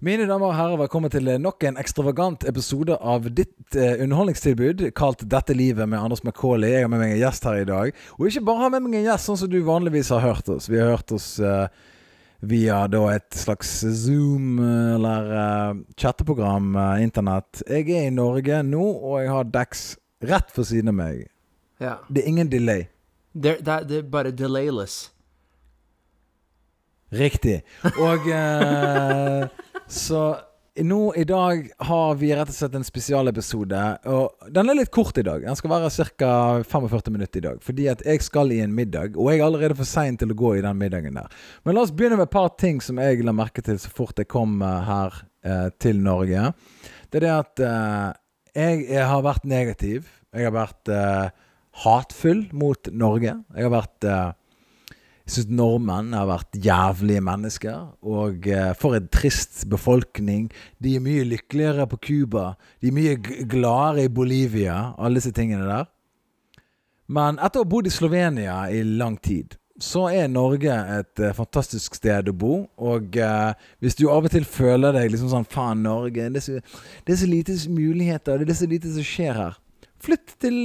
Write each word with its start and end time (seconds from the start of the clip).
Mine 0.00 0.24
damer 0.24 0.48
og 0.48 0.54
herrer, 0.56 0.78
velkommen 0.80 1.12
til 1.12 1.26
nok 1.44 1.60
en 1.68 1.76
ekstravagant 1.76 2.46
episode 2.48 2.94
av 3.04 3.26
ditt 3.36 3.76
eh, 3.76 3.98
underholdningstilbud 4.00 4.86
kalt 4.96 5.26
'Dette 5.28 5.52
livet' 5.52 5.84
med 5.84 6.00
Anders 6.00 6.22
McCauley. 6.24 6.70
Jeg 6.72 6.86
har 6.86 6.88
med 6.88 7.02
meg 7.02 7.12
en 7.12 7.20
gjest 7.20 7.44
her 7.44 7.58
i 7.60 7.66
dag. 7.68 7.92
Og 8.16 8.30
ikke 8.30 8.42
bare 8.46 8.62
har 8.62 8.72
med 8.72 8.86
meg 8.86 8.96
en 8.96 9.04
gjest 9.10 9.28
sånn 9.28 9.40
som 9.42 9.52
du 9.52 9.58
vanligvis 9.66 10.08
har 10.16 10.24
hørt 10.24 10.48
oss. 10.48 10.70
Vi 10.72 10.80
har 10.80 10.94
hørt 10.94 11.12
oss 11.12 11.28
eh, 11.36 11.68
via 12.40 12.80
da 12.88 13.04
et 13.12 13.28
slags 13.36 13.74
Zoom 14.00 14.56
eh, 14.64 14.96
eller 14.96 15.30
eh, 15.42 15.84
chatteprogram, 16.00 16.72
eh, 16.80 17.04
internett. 17.04 17.60
Jeg 17.68 17.92
er 17.92 18.08
i 18.08 18.16
Norge 18.16 18.64
nå, 18.64 18.80
og 18.80 19.20
jeg 19.20 19.28
har 19.36 19.52
Dex 19.52 19.86
rett 20.24 20.48
for 20.48 20.64
siden 20.64 20.94
av 20.94 21.00
meg. 21.04 21.26
Ja. 21.76 21.98
Det 22.08 22.24
er 22.24 22.32
ingen 22.32 22.48
delay. 22.48 22.88
Det 23.36 23.58
er 23.68 24.08
bare 24.08 24.32
delayless. 24.32 25.10
Riktig. 27.12 27.60
Og 27.98 28.32
eh, 28.32 29.50
så 29.90 30.22
nå 30.80 31.14
i 31.14 31.24
dag 31.24 31.70
har 31.78 32.14
vi 32.14 32.30
rett 32.34 32.48
og 32.48 32.54
slett 32.54 32.76
en 32.78 32.86
spesialepisode. 32.86 33.80
Og 34.06 34.52
den 34.54 34.70
er 34.70 34.78
litt 34.78 34.92
kort 34.94 35.18
i 35.18 35.24
dag. 35.26 35.42
Den 35.42 35.58
skal 35.58 35.72
være 35.72 35.90
ca. 35.90 36.30
45 36.62 37.10
minutter 37.10 37.40
i 37.40 37.44
dag. 37.48 37.58
Fordi 37.64 37.88
at 37.90 38.04
jeg 38.06 38.22
skal 38.22 38.54
i 38.54 38.60
en 38.62 38.74
middag, 38.74 39.18
og 39.18 39.32
jeg 39.32 39.40
er 39.40 39.48
allerede 39.48 39.76
for 39.78 39.88
sein 39.88 40.18
til 40.20 40.32
å 40.32 40.38
gå 40.38 40.54
i 40.56 40.64
den 40.64 40.78
middagen 40.78 41.18
der. 41.18 41.28
Men 41.64 41.76
la 41.76 41.84
oss 41.84 41.94
begynne 41.94 42.20
med 42.20 42.28
et 42.28 42.36
par 42.36 42.52
ting 42.60 42.80
som 42.84 43.02
jeg 43.02 43.24
la 43.26 43.34
merke 43.34 43.64
til 43.66 43.80
så 43.82 43.90
fort 43.92 44.22
jeg 44.22 44.30
kom 44.30 44.60
eh, 44.62 44.80
her 44.86 45.20
eh, 45.44 45.68
til 45.82 46.00
Norge. 46.06 46.52
Det 47.10 47.20
er 47.20 47.26
det 47.26 47.34
at 47.34 47.64
eh, 47.66 48.08
jeg, 48.54 48.84
jeg 48.94 49.06
har 49.10 49.26
vært 49.26 49.48
negativ. 49.50 50.10
Jeg 50.30 50.46
har 50.46 50.54
vært 50.54 50.94
eh, 50.94 51.30
hatfull 51.84 52.46
mot 52.54 52.92
Norge. 52.94 53.34
Jeg 53.56 53.66
har 53.66 53.74
vært 53.74 54.06
eh, 54.06 54.28
jeg 55.30 55.44
syns 55.44 55.52
nordmenn 55.54 56.14
har 56.16 56.26
vært 56.26 56.56
jævlige 56.58 57.22
mennesker. 57.22 57.92
Og 58.02 58.48
eh, 58.50 58.72
for 58.78 58.96
en 58.98 59.06
trist 59.14 59.62
befolkning. 59.70 60.48
De 60.82 60.96
er 60.96 61.04
mye 61.04 61.26
lykkeligere 61.28 61.86
på 61.92 62.00
Cuba. 62.08 62.48
De 62.82 62.90
er 62.90 62.96
mye 62.96 63.44
gladere 63.46 64.08
i 64.08 64.10
Bolivia. 64.10 64.96
Alle 64.98 65.20
disse 65.20 65.30
tingene 65.36 65.68
der. 65.68 65.86
Men 67.10 67.38
etter 67.38 67.62
å 67.62 67.66
ha 67.66 67.70
bodd 67.70 67.86
i 67.86 67.94
Slovenia 67.94 68.56
i 68.74 68.82
lang 68.82 69.16
tid, 69.22 69.54
så 69.80 70.08
er 70.10 70.26
Norge 70.30 70.74
et 70.96 71.22
eh, 71.22 71.36
fantastisk 71.38 71.94
sted 72.00 72.32
å 72.32 72.34
bo. 72.34 72.56
Og 72.82 73.14
eh, 73.22 73.70
hvis 73.78 73.98
du 74.00 74.08
av 74.10 74.26
og 74.26 74.34
til 74.34 74.48
føler 74.50 74.98
deg 74.98 75.14
liksom 75.14 75.30
sånn 75.30 75.46
Faen, 75.46 75.86
Norge. 75.86 76.26
Det 76.26 76.42
er, 76.42 76.46
så, 76.48 76.82
det 77.06 77.14
er 77.14 77.22
så 77.22 77.30
lite 77.30 77.56
muligheter. 77.70 78.42
Det 78.42 78.56
er 78.56 78.60
så 78.64 78.70
lite 78.74 78.90
som 78.98 79.06
skjer 79.06 79.38
her. 79.38 79.62
Flytt 80.00 80.34
til, 80.42 80.64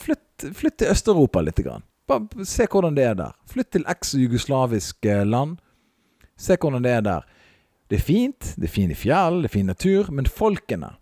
flytt, 0.00 0.48
flytt 0.56 0.80
til 0.80 0.96
Øst-Europa 0.96 1.44
lite 1.44 1.66
grann. 1.66 1.84
Bare 2.08 2.46
se 2.48 2.66
hvordan 2.70 2.96
det 2.96 3.04
er 3.04 3.16
der. 3.18 3.34
Flytt 3.50 3.72
til 3.76 3.84
eks-jugoslaviske 3.88 5.22
land. 5.28 5.58
Se 6.38 6.56
hvordan 6.56 6.84
det 6.86 6.94
er 6.96 7.04
der. 7.04 7.26
Det 7.90 7.98
er 7.98 8.04
fint. 8.04 8.54
Det 8.56 8.68
er 8.68 8.72
fine 8.72 8.96
fjell, 8.96 9.42
det 9.42 9.50
er 9.50 9.56
fin 9.58 9.66
natur. 9.68 10.10
Men 10.12 10.26
folkene 10.26 10.94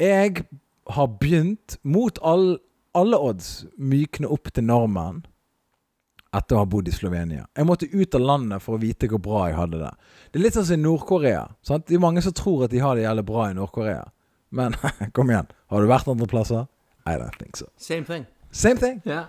Jeg 0.00 0.44
har 0.88 1.06
begynt, 1.20 1.78
mot 1.82 2.18
all, 2.22 2.58
alle 2.94 3.16
odds, 3.18 3.64
mykne 3.78 4.28
opp 4.28 4.52
til 4.52 4.64
nordmenn 4.68 5.24
etter 6.36 6.56
å 6.56 6.60
ha 6.60 6.68
bodd 6.68 6.88
i 6.90 6.92
Slovenia. 6.92 7.46
Jeg 7.56 7.66
måtte 7.68 7.88
ut 7.88 8.14
av 8.14 8.20
landet 8.20 8.62
for 8.62 8.76
å 8.76 8.82
vite 8.82 9.08
hvor 9.08 9.22
bra 9.24 9.46
jeg 9.48 9.56
hadde 9.56 9.80
det. 9.80 9.92
Det 10.30 10.40
er 10.40 10.44
litt 10.44 10.58
sånn 10.58 10.66
som 10.68 10.76
i 10.76 10.82
Nord-Korea. 10.84 11.46
Det 11.64 11.96
er 11.96 12.02
mange 12.02 12.22
som 12.24 12.34
tror 12.36 12.66
at 12.66 12.74
de 12.74 12.82
har 12.84 12.96
det 12.96 13.06
jævlig 13.06 13.24
bra 13.30 13.48
i 13.48 13.56
Nord-Korea. 13.56 14.04
Men 14.56 14.76
kom 15.16 15.32
igjen. 15.32 15.48
Har 15.72 15.80
du 15.80 15.90
vært 15.90 16.12
andre 16.12 16.28
plasser? 16.30 16.66
I 17.06 17.16
don't 17.16 17.38
think 17.40 17.56
so. 17.56 17.70
Same 17.80 18.04
thing. 18.04 18.26
Same 18.56 18.80
thing. 18.80 19.02
Yeah. 19.04 19.26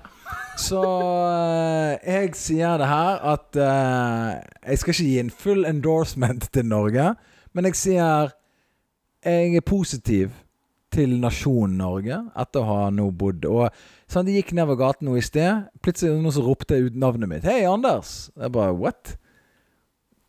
Så 0.57 0.79
eh, 0.81 1.97
jeg 2.01 2.33
sier 2.39 2.79
det 2.79 2.87
her 2.89 3.19
at 3.33 3.57
uh, 3.59 4.39
Jeg 4.63 4.79
skal 4.79 4.93
ikke 4.93 5.05
gi 5.05 5.19
en 5.19 5.29
full 5.29 5.67
endorsement 5.69 6.47
til 6.53 6.65
Norge, 6.65 7.11
men 7.53 7.67
jeg 7.69 7.77
sier 7.77 8.33
jeg 9.27 9.57
er 9.59 9.65
positiv 9.65 10.31
til 10.93 11.17
nasjonen 11.19 11.75
Norge 11.81 12.21
etter 12.39 12.63
å 12.63 12.67
ha 12.69 12.89
nå 12.93 13.09
bodd. 13.11 13.43
Og 13.49 13.67
sånn, 14.07 14.27
De 14.29 14.37
gikk 14.37 14.53
nedover 14.55 14.79
gaten 14.79 15.09
nå 15.09 15.17
i 15.19 15.25
sted. 15.25 15.67
Plutselig 15.83 16.15
noen 16.15 16.35
som 16.37 16.45
ropte 16.47 16.79
ut 16.79 16.95
navnet 16.95 17.29
mitt. 17.29 17.43
'Hei, 17.43 17.65
Anders!' 17.67 18.29
Jeg 18.37 18.53
bare 18.55 18.71
'what?' 18.77 19.17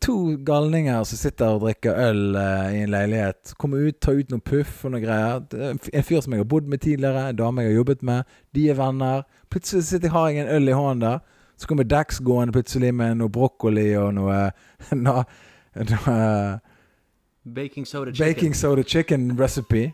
To 0.01 0.35
galninger 0.47 1.03
som 1.03 1.17
sitter 1.19 1.55
og 1.57 1.61
drikker 1.65 1.97
øl 2.09 2.35
eh, 2.39 2.75
i 2.77 2.83
en 2.85 2.91
leilighet. 2.93 3.53
Kommer 3.59 3.81
ut, 3.83 3.97
tar 3.99 4.15
ut 4.15 4.29
noen 4.31 4.41
puff 4.41 4.85
og 4.87 4.93
noen 4.93 5.03
greier. 5.03 5.41
Det 5.51 5.59
er 5.59 5.97
En 5.99 6.05
fyr 6.07 6.21
som 6.23 6.33
jeg 6.33 6.39
har 6.39 6.47
bodd 6.47 6.69
med 6.71 6.79
tidligere, 6.85 7.25
en 7.29 7.35
dame 7.35 7.61
jeg 7.65 7.73
har 7.73 7.75
jobbet 7.81 8.05
med. 8.07 8.23
De 8.55 8.69
er 8.71 8.77
venner. 8.79 9.25
Plutselig 9.51 9.83
sitter 9.89 10.09
har 10.15 10.29
jeg 10.29 10.45
en 10.45 10.53
øl 10.55 10.71
i 10.71 10.77
hånden 10.77 11.03
der. 11.03 11.19
Så 11.59 11.67
kommer 11.67 11.83
Dax 11.83 12.21
gående 12.23 12.53
plutselig 12.55 12.93
med 12.95 13.17
noe 13.19 13.29
brokkoli 13.29 13.89
og 13.99 14.13
noe, 14.15 14.39
noe, 15.05 15.25
noe 15.75 16.15
Baking 17.49 17.85
soda 17.87 18.11
chicken. 18.13 18.27
baking 18.33 18.55
soda 18.55 18.83
chicken 18.83 19.31
recipe. 19.39 19.91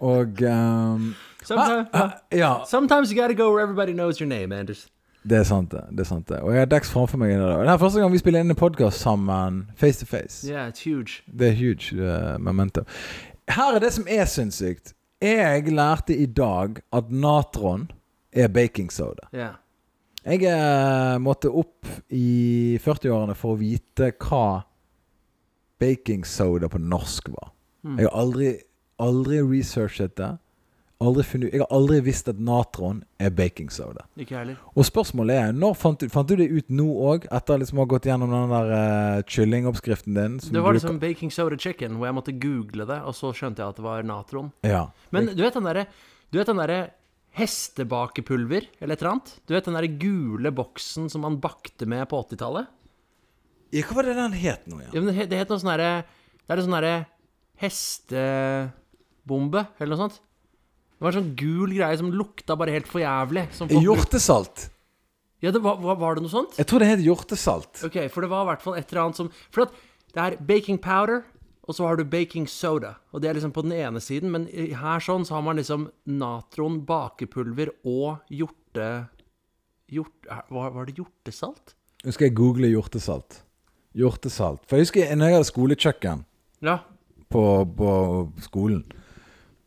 Og 0.00 0.42
um, 0.42 1.14
Sometimes, 1.44 1.88
ah, 1.92 2.00
ah, 2.02 2.10
Ja, 2.32 2.64
sometimes 2.66 3.10
you 3.10 3.16
gotta 3.20 3.34
go 3.34 3.50
where 3.52 3.62
everybody 3.62 3.92
knows 3.92 4.20
your 4.20 4.28
name, 4.28 4.52
Anders. 4.52 4.88
Det 5.22 5.38
er 5.38 5.44
sant, 5.46 5.70
det. 5.70 5.84
det 5.94 6.02
er 6.02 6.08
sant 6.08 6.26
det 6.28 6.40
Og 6.42 6.50
jeg 6.50 6.64
har 6.64 6.70
Dex 6.70 6.90
framfor 6.90 7.20
meg 7.20 7.36
Det 7.38 7.70
er 7.70 7.78
første 7.78 8.00
gang 8.02 8.10
vi 8.10 8.18
spiller 8.18 8.42
inn 8.42 8.50
en 8.50 8.58
podkast 8.58 8.98
sammen 9.04 9.60
face 9.78 10.00
to 10.00 10.06
face. 10.06 10.42
Yeah, 10.48 10.68
it's 10.68 10.82
huge. 10.82 11.22
Det 11.26 11.52
er 11.52 11.54
huge 11.54 11.94
uh, 11.94 12.38
momentum. 12.42 12.88
Her 13.48 13.76
er 13.76 13.84
det 13.84 13.92
som 13.94 14.06
er 14.10 14.26
sinnssykt. 14.26 14.94
Jeg 15.22 15.70
lærte 15.70 16.16
i 16.16 16.26
dag 16.26 16.80
at 16.92 17.10
natron 17.10 17.90
er 18.32 18.48
baking 18.48 18.90
soda. 18.90 19.28
Yeah. 19.34 19.54
Jeg 20.26 20.46
uh, 20.46 21.18
måtte 21.22 21.50
opp 21.50 21.86
i 22.10 22.78
40-årene 22.82 23.34
for 23.38 23.54
å 23.54 23.60
vite 23.62 24.12
hva 24.22 24.62
baking 25.82 26.26
soda 26.26 26.70
på 26.70 26.78
norsk 26.82 27.30
var. 27.34 27.52
Mm. 27.82 27.98
Jeg 27.98 28.08
har 28.08 28.18
aldri, 28.18 28.50
aldri 29.02 29.42
researchet 29.42 30.16
det. 30.18 30.32
Aldri 31.02 31.24
funnet, 31.26 31.50
jeg 31.52 31.62
har 31.64 31.70
aldri 31.74 31.96
visst 32.06 32.28
at 32.30 32.38
natron 32.38 33.00
er 33.18 33.32
baking 33.34 33.70
soda. 33.74 34.04
Ikke 34.22 34.36
heller. 34.38 34.58
Og 34.78 34.86
spørsmålet 34.86 35.38
er 35.40 35.56
når 35.56 35.74
fant 35.80 35.98
du, 36.04 36.08
fant 36.12 36.28
du 36.30 36.36
det 36.38 36.46
ut 36.52 36.68
nå 36.70 36.86
òg, 37.10 37.26
etter 37.34 37.58
liksom 37.62 37.80
å 37.80 37.86
ha 37.86 37.90
gått 37.94 38.06
gjennom 38.10 38.30
den 38.30 38.52
der 38.52 38.70
uh, 38.72 39.22
kyllingoppskriften 39.26 40.14
din? 40.18 40.36
som 40.44 40.54
Det 40.54 40.62
var 40.62 40.76
liksom 40.78 41.00
baking 41.02 41.32
soda 41.34 41.58
chicken, 41.58 41.96
hvor 41.98 42.06
jeg 42.10 42.18
måtte 42.20 42.36
google 42.38 42.86
det, 42.86 43.00
og 43.02 43.16
så 43.18 43.32
skjønte 43.34 43.64
jeg 43.64 43.74
at 43.74 43.80
det 43.80 43.86
var 43.86 44.06
natron. 44.06 44.52
Ja. 44.66 44.84
Men 45.10 45.32
du 45.34 45.42
vet 45.42 45.56
den 45.58 45.66
derre 45.66 45.86
Du 46.32 46.38
vet 46.38 46.48
den 46.52 46.60
derre 46.62 46.82
hestebakepulver, 47.32 48.66
eller 48.80 48.92
et 48.94 49.00
eller 49.02 49.14
annet? 49.14 49.30
Du 49.48 49.54
vet 49.56 49.64
den 49.64 49.76
derre 49.78 49.88
gule 50.00 50.50
boksen 50.52 51.08
som 51.12 51.22
man 51.24 51.38
bakte 51.40 51.88
med 51.88 52.04
på 52.10 52.20
80-tallet? 52.26 52.68
ja. 53.72 53.80
Hva 53.88 53.94
var 53.96 54.04
det 54.10 54.18
den 54.18 54.34
het 54.36 54.66
nå 54.68 54.82
igjen? 54.82 54.92
Ja, 54.92 55.00
det, 55.08 55.14
he- 55.16 55.28
det 55.30 55.38
het 55.40 55.48
noe 55.48 55.56
sånn 55.62 55.72
derre 55.72 55.92
Det 56.42 56.50
er 56.52 56.60
en 56.60 56.66
sånn 56.66 56.76
derre 56.76 56.96
hestebombe, 57.62 59.62
eller 59.80 59.94
noe 59.94 60.02
sånt. 60.06 60.18
Det 61.02 61.08
var 61.08 61.16
en 61.16 61.24
sånn 61.24 61.32
gul 61.34 61.72
greie 61.74 61.96
som 61.98 62.12
lukta 62.14 62.54
bare 62.54 62.70
helt 62.76 62.86
for 62.86 63.02
jævlig. 63.02 63.48
Som 63.58 63.66
Hjortesalt. 63.74 64.68
Ja, 65.42 65.50
det 65.50 65.58
var, 65.64 65.80
var, 65.82 66.14
det 66.14 66.22
noe 66.22 66.30
sånt? 66.30 66.54
Jeg 66.54 66.68
tror 66.70 66.78
det 66.78 66.92
het 66.92 67.02
hjortesalt. 67.02 67.80
Ok, 67.88 67.96
for 68.14 68.22
det 68.22 68.28
var 68.30 68.44
i 68.44 68.48
hvert 68.52 68.62
fall 68.62 68.76
et 68.78 68.86
eller 68.86 69.00
annet 69.02 69.18
som 69.18 69.30
For 69.50 69.66
det 69.66 70.22
er 70.22 70.36
baking 70.46 70.78
powder, 70.78 71.24
og 71.66 71.74
så 71.74 71.88
har 71.88 71.98
du 71.98 72.04
baking 72.06 72.46
soda. 72.46 72.92
Og 73.10 73.18
det 73.18 73.32
er 73.32 73.40
liksom 73.40 73.50
på 73.50 73.66
den 73.66 73.74
ene 73.80 73.98
siden, 73.98 74.30
men 74.30 74.46
her 74.46 75.02
sånn 75.02 75.26
så 75.26 75.40
har 75.40 75.42
man 75.42 75.58
liksom 75.58 75.88
natron, 76.06 76.78
bakepulver 76.86 77.74
og 77.82 78.22
hjorte... 78.30 78.88
Hjort, 79.90 80.30
var, 80.54 80.70
var 80.78 80.86
det 80.86 80.94
hjortesalt? 81.02 81.74
Nå 82.06 82.14
skal 82.14 82.30
jeg 82.30 82.38
google 82.38 82.70
hjortesalt. 82.70 83.42
Hjortesalt. 83.98 84.62
For 84.70 84.78
jeg 84.78 84.86
husker 84.86 85.18
når 85.18 85.34
jeg 85.34 85.40
hadde 85.40 85.50
skolekjøkken 85.50 86.26
Ja. 86.62 86.78
på, 87.26 87.42
på 87.74 87.90
skolen 88.46 88.86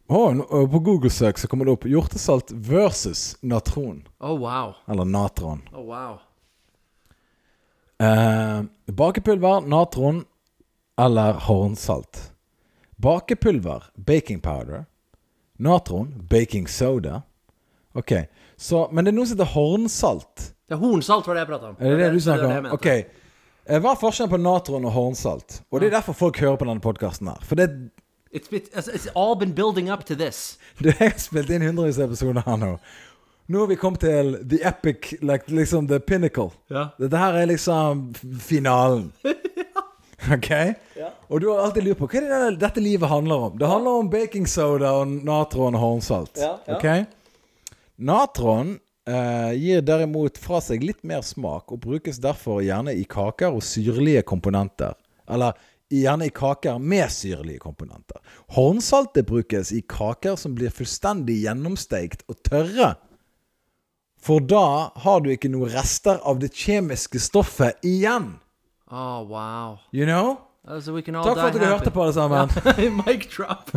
Øh, 0.09 0.71
På 0.71 0.79
Google-søk 0.79 1.38
så 1.38 1.47
kommer 1.47 1.66
det 1.66 1.73
opp 1.73 1.85
hjortesalt 1.89 2.51
versus 2.51 3.35
natron. 3.41 4.03
Oh, 4.19 4.38
wow. 4.39 4.73
Eller 4.88 5.05
natron. 5.05 5.61
Oh, 5.73 5.85
wow. 5.85 6.17
Eh, 7.99 8.63
bakepulver, 8.91 9.61
natron 9.61 10.25
eller 10.99 11.33
hornsalt. 11.33 12.31
Bakepulver, 13.02 13.84
baking 13.96 14.41
powder. 14.41 14.85
Natron, 15.57 16.13
baking 16.29 16.67
soda. 16.67 17.22
Ok, 17.93 18.11
så, 18.58 18.90
Men 18.91 19.05
det 19.05 19.11
er 19.11 19.16
noe 19.16 19.28
som 19.28 19.37
heter 19.37 19.51
hornsalt. 19.53 20.49
Det 20.67 20.75
er 20.75 20.81
hornsalt 20.81 21.28
var 21.28 21.35
det 21.37 21.46
jeg 21.46 21.49
prata 21.49 21.69
om. 21.72 21.75
Er 21.79 21.90
det 21.96 21.99
det 22.05 22.13
du 22.13 22.19
snakker 22.23 22.58
om? 22.59 22.66
Ok. 22.75 22.87
Eh, 22.91 23.79
Hva 23.81 23.93
er 23.96 23.99
forskjellen 24.01 24.31
på 24.31 24.40
natron 24.41 24.85
og 24.85 24.91
hornsalt? 24.96 25.61
Og 25.72 25.79
det 25.81 25.87
er 25.90 25.97
derfor 25.97 26.13
folk 26.17 26.40
hører 26.40 26.59
på 26.59 26.67
denne 26.67 26.84
podkasten 26.84 27.31
her. 27.31 27.40
For 27.47 27.55
det 27.59 27.69
It's, 28.35 28.52
it's, 28.52 28.87
it's 28.87 29.08
all 29.16 29.35
been 29.35 29.53
building 29.53 29.90
up 29.90 30.03
to 30.05 30.16
this. 30.16 30.58
Du, 30.78 30.90
jeg 30.90 31.11
har 31.11 31.20
spilt 31.23 31.49
inn 31.55 31.64
hundrevis 31.64 31.99
av 32.02 32.09
episoder 32.09 32.43
her 32.43 32.58
nå. 32.59 32.72
Nå 33.47 33.61
har 33.61 33.70
vi 33.70 33.78
kommet 33.79 34.02
til 34.03 34.34
the 34.43 34.59
epic, 34.67 35.14
like, 35.22 35.47
liksom 35.47 35.87
the 35.87 36.02
pinnacle. 36.03 36.49
Ja. 36.73 36.90
Dette 36.99 37.22
her 37.22 37.37
er 37.40 37.47
liksom 37.47 38.02
finalen. 38.43 39.11
OK? 40.35 40.49
Og 41.29 41.41
du 41.41 41.47
har 41.52 41.61
alltid 41.64 41.85
lurt 41.85 42.02
på 42.02 42.09
hva 42.09 42.23
det 42.26 42.58
dette 42.59 42.84
livet 42.84 43.08
handler 43.08 43.47
om. 43.47 43.59
Det 43.61 43.70
handler 43.70 44.02
om 44.02 44.09
baking 44.11 44.49
soda 44.49 44.91
og 44.99 45.14
natron 45.28 45.78
og 45.78 45.85
hornsalt. 45.85 46.41
Ja, 46.41 46.58
ja. 46.66 46.76
OK? 46.76 47.14
Natron 47.96 48.76
eh, 49.08 49.53
gir 49.61 49.85
derimot 49.85 50.41
fra 50.41 50.59
seg 50.66 50.84
litt 50.84 51.05
mer 51.08 51.23
smak, 51.23 51.72
og 51.72 51.85
brukes 51.85 52.20
derfor 52.20 52.66
gjerne 52.66 52.97
i 52.97 53.05
kaker 53.08 53.55
og 53.55 53.64
syrlige 53.64 54.26
komponenter. 54.28 54.97
Eller 55.32 55.55
gjerne 55.91 56.26
i 56.26 56.34
kaker 56.34 56.79
med 56.79 57.11
syrlige 57.11 57.59
komponenter. 57.59 58.22
Hornsaltet 58.55 59.28
brukes 59.29 59.72
i 59.72 59.82
kaker 59.82 60.35
som 60.35 60.55
blir 60.55 60.73
fullstendig 60.73 61.41
gjennomsteikt 61.43 62.26
og 62.29 62.41
tørre. 62.47 62.96
For 64.26 64.41
da 64.41 64.90
har 65.03 65.22
du 65.22 65.29
ikke 65.29 65.52
noen 65.53 65.70
rester 65.76 66.17
av 66.26 66.40
det 66.41 66.49
kjemiske 66.58 67.22
stoffet 67.22 67.78
igjen. 67.85 68.40
Oh, 68.90 69.22
wow. 69.22 69.79
You 69.93 70.05
know? 70.05 70.40
Uh, 70.67 70.79
so 70.79 70.93
we 70.93 71.02
can 71.02 71.16
all 71.16 71.23
Takk 71.23 71.37
for 71.37 71.47
at 71.47 71.53
du 71.53 71.59
hørte 71.59 71.91
på, 71.91 72.02
alle 72.02 72.14
sammen. 72.14 72.49
Mic 73.05 73.29
drop. 73.29 73.70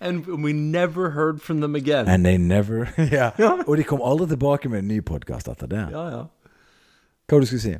and 0.00 0.26
we 0.26 0.52
never 0.52 1.10
heard 1.10 1.42
from 1.42 1.60
them 1.60 1.74
again. 1.74 2.08
And 2.08 2.24
they 2.24 2.38
never 2.38 2.88
yeah. 3.12 3.32
Og 3.66 3.76
de 3.76 3.84
kom 3.84 4.00
aldri 4.00 4.28
tilbake 4.28 4.68
med 4.68 4.78
en 4.78 4.88
ny 4.88 5.00
podkast 5.00 5.48
etter 5.48 5.66
det. 5.66 5.88
ja, 5.92 6.06
ja. 6.08 6.22
Hva 7.28 7.36
var 7.36 7.40
det 7.40 7.46
du 7.46 7.52
skulle 7.52 7.62
si? 7.64 7.76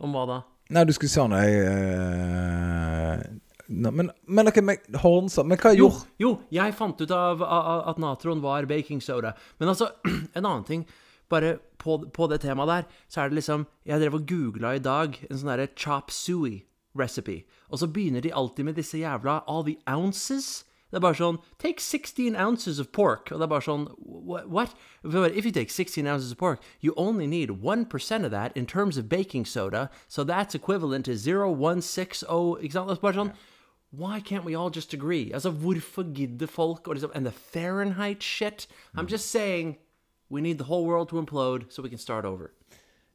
Om 0.00 0.16
hva 0.16 0.24
da? 0.28 0.40
Nei, 0.72 0.84
du 0.88 0.94
skulle 0.96 1.12
si 1.12 1.20
noe 1.28 1.44
eh, 1.44 3.24
Men, 3.68 4.10
men 4.24 4.48
ok, 4.48 4.60
men 4.64 5.00
Hornsalt 5.02 5.48
Men 5.50 5.60
hva 5.60 5.74
Jo, 5.76 5.90
gjorde 5.90 6.22
jo, 6.22 6.30
jeg 6.56 6.76
fant 6.78 7.00
ut 7.00 7.12
av, 7.12 7.42
av 7.44 7.88
at 7.92 8.00
natron 8.00 8.40
var 8.44 8.68
baking 8.70 9.02
soda. 9.04 9.34
Men 9.60 9.74
altså, 9.74 9.90
en 10.36 10.44
annen 10.44 10.64
ting 10.68 10.86
Bare 11.32 11.58
på, 11.80 11.98
på 12.12 12.28
det 12.32 12.40
temaet 12.44 12.70
der, 12.70 12.84
så 13.12 13.20
er 13.24 13.32
det 13.32 13.40
liksom 13.40 13.66
Jeg 13.88 14.00
drev 14.00 14.20
og 14.20 14.28
googla 14.28 14.74
i 14.76 14.82
dag 14.84 15.16
en 15.28 15.36
sånn 15.40 15.52
derre 15.52 15.72
chop 15.76 16.12
suey 16.12 16.62
recipe. 16.96 17.42
Og 17.68 17.80
så 17.80 17.88
begynner 17.90 18.22
de 18.22 18.32
alltid 18.32 18.68
med 18.68 18.76
disse 18.78 19.00
jævla 19.00 19.40
all 19.50 19.64
the 19.66 19.74
ounces. 19.90 20.62
Det 20.94 21.00
er 21.00 21.02
bare 21.08 21.18
sånn 21.18 21.38
Take 21.58 21.82
16 21.82 22.36
ounces 22.38 22.78
of 22.78 22.92
pork. 22.94 23.32
Og 23.34 23.40
det 23.40 23.48
er 23.48 23.50
bare 23.50 23.64
sånn 23.66 23.88
What? 24.06 24.76
If 25.02 25.44
you 25.44 25.50
take 25.50 25.70
16 25.70 26.06
ounces 26.06 26.30
of 26.30 26.38
pork, 26.38 26.60
you 26.80 26.94
only 26.96 27.26
need 27.26 27.50
1% 27.50 28.24
of 28.24 28.30
that 28.30 28.56
in 28.56 28.64
terms 28.66 28.96
of 28.96 29.08
baking 29.08 29.44
soda. 29.44 29.90
So 30.06 30.22
that's 30.22 30.54
equivalent 30.54 31.04
to 31.06 31.16
0160 31.18 32.62
Ikke 32.62 32.72
sant? 32.76 32.90
Er 32.94 33.18
sånn 33.18 33.32
Why 33.90 34.20
can't 34.20 34.44
we 34.44 34.54
all 34.54 34.70
just 34.70 34.94
agree? 34.94 35.32
Altså, 35.32 35.50
hvorfor 35.50 36.06
gidder 36.14 36.46
folk 36.50 36.86
å 36.86 36.94
liksom 36.94 37.10
And 37.14 37.26
the 37.26 37.32
Fahrenheit 37.34 38.22
shit? 38.22 38.68
I'm 38.96 39.06
just 39.10 39.30
saying 39.30 39.76
we 40.30 40.40
need 40.40 40.58
the 40.58 40.64
whole 40.70 40.84
world 40.86 41.08
to 41.10 41.18
implode 41.18 41.66
so 41.72 41.82
we 41.82 41.88
can 41.88 41.98
start 41.98 42.24
over. 42.24 42.52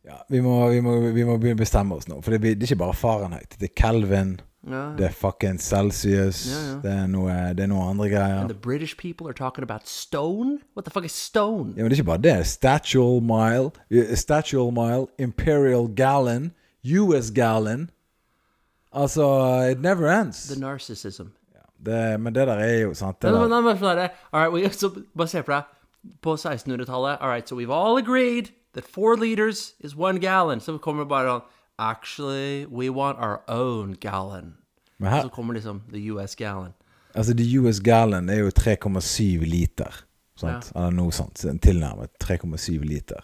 ja, 0.05 0.21
vi, 0.29 0.39
må, 0.41 0.69
vi, 0.71 0.79
må, 0.81 0.99
vi 1.13 1.25
må 1.27 1.37
bestemme 1.59 1.95
oss 1.95 2.07
nå. 2.07 2.21
For 2.23 2.31
det, 2.31 2.39
blir- 2.41 2.55
det 2.55 2.63
er 2.67 2.71
ikke 2.73 2.83
bare 2.85 2.95
Fahrenheit. 2.95 3.55
Det 3.59 3.69
er 3.71 3.75
Kelvin. 3.75 4.39
Ja. 4.67 4.94
Det 4.97 5.06
er 5.06 5.11
fucking 5.11 5.59
Celsius. 5.59 6.47
Ja, 6.51 6.71
ja. 6.71 6.79
Det, 6.83 6.91
er 6.91 7.07
noe, 7.07 7.35
det 7.56 7.63
er 7.63 7.69
noe 7.71 7.85
andre 7.89 8.09
greier. 8.09 8.41
And 8.41 8.50
the 8.50 8.57
British 8.57 8.97
people 8.97 9.27
are 9.27 9.33
talking 9.33 9.63
about 9.63 9.88
stone? 9.88 10.59
What 10.75 10.85
the 10.85 10.91
fuck 10.91 11.06
is 11.06 11.11
stone? 11.11 11.73
Ja, 11.77 11.83
men 11.83 11.91
det 11.91 12.00
er 12.00 12.01
ikke 12.01 12.11
bare 12.11 12.21
det. 12.21 12.47
Statual 12.47 13.21
mile, 13.21 13.71
eh, 13.91 14.15
statual 14.15 14.71
mile, 14.71 15.07
imperial 15.17 15.88
gallon, 15.88 16.51
US 16.83 17.31
gallon. 17.31 17.89
Altså, 18.91 19.23
it 19.71 19.81
never 19.81 20.21
ends. 20.21 20.47
The 20.47 20.59
narcissism. 20.59 21.23
Det, 21.85 22.19
men 22.19 22.35
det 22.35 22.47
der 22.47 22.59
er 22.59 22.79
jo 22.81 22.94
sant 22.94 23.21
det 23.21 23.31
men, 23.31 23.63
men, 23.63 23.77
nei. 23.81 24.09
All 24.33 24.41
right, 24.41 24.51
we, 24.51 24.69
så 24.69 24.89
bare 25.17 25.27
se 25.27 25.44
for 25.44 25.53
deg. 25.53 25.63
På 26.21 26.33
1600-tallet, 26.35 27.17
all 27.21 27.29
right, 27.29 27.50
so 27.50 27.55
we've 27.55 27.71
all 27.71 27.97
agreed 27.97 28.51
that 28.73 28.83
four 28.83 29.15
liters 29.15 29.73
is 29.79 29.95
one 29.95 30.19
gallon. 30.19 30.59
Så 30.59 30.77
kommer 30.77 31.05
bare 31.05 31.29
sånn 31.29 31.47
Actually, 31.79 32.65
we 32.67 32.89
want 32.89 33.17
our 33.19 33.39
own 33.47 33.95
gallon. 34.01 34.53
Men 34.99 35.11
Så 35.11 35.21
her, 35.21 35.29
kommer 35.29 35.53
liksom 35.53 35.81
the 35.93 36.11
US 36.11 36.35
gallon. 36.35 36.73
altså, 37.15 37.33
the 37.33 37.59
US 37.59 37.79
gallon 37.79 38.29
er 38.29 38.39
jo 38.43 38.49
3,7 38.49 39.45
liter. 39.45 40.03
Sant? 40.35 40.71
Eller 40.75 40.91
noe 40.91 41.11
sånt. 41.11 41.35
Tilnærmet 41.61 42.09
3,7 42.23 42.83
liter. 42.83 43.23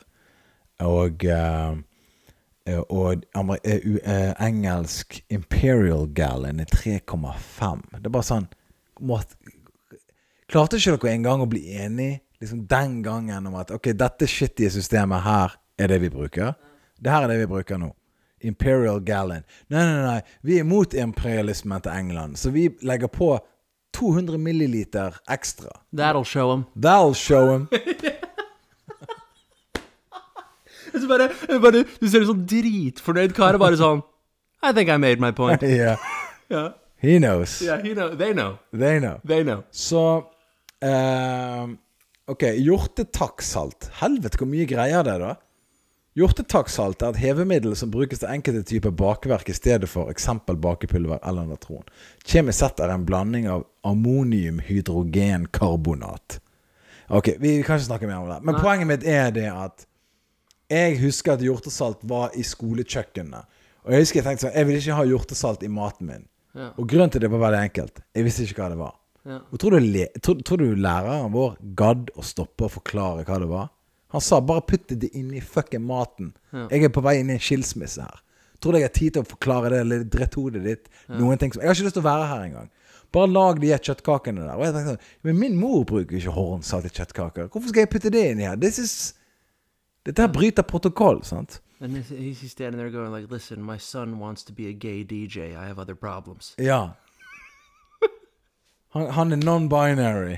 Og 0.79 1.25
eh, 1.25 1.75
Og 2.89 3.23
eh, 3.63 4.33
engelsk 4.41 5.19
imperial 5.29 6.07
gallon 6.13 6.59
er 6.59 6.65
3,5. 6.65 7.81
Det 7.91 8.05
er 8.05 8.09
bare 8.09 8.25
sånn 8.25 8.47
måtte, 9.05 9.35
Klarte 10.49 10.77
ikke 10.77 10.95
dere 10.97 11.13
engang 11.13 11.41
å 11.41 11.47
bli 11.49 11.61
enige 11.77 12.19
liksom 12.41 12.65
den 12.69 12.99
gangen 13.05 13.47
om 13.49 13.55
at 13.57 13.71
ok, 13.73 13.91
dette 13.97 14.27
shitty 14.29 14.67
systemet 14.69 15.23
her 15.25 15.55
er 15.77 15.87
det 15.93 16.01
vi 16.01 16.09
bruker? 16.09 16.53
Det 17.01 17.11
her 17.11 17.23
er 17.25 17.27
det 17.33 17.39
vi 17.43 17.47
bruker 17.53 17.77
nå. 17.81 17.91
Imperial 18.41 18.99
gallon. 18.99 19.43
Nei, 19.67 19.85
nei, 19.85 20.01
nei. 20.05 20.21
Vi 20.41 20.59
er 20.59 20.67
mot 20.67 20.93
imperialismen 20.93 21.81
til 21.81 21.91
England, 21.91 22.37
så 22.37 22.51
vi 22.53 22.67
legger 22.81 23.07
på 23.07 23.39
200 23.95 24.37
milliliter 24.37 25.15
ekstra. 25.31 25.71
That'll 25.95 26.25
show 26.25 26.51
them. 26.51 26.65
That'll 26.75 27.15
show 27.15 27.51
him. 27.53 27.67
Så 30.95 31.07
bare, 31.07 31.29
bare, 31.59 31.83
du 31.99 32.07
ser 32.07 32.23
en 32.23 32.29
sånn 32.29 32.43
dritfornøyd 32.47 33.33
kar 33.35 33.57
og 33.57 33.63
bare 33.65 33.75
sånn 33.75 33.99
I 34.63 34.71
think 34.71 34.87
I 34.89 34.95
made 34.95 35.19
my 35.19 35.33
point. 35.35 35.63
yeah. 35.67 35.99
yeah. 36.47 36.71
He 36.97 37.19
knows. 37.19 37.59
Yeah, 37.61 37.81
he 37.83 37.93
know, 37.93 38.15
they 38.15 38.31
know. 38.33 38.57
They 38.71 38.99
know. 38.99 39.19
They 39.27 39.43
know. 39.43 39.65
Så 39.71 40.01
eh, 40.81 41.75
Ok, 42.31 42.47
hjortetakksalt. 42.57 43.91
Helvete, 43.99 44.39
hvor 44.41 44.49
mye 44.49 44.65
greier 44.65 45.05
det, 45.05 45.19
da? 45.21 45.35
Hjortetakksalt 46.15 47.01
er 47.03 47.11
et 47.11 47.17
hevemiddel 47.19 47.73
som 47.75 47.89
brukes 47.91 48.21
til 48.21 48.29
enkelte 48.31 48.61
typer 48.69 48.93
bakverk 48.95 49.49
i 49.51 49.55
stedet 49.57 49.89
for 49.91 50.07
eksempel 50.07 50.55
bakepulver 50.63 51.19
eller 51.27 51.43
natron. 51.49 51.83
Kjemisk 52.23 52.61
sett 52.61 52.79
er 52.79 52.87
det 52.87 52.95
en 52.95 53.09
blanding 53.09 53.49
av 53.51 53.65
ammoniumhydrogenkarbonat. 53.83 56.39
Ok, 57.11 57.35
vi 57.39 57.63
kan 57.67 57.75
ikke 57.75 57.89
snakke 57.89 58.07
mer 58.07 58.23
om 58.23 58.31
det. 58.31 58.39
Men 58.47 58.55
poenget 58.63 58.87
mitt 58.93 59.03
er 59.03 59.27
det 59.35 59.51
at 59.51 59.83
jeg 60.71 61.03
husker 61.03 61.35
at 61.35 61.43
hjortesalt 61.43 61.99
var 62.07 62.31
i 62.31 62.47
skolekjøkkenene. 62.47 63.43
Og 63.85 63.93
jeg 63.93 64.01
husker 64.05 64.17
jeg 64.21 64.27
tenkte 64.29 64.45
sånn 64.47 64.55
Jeg 64.55 64.65
vil 64.69 64.77
ikke 64.79 64.97
ha 64.97 65.03
hjortesalt 65.11 65.61
i 65.67 65.69
maten 65.69 66.07
min. 66.09 66.25
Ja. 66.55 66.71
Og 66.79 66.87
grunnen 66.89 67.11
til 67.11 67.21
det 67.21 67.29
var 67.33 67.43
veldig 67.43 67.63
enkelt. 67.67 67.95
Jeg 68.15 68.23
visste 68.25 68.43
ikke 68.47 68.61
hva 68.63 68.69
det 68.71 68.79
var. 68.79 68.95
Ja. 69.27 69.39
Og 69.51 69.59
tror 69.59 69.71
du, 69.75 69.79
tror, 70.23 70.35
tror 70.47 70.57
du 70.63 70.79
læreren 70.79 71.35
vår 71.35 71.51
gadd 71.77 72.07
å 72.15 72.23
stoppe 72.23 72.63
og 72.69 72.71
forklare 72.79 73.27
hva 73.27 73.35
det 73.43 73.49
var? 73.51 73.67
Han 74.15 74.23
sa 74.23 74.37
bare 74.39 74.63
putt 74.63 74.93
det 74.95 75.09
inn 75.11 75.33
i 75.35 75.41
fucking 75.43 75.83
maten. 75.83 76.29
Jeg 76.71 76.87
er 76.87 76.91
på 76.95 77.01
vei 77.03 77.17
inn 77.19 77.33
i 77.33 77.35
en 77.35 77.41
skilsmisse 77.43 78.05
her. 78.05 78.21
Tror 78.63 78.71
du 78.71 78.79
jeg 78.79 78.87
har 78.87 78.93
tid 78.95 79.17
til 79.17 79.25
å 79.25 79.27
forklare 79.27 79.73
det 79.73 79.81
eller 79.83 80.05
dritthodet 80.07 80.61
ditt? 80.63 80.85
Noen 81.11 81.41
ting 81.41 81.51
som 81.51 81.59
Jeg 81.59 81.67
har 81.67 81.75
ikke 81.75 81.89
lyst 81.89 81.97
til 81.99 82.03
å 82.05 82.07
være 82.07 82.29
her 82.29 82.45
engang. 82.45 82.69
Bare 83.11 83.27
lag 83.27 83.59
de 83.59 83.73
kjøttkakene 83.75 84.45
der. 84.45 84.55
Og 84.55 84.63
jeg 84.63 84.75
tenkte 84.77 84.93
sånn 84.93 85.27
Men 85.27 85.41
min 85.41 85.57
mor 85.59 85.83
bruker 85.89 86.15
ikke 86.15 86.31
hornsalt 86.37 86.87
i 86.87 86.93
kjøttkaker. 86.95 87.49
Hvorfor 87.51 87.73
skal 87.73 87.83
jeg 87.83 87.91
putte 87.91 88.13
det 88.15 88.23
inni 88.31 88.47
her? 88.47 88.55
This 88.55 88.79
is 88.79 88.95
Dette 90.07 90.21
her 90.21 90.31
bryter 90.31 90.63
protokoll, 90.63 91.19
sant? 91.25 91.59
And 91.81 91.97
he's, 91.97 92.07
he's 92.07 92.51
standing 92.51 92.79
there 92.79 92.91
going 92.91 93.11
like, 93.11 93.27
"Listen, 93.29 93.61
my 93.63 93.77
son 93.77 94.19
wants 94.19 94.43
to 94.43 94.53
be 94.53 94.67
a 94.69 94.71
gay 94.71 95.03
DJ. 95.03 95.51
I 95.57 95.65
have 95.67 95.79
other 95.79 95.95
problems." 95.95 96.53
Ja. 96.57 96.93
Han, 98.95 99.09
han 99.11 99.31
er 99.31 99.35
non-binary. 99.43 100.37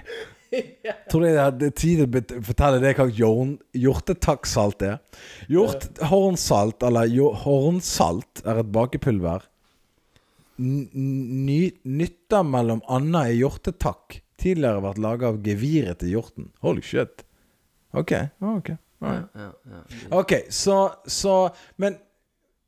Tror 1.11 1.23
du 1.23 1.27
det 1.27 1.43
er- 1.43 1.75
tid 1.75 2.01
til 2.03 2.37
å 2.39 2.41
fortelle 2.47 2.79
deg 2.83 2.99
hva 2.99 3.07
hjortetakksalt 3.75 4.85
er? 4.87 4.97
Hjorthornsalt, 5.51 6.83
eller 6.87 7.11
hornsalt, 7.43 8.43
er 8.45 8.61
et 8.63 8.71
bakepulver. 8.71 9.45
Nytta 10.57 12.41
mellom 12.43 12.81
anna 12.89 13.27
i 13.29 13.37
hjortetakk. 13.41 14.21
Tidligere 14.37 14.83
vært 14.85 15.01
laga 15.01 15.31
av 15.31 15.39
geviret 15.45 15.99
til 16.01 16.15
hjorten. 16.15 16.51
Holy 16.65 16.83
shit. 16.85 17.23
Ok. 17.97 18.13
ok. 18.41 18.75
Ja, 19.01 19.13
ja. 19.37 19.51
Ok, 20.17 20.31
så, 20.49 20.75
så 21.05 21.49
Men 21.77 21.99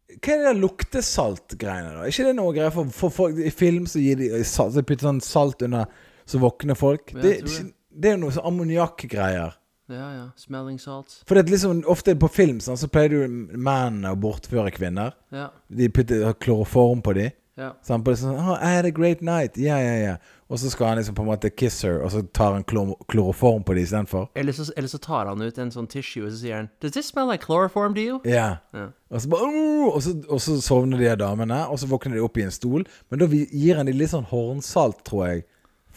hva 0.10 0.34
er 0.34 0.40
det 0.42 0.46
der 0.48 0.60
luktesalt-greiene, 0.62 1.92
da? 1.96 2.04
Er 2.06 2.14
ikke 2.14 2.28
det 2.28 2.36
noe 2.38 2.54
greier 2.56 2.74
for, 2.74 2.90
for 2.94 3.14
folk 3.14 3.38
I 3.46 3.52
film 3.54 3.86
så 3.90 4.02
gir 4.02 4.18
de 4.18 4.30
salt, 4.48 4.74
så 4.74 4.82
putter 4.86 5.06
sånn 5.06 5.22
salt 5.22 5.62
under, 5.66 5.86
så 6.30 6.42
våkner 6.42 6.78
folk. 6.78 7.14
Ja, 7.16 7.22
Det, 7.26 7.34
det. 7.48 7.72
det 7.90 8.12
er 8.12 8.18
jo 8.18 8.22
noe 8.28 8.36
sånn 8.38 8.46
ammoniakkgreier. 8.52 9.58
ja, 9.90 10.08
ja. 10.14 10.26
Smelling 10.38 10.78
salts. 10.80 11.24
For 11.26 11.34
det 11.36 11.48
er 11.48 11.52
liksom 11.56 11.84
ofte 11.90 12.14
på 12.22 12.30
film 12.30 12.60
sånn, 12.62 12.78
så 12.78 12.88
pleier 12.94 13.10
du 13.10 13.28
mennene 13.58 14.14
å 14.14 14.20
bortføre 14.22 14.70
kvinner. 14.76 15.16
Ja, 15.34 15.50
De 15.68 15.90
putter 15.90 16.34
kloroform 16.38 17.02
på 17.02 17.14
dem. 17.18 17.32
ja. 17.58 17.72
Sånn, 17.84 17.98
han 17.98 18.04
bare 18.06 18.16
sånn, 18.22 18.38
oh, 18.38 18.54
I 18.62 18.76
had 18.78 18.86
a 18.86 18.92
great 18.94 19.22
night. 19.26 19.58
Ja, 19.58 19.80
ja, 19.82 19.96
ja. 20.00 20.14
Og 20.50 20.58
så 20.62 20.70
skal 20.72 20.88
han 20.94 20.98
liksom 20.98 21.14
på 21.18 21.22
en 21.26 21.28
måte 21.30 21.50
kiss 21.54 21.82
her, 21.84 22.00
og 22.02 22.10
så 22.14 22.22
tar 22.34 22.54
han 22.56 22.64
klor 22.64 22.96
kloroform 23.12 23.64
på 23.66 23.74
dem 23.76 23.84
istedenfor. 23.84 24.30
Eller 24.36 24.54
så, 24.54 24.72
eller 24.78 24.90
så 24.90 24.98
tar 24.98 25.26
han 25.30 25.42
ut 25.42 25.58
en 25.62 25.70
sånn 25.74 25.88
tissue 25.92 26.24
og 26.26 26.32
så 26.32 26.40
sier 26.40 26.56
han 26.56 26.70
Does 26.82 26.94
this 26.96 27.10
smell 27.12 27.28
like 27.30 27.44
chloroform 27.46 27.94
to 27.94 28.02
you? 28.02 28.22
Ja. 28.26 28.58
Ja. 28.74 28.88
Og 29.12 29.22
så, 29.22 29.30
bare, 29.30 29.46
oh! 29.50 29.90
og, 29.96 30.02
så, 30.06 30.16
og 30.30 30.42
så 30.42 30.56
sovner 30.62 30.98
de 31.04 31.12
damene, 31.22 31.60
og 31.70 31.78
så 31.82 31.90
våkner 31.92 32.16
de 32.18 32.24
opp 32.26 32.38
i 32.38 32.46
en 32.48 32.52
stol. 32.56 32.86
Men 33.10 33.20
da 33.22 33.28
gir 33.30 33.76
han 33.78 33.86
de 33.90 33.94
litt 33.94 34.10
sånn 34.14 34.26
hornsalt, 34.32 35.04
tror 35.06 35.28
jeg, 35.28 35.46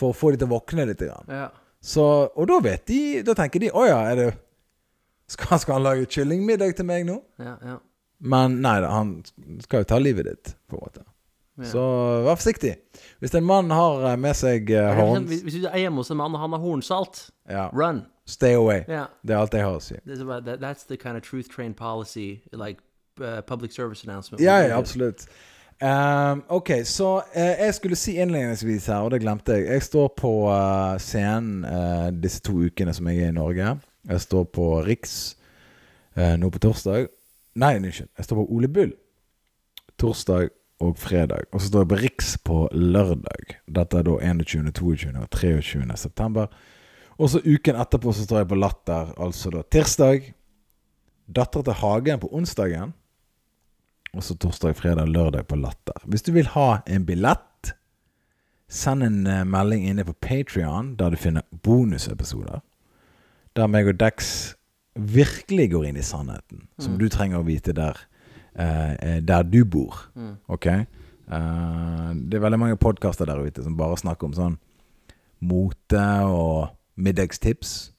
for 0.02 0.12
å 0.12 0.18
få 0.18 0.34
de 0.34 0.42
til 0.42 0.50
å 0.50 0.56
våkne 0.56 0.88
litt. 0.90 1.04
Ja. 1.06 1.46
Så, 1.82 2.04
og 2.34 2.46
da 2.46 2.60
vet 2.62 2.84
de 2.86 2.98
Da 3.26 3.34
tenker 3.34 3.58
de 3.58 3.72
Å 3.74 3.82
ja, 3.88 3.96
er 4.12 4.18
det 4.20 4.26
skal, 5.32 5.56
skal 5.58 5.80
han 5.80 5.86
lage 5.86 6.06
kyllingmiddag 6.12 6.76
til 6.78 6.86
meg 6.86 7.06
nå? 7.08 7.16
Ja, 7.42 7.56
ja. 7.64 7.78
Men 8.22 8.60
nei 8.62 8.76
da, 8.84 8.90
han 8.92 9.16
skal 9.64 9.82
jo 9.82 9.88
ta 9.90 9.98
livet 9.98 10.28
ditt, 10.28 10.52
på 10.70 10.76
en 10.76 10.82
måte. 10.84 11.04
Ja. 11.58 11.68
Så 11.72 11.84
vær 12.26 12.38
forsiktig. 12.38 12.74
Hvis 13.20 13.34
en 13.34 13.46
mann 13.48 13.72
har 13.74 14.04
eh, 14.12 14.18
med 14.20 14.36
seg 14.38 14.70
uh, 14.70 14.92
horn... 14.96 15.26
Hvis, 15.30 15.42
hvis 15.46 15.58
du 15.64 15.66
er 15.70 15.82
hjemme 15.82 16.04
hos 16.04 16.12
en 16.12 16.20
mann 16.20 16.36
og 16.36 16.42
han 16.44 16.54
har 16.54 16.62
hornsalt, 16.62 17.24
run. 17.74 18.04
stay 18.30 18.54
away. 18.54 18.84
Det 18.86 19.34
er 19.34 19.40
alt 19.40 19.56
jeg 19.56 19.66
har 19.66 19.80
å 19.80 19.82
si. 19.82 19.98
That's 20.06 20.86
the 20.86 20.96
kind 20.96 21.16
of 21.16 21.26
truth 21.26 21.50
train 21.50 21.74
policy, 21.74 22.42
like 22.52 22.80
uh, 23.20 23.42
public 23.42 23.72
service 23.72 24.04
announcement. 24.04 24.40
Ja, 24.44 24.60
ja, 24.62 24.78
absolutt. 24.78 25.26
Ehm, 25.82 26.42
ok, 26.48 26.70
så 26.86 27.16
uh, 27.18 27.52
jeg 27.58 27.74
skulle 27.74 27.98
si 27.98 28.14
innledningsvis 28.22 28.86
her, 28.86 29.02
og 29.02 29.10
det 29.10 29.22
glemte 29.24 29.56
jeg. 29.58 29.66
Jeg 29.66 29.86
står 29.88 30.12
på 30.18 30.32
uh, 30.46 30.94
scenen 31.02 31.64
uh, 31.66 32.08
disse 32.14 32.42
to 32.44 32.54
ukene 32.62 32.94
som 32.94 33.08
jeg 33.10 33.24
er 33.24 33.32
i 33.32 33.36
Norge. 33.36 33.76
Jeg 34.08 34.26
står 34.26 34.46
på 34.54 34.68
Riks 34.86 35.36
nå 36.12 36.50
på 36.52 36.60
torsdag. 36.60 37.06
Nei, 37.56 37.76
unnskyld. 37.78 38.10
Jeg 38.18 38.26
står 38.26 38.36
på 38.42 38.50
Ole 38.52 38.68
Bull 38.68 38.90
torsdag 40.02 40.50
og 40.82 40.98
fredag. 40.98 41.46
Og 41.52 41.60
så 41.60 41.70
står 41.70 41.84
jeg 41.84 41.90
på 41.92 41.98
Riks 42.02 42.30
på 42.44 42.58
lørdag. 42.72 43.56
Dette 43.70 44.00
er 44.00 44.06
da 44.08 44.16
21., 44.18 44.72
22. 44.74 45.12
og 45.20 45.28
23. 45.30 45.86
september. 45.96 46.50
Og 47.18 47.30
så 47.30 47.42
uken 47.44 47.78
etterpå 47.78 48.12
så 48.12 48.26
står 48.26 48.42
jeg 48.42 48.50
på 48.50 48.58
Latter, 48.58 49.12
altså 49.20 49.52
da 49.54 49.62
tirsdag. 49.62 50.32
Dattera 51.30 51.68
til 51.68 51.78
Hagen 51.80 52.22
på 52.22 52.32
onsdagen. 52.34 52.94
Og 54.16 54.22
så 54.22 54.34
torsdag, 54.36 54.74
fredag, 54.76 55.08
lørdag 55.08 55.46
på 55.48 55.56
Latter. 55.56 55.96
Hvis 56.04 56.22
du 56.26 56.32
vil 56.32 56.46
ha 56.52 56.82
en 56.86 57.06
billett, 57.08 57.72
send 58.68 59.02
en 59.04 59.26
eh, 59.26 59.44
melding 59.44 59.86
inne 59.88 60.04
på 60.04 60.12
Patrion, 60.20 60.94
der 60.96 61.10
du 61.10 61.16
finner 61.20 61.42
bonusepisoder. 61.64 62.60
Der 63.56 63.66
meg 63.68 63.88
og 63.88 63.98
Dex 64.00 64.54
virkelig 64.96 65.70
går 65.72 65.86
inn 65.88 65.96
i 66.00 66.04
sannheten, 66.04 66.66
som 66.78 66.92
Mm. 66.94 66.98
du 66.98 67.08
trenger 67.08 67.38
å 67.40 67.46
vite 67.46 67.72
der, 67.72 67.96
eh, 68.56 68.92
eh, 69.00 69.20
der 69.20 69.42
du 69.42 69.64
bor. 69.64 69.96
Mm. 70.14 70.36
Ok? 70.48 70.66
Uh, 71.32 72.12
det 72.28 72.34
er 72.34 72.40
veldig 72.44 72.58
mange 72.58 72.76
podkaster 72.76 73.24
der 73.24 73.38
ute 73.40 73.62
som 73.62 73.76
bare 73.76 73.96
snakker 73.96 74.24
om 74.26 74.32
sånn 74.34 74.58
mote 75.40 76.02
og 76.26 76.68
middagstips. 76.96 77.91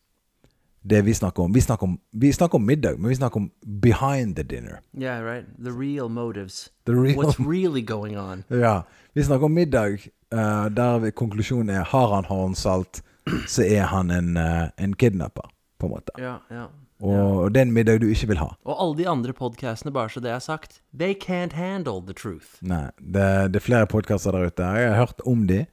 Det 0.85 1.01
vi 1.01 1.13
snakker 1.13 1.43
om 1.43 1.53
Vi 1.53 1.61
snakker 1.61 1.83
om, 1.83 1.99
vi 2.11 2.33
snakker 2.33 2.55
om 2.55 2.65
middag, 2.65 2.97
men 2.97 3.09
vi 3.09 3.15
snakker 3.15 3.37
om 3.37 3.51
behind 3.61 4.35
the 4.35 4.43
dinner. 4.43 4.81
Yeah, 4.93 5.23
right. 5.23 5.45
The 5.63 5.71
real 5.71 6.09
motives. 6.09 6.69
The 6.85 6.93
real 6.93 7.15
What's 7.15 7.39
really 7.51 7.81
going 7.81 8.17
on? 8.19 8.43
Ja. 8.47 8.83
Vi 9.13 9.23
snakker 9.23 9.45
om 9.45 9.53
middag 9.53 9.89
uh, 10.33 10.65
der 10.69 11.11
konklusjonen 11.11 11.69
er 11.69 11.83
har 11.83 12.15
han 12.15 12.25
håndsalt, 12.25 13.03
så 13.47 13.63
er 13.63 13.83
han 13.83 14.11
en, 14.11 14.37
uh, 14.37 14.69
en 14.77 14.95
kidnapper, 14.95 15.49
på 15.79 15.85
en 15.85 15.91
måte. 15.91 16.11
Ja, 16.17 16.37
ja. 16.49 16.67
Og 17.03 17.51
det 17.51 17.59
er 17.59 17.65
en 17.67 17.73
middag 17.75 17.99
du 17.99 18.07
ikke 18.07 18.27
vil 18.31 18.39
ha. 18.39 18.53
Og 18.63 18.75
alle 18.79 18.97
de 18.97 19.07
andre 19.09 19.33
podkastene, 19.35 19.91
bare 19.91 20.09
så 20.09 20.21
det 20.23 20.31
er 20.31 20.39
sagt, 20.39 20.81
they 20.97 21.15
can't 21.15 21.53
handle 21.53 21.99
the 22.05 22.13
truth. 22.13 22.59
Nei, 22.61 22.91
det, 22.99 23.53
det 23.53 23.59
er 23.59 23.65
flere 23.65 23.87
podkaster 23.91 24.31
der 24.31 24.47
ute. 24.47 24.63
Jeg 24.63 24.93
har 24.93 24.99
hørt 25.01 25.23
om 25.27 25.47
de. 25.47 25.65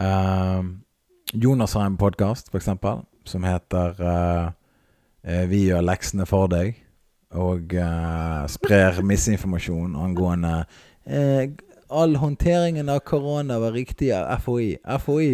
Uh, 0.00 0.64
Jonas 1.34 1.76
har 1.76 1.86
en 1.86 2.00
podkast, 2.00 2.50
for 2.50 2.58
eksempel, 2.58 3.04
som 3.28 3.44
heter 3.44 4.00
eh, 4.00 4.48
eh, 5.22 5.44
Vi 5.50 5.66
gjør 5.68 5.84
leksene 5.84 6.26
for 6.28 6.50
deg. 6.52 6.80
Og 7.34 7.74
eh, 7.74 8.40
sprer 8.52 9.02
misinformasjon 9.02 9.96
angående 9.98 10.56
eh, 11.04 11.50
All 11.94 12.16
håndteringen 12.16 12.88
av 12.88 13.02
korona 13.06 13.58
var 13.62 13.74
riktig 13.76 14.10
av 14.16 14.40
FHI. 14.42 14.70
FHI 14.82 15.30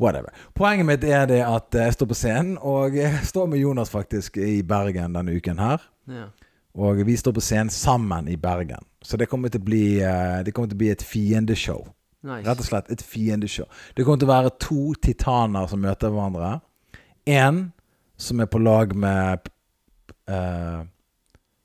Whatever. 0.00 0.32
Poenget 0.56 0.86
mitt 0.88 1.04
er 1.04 1.26
det 1.28 1.42
at 1.44 1.76
jeg 1.76 1.92
står 1.92 2.08
på 2.08 2.16
scenen, 2.16 2.54
og 2.56 2.96
jeg 2.96 3.20
står 3.28 3.50
med 3.52 3.60
Jonas 3.60 3.92
faktisk 3.92 4.38
i 4.40 4.62
Bergen 4.64 5.12
denne 5.16 5.34
uken 5.36 5.60
her. 5.60 5.84
Ja. 6.08 6.30
Og 6.74 7.02
vi 7.06 7.16
står 7.20 7.34
på 7.36 7.42
scenen 7.44 7.72
sammen 7.72 8.28
i 8.28 8.36
Bergen. 8.40 8.86
Så 9.04 9.20
det 9.20 9.28
kommer 9.28 9.52
til 9.52 9.60
å 9.60 9.64
bli, 9.68 9.84
eh, 10.00 10.40
det 10.44 10.54
kommer 10.56 10.70
til 10.70 10.78
å 10.78 10.82
bli 10.84 10.90
et 10.92 11.04
fiendeshow. 11.04 11.84
Nice. 12.22 12.44
Rett 12.48 12.60
og 12.60 12.66
slett 12.68 12.90
et 12.92 13.02
fiendeshow. 13.02 13.64
Det 13.96 14.04
kommer 14.04 14.20
til 14.20 14.28
å 14.28 14.32
være 14.34 14.50
to 14.60 14.80
titaner 15.00 15.66
som 15.70 15.80
møter 15.80 16.12
hverandre. 16.12 16.60
Én 17.26 17.70
som 18.20 18.40
er 18.44 18.48
på 18.52 18.60
lag 18.60 18.92
med 18.96 19.48
uh, 20.28 20.82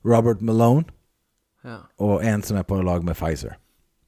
Robert 0.05 0.41
Malone, 0.41 0.85
Ja. 1.65 1.77
og 1.99 2.23
en 2.23 2.43
som 2.45 2.57
er 2.57 2.63
på 2.63 2.77
lag 2.81 3.03
med 3.03 3.15
Pfizer. 3.17 3.55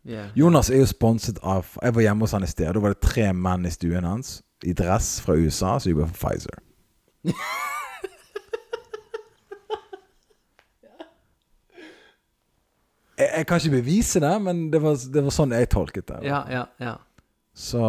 Yeah. 0.08 0.30
Jonas 0.36 0.70
er 0.70 0.78
jo 0.78 0.86
sponset 0.88 1.40
av 1.44 1.66
Jeg 1.82 1.96
var 1.96 2.02
hjemme 2.02 2.24
hos 2.24 2.32
han 2.32 2.44
i 2.44 2.48
sted. 2.48 2.70
Da 2.74 2.80
var 2.80 2.94
det 2.94 3.02
tre 3.04 3.34
menn 3.34 3.66
i 3.66 3.72
stuen 3.74 4.06
hans 4.08 4.42
i 4.64 4.72
dress 4.74 5.18
fra 5.22 5.36
USA 5.36 5.80
som 5.80 5.92
jobber 5.92 6.08
for 6.14 6.30
Pfizer. 6.30 6.62
Jeg, 13.18 13.30
jeg 13.38 13.48
kan 13.50 13.62
ikke 13.62 13.76
bevise 13.80 14.22
det, 14.24 14.34
men 14.42 14.68
det 14.74 14.82
var, 14.84 14.98
det 15.14 15.24
var 15.26 15.34
sånn 15.34 15.56
jeg 15.58 15.70
tolket 15.74 16.08
det. 16.12 16.22
Ja, 16.28 16.44
ja, 16.52 16.66
ja. 16.84 16.96
Så, 17.58 17.82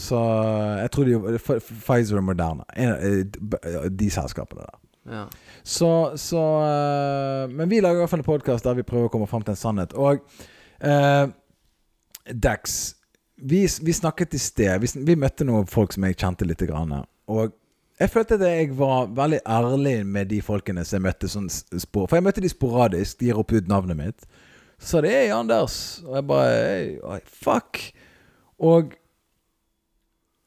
så 0.00 0.18
jeg 0.80 0.90
tror 0.94 1.08
de 1.08 1.38
Pfizer 1.40 2.16
og 2.22 2.24
Moderna. 2.24 2.64
Eh, 2.72 3.90
de 3.92 4.08
selskapene 4.12 4.64
der. 4.64 4.78
ja. 5.18 5.26
Så, 5.60 5.90
så 6.16 6.40
eh, 6.64 7.50
Men 7.52 7.68
vi 7.68 7.82
lager 7.84 7.98
i 7.98 8.00
hvert 8.00 8.14
fall 8.14 8.22
en 8.22 8.30
podkast 8.30 8.64
der 8.64 8.78
vi 8.78 8.86
prøver 8.88 9.10
å 9.10 9.12
komme 9.12 9.28
fram 9.28 9.44
til 9.44 9.52
en 9.52 9.60
sannhet. 9.60 9.92
Og 9.92 10.24
eh, 10.80 11.28
Dex, 12.32 12.80
vi, 13.36 13.66
vi 13.68 13.92
snakket 13.92 14.34
i 14.34 14.40
sted. 14.40 14.72
Vi, 14.80 15.04
vi 15.04 15.20
møtte 15.20 15.44
noen 15.44 15.68
folk 15.68 15.92
som 15.92 16.08
jeg 16.08 16.16
kjente 16.16 16.48
litt. 16.48 16.64
Grann, 16.70 17.02
og 17.28 17.52
jeg 18.00 18.08
følte 18.08 18.38
at 18.40 18.46
jeg 18.48 18.72
var 18.78 19.10
veldig 19.12 19.42
ærlig 19.44 19.98
med 20.08 20.30
de 20.32 20.40
folkene 20.40 20.84
som 20.88 20.96
jeg 20.96 21.10
møtte 21.10 21.28
sånn 21.28 21.50
spor. 21.52 22.08
For 22.08 22.16
jeg 22.16 22.24
møtte 22.24 22.40
de 22.40 22.48
sporadisk. 22.48 23.18
De 23.20 23.28
gir 23.28 23.40
opp 23.40 23.52
ut 23.52 23.68
navnet 23.68 23.98
mitt. 23.98 24.30
Så 24.80 25.00
sa 25.00 25.06
er 25.06 25.34
Anders'. 25.36 26.00
Og 26.06 26.16
jeg 26.16 26.26
bare 26.26 26.50
hey, 26.66 27.20
Fuck. 27.24 27.92
Og 28.58 28.96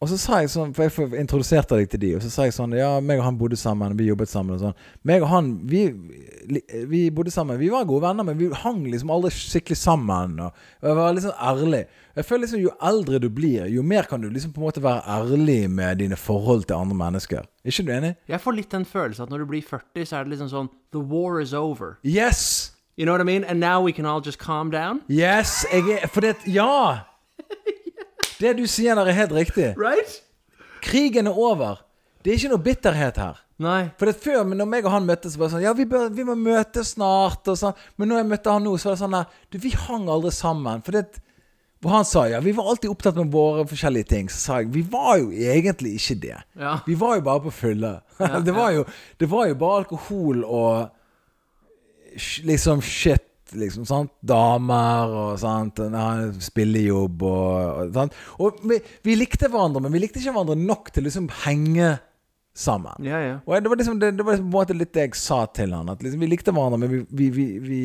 og 0.04 0.10
så 0.12 0.18
sa 0.20 0.42
jeg 0.42 0.50
sånn, 0.52 0.74
for 0.76 0.84
jeg 0.84 1.22
introduserte 1.22 1.78
deg 1.80 1.88
til 1.88 2.02
de, 2.02 2.10
og 2.18 2.24
så 2.26 2.30
sa 2.34 2.44
jeg 2.44 2.56
sånn 2.58 2.74
Ja, 2.76 2.98
meg 3.00 3.22
og 3.22 3.28
han 3.30 3.38
bodde 3.40 3.56
sammen, 3.56 3.94
vi 3.96 4.10
jobbet 4.10 4.28
sammen 4.28 4.58
og 4.58 4.60
sånn. 4.60 4.74
Meg 5.08 5.24
og 5.24 5.30
han, 5.32 5.52
vi, 5.70 5.86
vi 6.92 7.06
bodde 7.16 7.32
sammen. 7.32 7.56
Vi 7.62 7.70
var 7.72 7.88
gode 7.88 8.04
venner, 8.04 8.28
men 8.28 8.36
vi 8.36 8.50
hang 8.66 8.82
liksom 8.84 9.14
aldri 9.16 9.32
skikkelig 9.32 9.80
sammen. 9.80 10.36
Og, 10.44 10.60
og 10.82 10.90
jeg 10.90 11.00
var 11.00 11.16
liksom 11.16 11.40
ærlig. 11.54 11.82
Jeg 12.18 12.28
føler 12.28 12.44
liksom 12.44 12.64
Jo 12.66 12.76
eldre 12.90 13.22
du 13.24 13.30
blir, 13.32 13.64
jo 13.72 13.86
mer 13.94 14.10
kan 14.12 14.20
du 14.20 14.28
liksom 14.28 14.52
på 14.52 14.60
en 14.60 14.68
måte 14.68 14.84
være 14.84 15.06
ærlig 15.16 15.62
med 15.72 16.04
dine 16.04 16.20
forhold 16.20 16.68
til 16.68 16.82
andre 16.82 17.00
mennesker. 17.00 17.48
Er 17.64 17.72
ikke 17.72 17.88
du 17.88 17.96
enig? 17.96 18.14
Jeg 18.28 18.44
får 18.44 18.60
litt 18.60 18.76
den 18.76 18.90
følelsen 18.90 19.24
at 19.24 19.32
når 19.32 19.46
du 19.46 19.52
blir 19.56 19.64
40, 19.72 20.04
så 20.04 20.20
er 20.20 20.28
det 20.28 20.36
liksom 20.36 20.52
sånn 20.52 20.72
The 20.92 21.00
war 21.00 21.40
is 21.40 21.56
over. 21.56 21.96
Yes! 22.04 22.63
You 22.98 23.06
know 23.06 23.14
what 23.14 23.22
I 23.22 23.24
mean? 23.24 23.44
And 23.44 23.60
now 23.60 23.82
we 23.82 23.92
can 23.92 24.06
all 24.06 24.22
just 24.22 24.38
calm 24.38 24.70
down. 24.72 25.02
Yes! 25.10 25.66
Jeg 25.74 26.00
er 26.04 26.08
For 26.08 26.22
det 26.22 26.36
Ja! 26.46 26.98
Det 28.40 28.58
du 28.58 28.66
sier 28.68 28.96
der, 28.96 29.08
er 29.08 29.16
helt 29.16 29.32
riktig. 29.32 29.74
Right? 29.78 30.22
Krigen 30.82 31.28
er 31.28 31.38
over. 31.38 31.82
Det 32.24 32.32
er 32.32 32.40
ikke 32.40 32.52
noe 32.52 32.64
bitterhet 32.64 33.18
her. 33.18 33.40
Nei. 33.62 33.90
For 34.00 34.10
det 34.10 34.18
før, 34.20 34.42
men 34.48 34.60
når 34.60 34.68
meg 34.68 34.88
og 34.88 34.92
han 34.92 35.06
møttes, 35.08 35.38
var 35.38 35.48
det 35.48 35.56
sånn 35.56 35.64
Ja, 35.64 35.74
vi, 35.78 35.86
bør, 35.88 36.10
vi 36.14 36.26
må 36.28 36.36
møtes 36.36 36.96
snart. 36.98 37.46
Og 37.48 37.60
sånn. 37.60 37.78
Men 37.98 38.12
når 38.12 38.22
jeg 38.22 38.30
møtte 38.32 38.56
han 38.56 38.66
nå, 38.66 38.74
så 38.78 38.90
var 38.90 38.98
det 38.98 39.04
sånn 39.04 39.16
der 39.18 39.38
Du, 39.54 39.60
vi 39.64 39.72
hang 39.86 40.10
aldri 40.12 40.34
sammen. 40.36 40.84
For 40.86 40.98
det 40.98 41.22
Og 41.84 41.90
han 41.92 42.06
sa 42.08 42.26
ja, 42.32 42.40
vi 42.44 42.54
var 42.56 42.70
alltid 42.72 42.92
opptatt 42.92 43.18
med 43.20 43.32
våre 43.32 43.66
forskjellige 43.70 44.10
ting. 44.12 44.32
Så 44.32 44.40
sa 44.40 44.60
jeg 44.62 44.74
vi 44.76 44.84
var 44.92 45.18
jo 45.22 45.32
egentlig 45.32 45.96
ikke 46.00 46.20
det. 46.26 46.42
Ja. 46.60 46.78
Vi 46.88 46.98
var 47.00 47.18
jo 47.20 47.26
bare 47.30 47.46
på 47.48 47.56
fylle. 47.64 47.94
det, 48.48 48.56
var 48.56 48.76
jo, 48.76 48.86
det 49.20 49.30
var 49.32 49.48
jo 49.50 49.58
bare 49.60 49.84
alkohol 49.84 50.44
og 50.44 50.93
liksom 52.48 52.82
shit. 52.86 53.30
Liksom, 53.54 53.84
sant? 53.86 54.10
Damer 54.26 55.12
og 55.14 55.36
sant? 55.38 55.78
Spillejobb 56.42 57.22
og, 57.28 57.84
og 57.84 57.92
sant? 57.94 58.16
Og 58.42 58.64
vi, 58.66 58.80
vi 59.06 59.18
likte 59.20 59.46
hverandre, 59.52 59.84
men 59.84 59.94
vi 59.94 60.02
likte 60.02 60.18
ikke 60.22 60.34
hverandre 60.34 60.56
nok 60.58 60.90
til 60.96 61.06
liksom 61.06 61.28
henge 61.44 61.92
sammen. 62.58 63.06
Ja, 63.06 63.20
ja. 63.22 63.36
Og 63.46 63.54
det 63.62 63.70
var 63.70 63.78
liksom 63.78 64.00
det, 64.02 64.12
det 64.18 64.26
var 64.26 64.36
liksom 64.38 64.48
på 64.50 64.54
en 64.56 64.58
måte 64.58 64.78
litt 64.78 64.94
det 64.94 65.06
jeg 65.08 65.20
sa 65.22 65.44
til 65.54 65.74
han. 65.74 65.90
At 65.94 66.02
liksom, 66.06 66.22
vi 66.26 66.32
likte 66.32 66.54
hverandre, 66.54 66.82
men 66.82 66.90
vi, 66.96 67.04
vi, 67.10 67.30
vi, 67.38 67.46
vi 67.68 67.84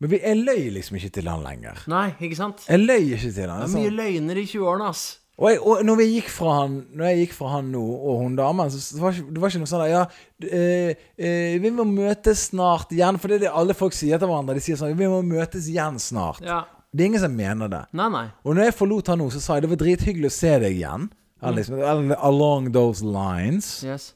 Men 0.00 0.08
vi, 0.14 0.20
jeg 0.24 0.36
løy 0.40 0.70
liksom 0.72 0.96
ikke 0.96 1.10
til 1.16 1.28
han 1.28 1.42
lenger. 1.44 1.80
Nei, 1.92 2.06
ikke 2.20 2.36
sant? 2.38 2.62
Jeg 2.68 2.80
løy 2.80 3.10
ikke 3.16 3.32
til 3.36 3.50
han. 3.52 3.60
Det 3.60 3.66
er 3.66 3.72
Sånn. 3.72 3.82
mye 3.84 3.96
løgner 3.98 4.40
i 4.40 4.46
20-årene, 4.48 4.88
ass. 4.92 5.02
Og, 5.40 5.46
jeg, 5.48 5.60
og 5.64 5.84
når, 5.88 5.96
vi 5.96 6.06
gikk 6.18 6.26
han, 6.44 6.74
når 6.92 7.06
jeg 7.08 7.20
gikk 7.22 7.36
fra 7.38 7.54
han 7.54 7.70
nå, 7.72 7.80
og 7.80 8.18
hun 8.20 8.34
damen, 8.36 8.68
så 8.74 8.98
var 9.00 9.14
ikke, 9.14 9.30
det 9.32 9.40
var 9.40 9.52
ikke 9.52 9.62
noe 9.62 9.70
sånn 9.70 9.84
der 9.86 9.92
Ja, 9.94 10.02
øh, 10.44 11.06
øh, 11.16 11.54
vi 11.62 11.70
må 11.72 11.86
møtes 11.88 12.42
snart 12.50 12.92
igjen. 12.92 13.16
For 13.16 13.32
det 13.32 13.38
er 13.38 13.46
det 13.46 13.54
alle 13.62 13.76
folk 13.76 13.96
sier 13.96 14.20
til 14.20 14.28
hverandre. 14.28 14.58
De 14.58 14.64
sier 14.64 14.76
sånn 14.76 14.92
Vi 14.98 15.08
må 15.08 15.22
møtes 15.24 15.70
igjen 15.72 15.96
snart. 16.02 16.44
Ja. 16.44 16.66
Det 16.92 17.04
er 17.04 17.08
ingen 17.08 17.22
som 17.22 17.32
mener 17.38 17.72
det. 17.72 17.80
Nei, 17.96 18.10
nei. 18.12 18.26
Og 18.44 18.58
når 18.58 18.68
jeg 18.68 18.76
forlot 18.82 19.08
han 19.14 19.22
nå, 19.22 19.30
så 19.32 19.40
sa 19.40 19.56
jeg 19.56 19.64
det 19.64 19.72
var 19.72 19.80
drithyggelig 19.80 20.28
å 20.28 20.36
se 20.36 20.52
deg 20.60 20.76
igjen. 20.76 21.08
Eller 21.40 21.62
liksom, 21.62 21.80
eller 21.80 22.20
along 22.26 22.68
those 22.74 23.06
lines. 23.06 23.78
Yes. 23.86 24.10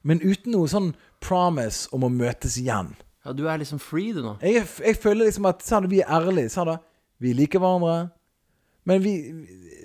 Men 0.00 0.22
uten 0.24 0.54
noe 0.54 0.70
sånn 0.70 0.94
promise 1.24 1.90
om 1.92 2.06
å 2.06 2.12
møtes 2.12 2.56
igjen. 2.60 2.94
Ja, 3.24 3.36
du 3.36 3.44
er 3.48 3.60
liksom 3.60 3.80
free, 3.80 4.14
du 4.16 4.22
nå. 4.24 4.38
Jeg, 4.44 4.64
jeg 4.84 5.00
føler 5.00 5.28
liksom 5.28 5.48
at 5.48 5.60
sa 5.64 5.80
du, 5.84 5.90
vi 5.92 6.00
er 6.04 6.08
ærlige. 6.12 6.52
Sa 6.52 6.64
du, 6.68 6.74
vi 7.20 7.36
liker 7.36 7.60
hverandre. 7.60 8.14
Men 8.88 9.04
vi 9.04 9.14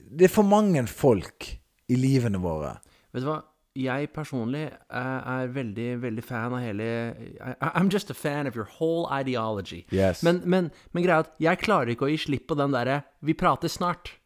Det 0.09 0.25
er 0.25 0.33
for 0.33 0.47
mange 0.47 0.85
folk 0.87 1.45
i 1.89 1.97
livene 1.97 2.41
våre. 2.41 2.77
Vet 3.13 3.25
du 3.25 3.29
hva? 3.29 3.41
Jeg 3.79 4.09
personlig 4.11 4.65
er, 4.65 5.19
er 5.29 5.51
veldig, 5.53 5.89
veldig 6.01 6.23
fan 6.25 6.55
av 6.57 6.63
hele 6.63 6.85
I, 7.37 7.53
I'm 7.69 7.91
just 7.93 8.09
a 8.09 8.15
fan 8.17 8.47
of 8.49 8.57
your 8.57 8.67
whole 8.79 9.05
ideology. 9.13 9.85
Yes. 9.93 10.23
Men, 10.25 10.41
men, 10.43 10.71
men 10.91 11.05
greia 11.05 11.21
er 11.21 11.27
at 11.27 11.35
jeg 11.39 11.61
klarer 11.61 11.93
ikke 11.93 12.07
å 12.07 12.09
gi 12.11 12.17
slipp 12.25 12.47
på 12.49 12.57
den 12.59 12.73
derre 12.73 13.03
'vi 13.21 13.37
prater 13.37 13.69
snart'. 13.69 14.17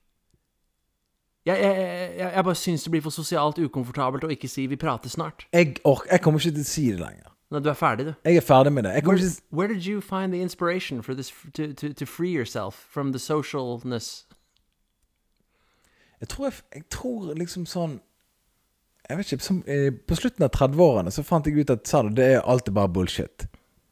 Jeg, 1.45 1.59
jeg, 1.59 1.75
jeg, 2.17 2.31
jeg 2.33 2.43
bare 2.47 2.55
syns 2.55 2.83
det 2.83 2.91
blir 2.91 3.03
for 3.03 3.11
sosialt 3.11 3.59
ukomfortabelt 3.59 4.23
å 4.23 4.31
ikke 4.31 4.47
si 4.47 4.65
'vi 4.67 4.79
prater 4.79 5.11
snart'. 5.11 5.45
Jeg, 5.51 5.75
ork, 5.83 6.07
jeg 6.11 6.21
kommer 6.21 6.39
ikke 6.39 6.55
til 6.55 6.65
å 6.65 6.71
si 6.71 6.87
det 6.91 6.99
lenger. 7.03 7.29
Nei, 7.51 7.59
du 7.61 7.69
er 7.69 7.77
ferdig, 7.77 8.05
du. 8.05 8.13
Jeg 8.25 8.39
er 8.39 8.41
ferdig 8.41 8.73
med 8.73 8.87
det. 8.87 9.05
Where, 9.05 9.19
til... 9.19 9.29
where 9.51 9.67
did 9.67 9.85
you 9.85 10.01
find 10.01 10.33
the 10.33 10.41
inspiration 10.41 11.03
for 11.03 11.13
this 11.13 11.31
to, 11.53 11.73
to, 11.73 11.93
to 11.93 12.05
free 12.05 12.31
yourself 12.31 12.87
from 12.89 13.11
the 13.11 13.19
socialness? 13.19 14.25
Jeg 16.23 16.31
tror, 16.31 16.49
jeg, 16.49 16.61
jeg 16.77 16.85
tror 16.93 17.33
liksom 17.35 17.65
sånn 17.67 17.97
Jeg 19.09 19.19
vet 19.19 19.33
ikke 19.35 19.43
som, 19.43 19.57
eh, 19.67 19.89
På 19.91 20.15
slutten 20.15 20.45
av 20.47 20.53
30-årene 20.55 21.11
så 21.11 21.25
fant 21.27 21.49
jeg 21.49 21.59
ut 21.59 21.73
at 21.73 21.89
sa 21.89 22.03
du, 22.05 22.13
det 22.15 22.29
er 22.37 22.45
alltid 22.47 22.75
bare 22.77 22.91
bullshit. 22.95 23.47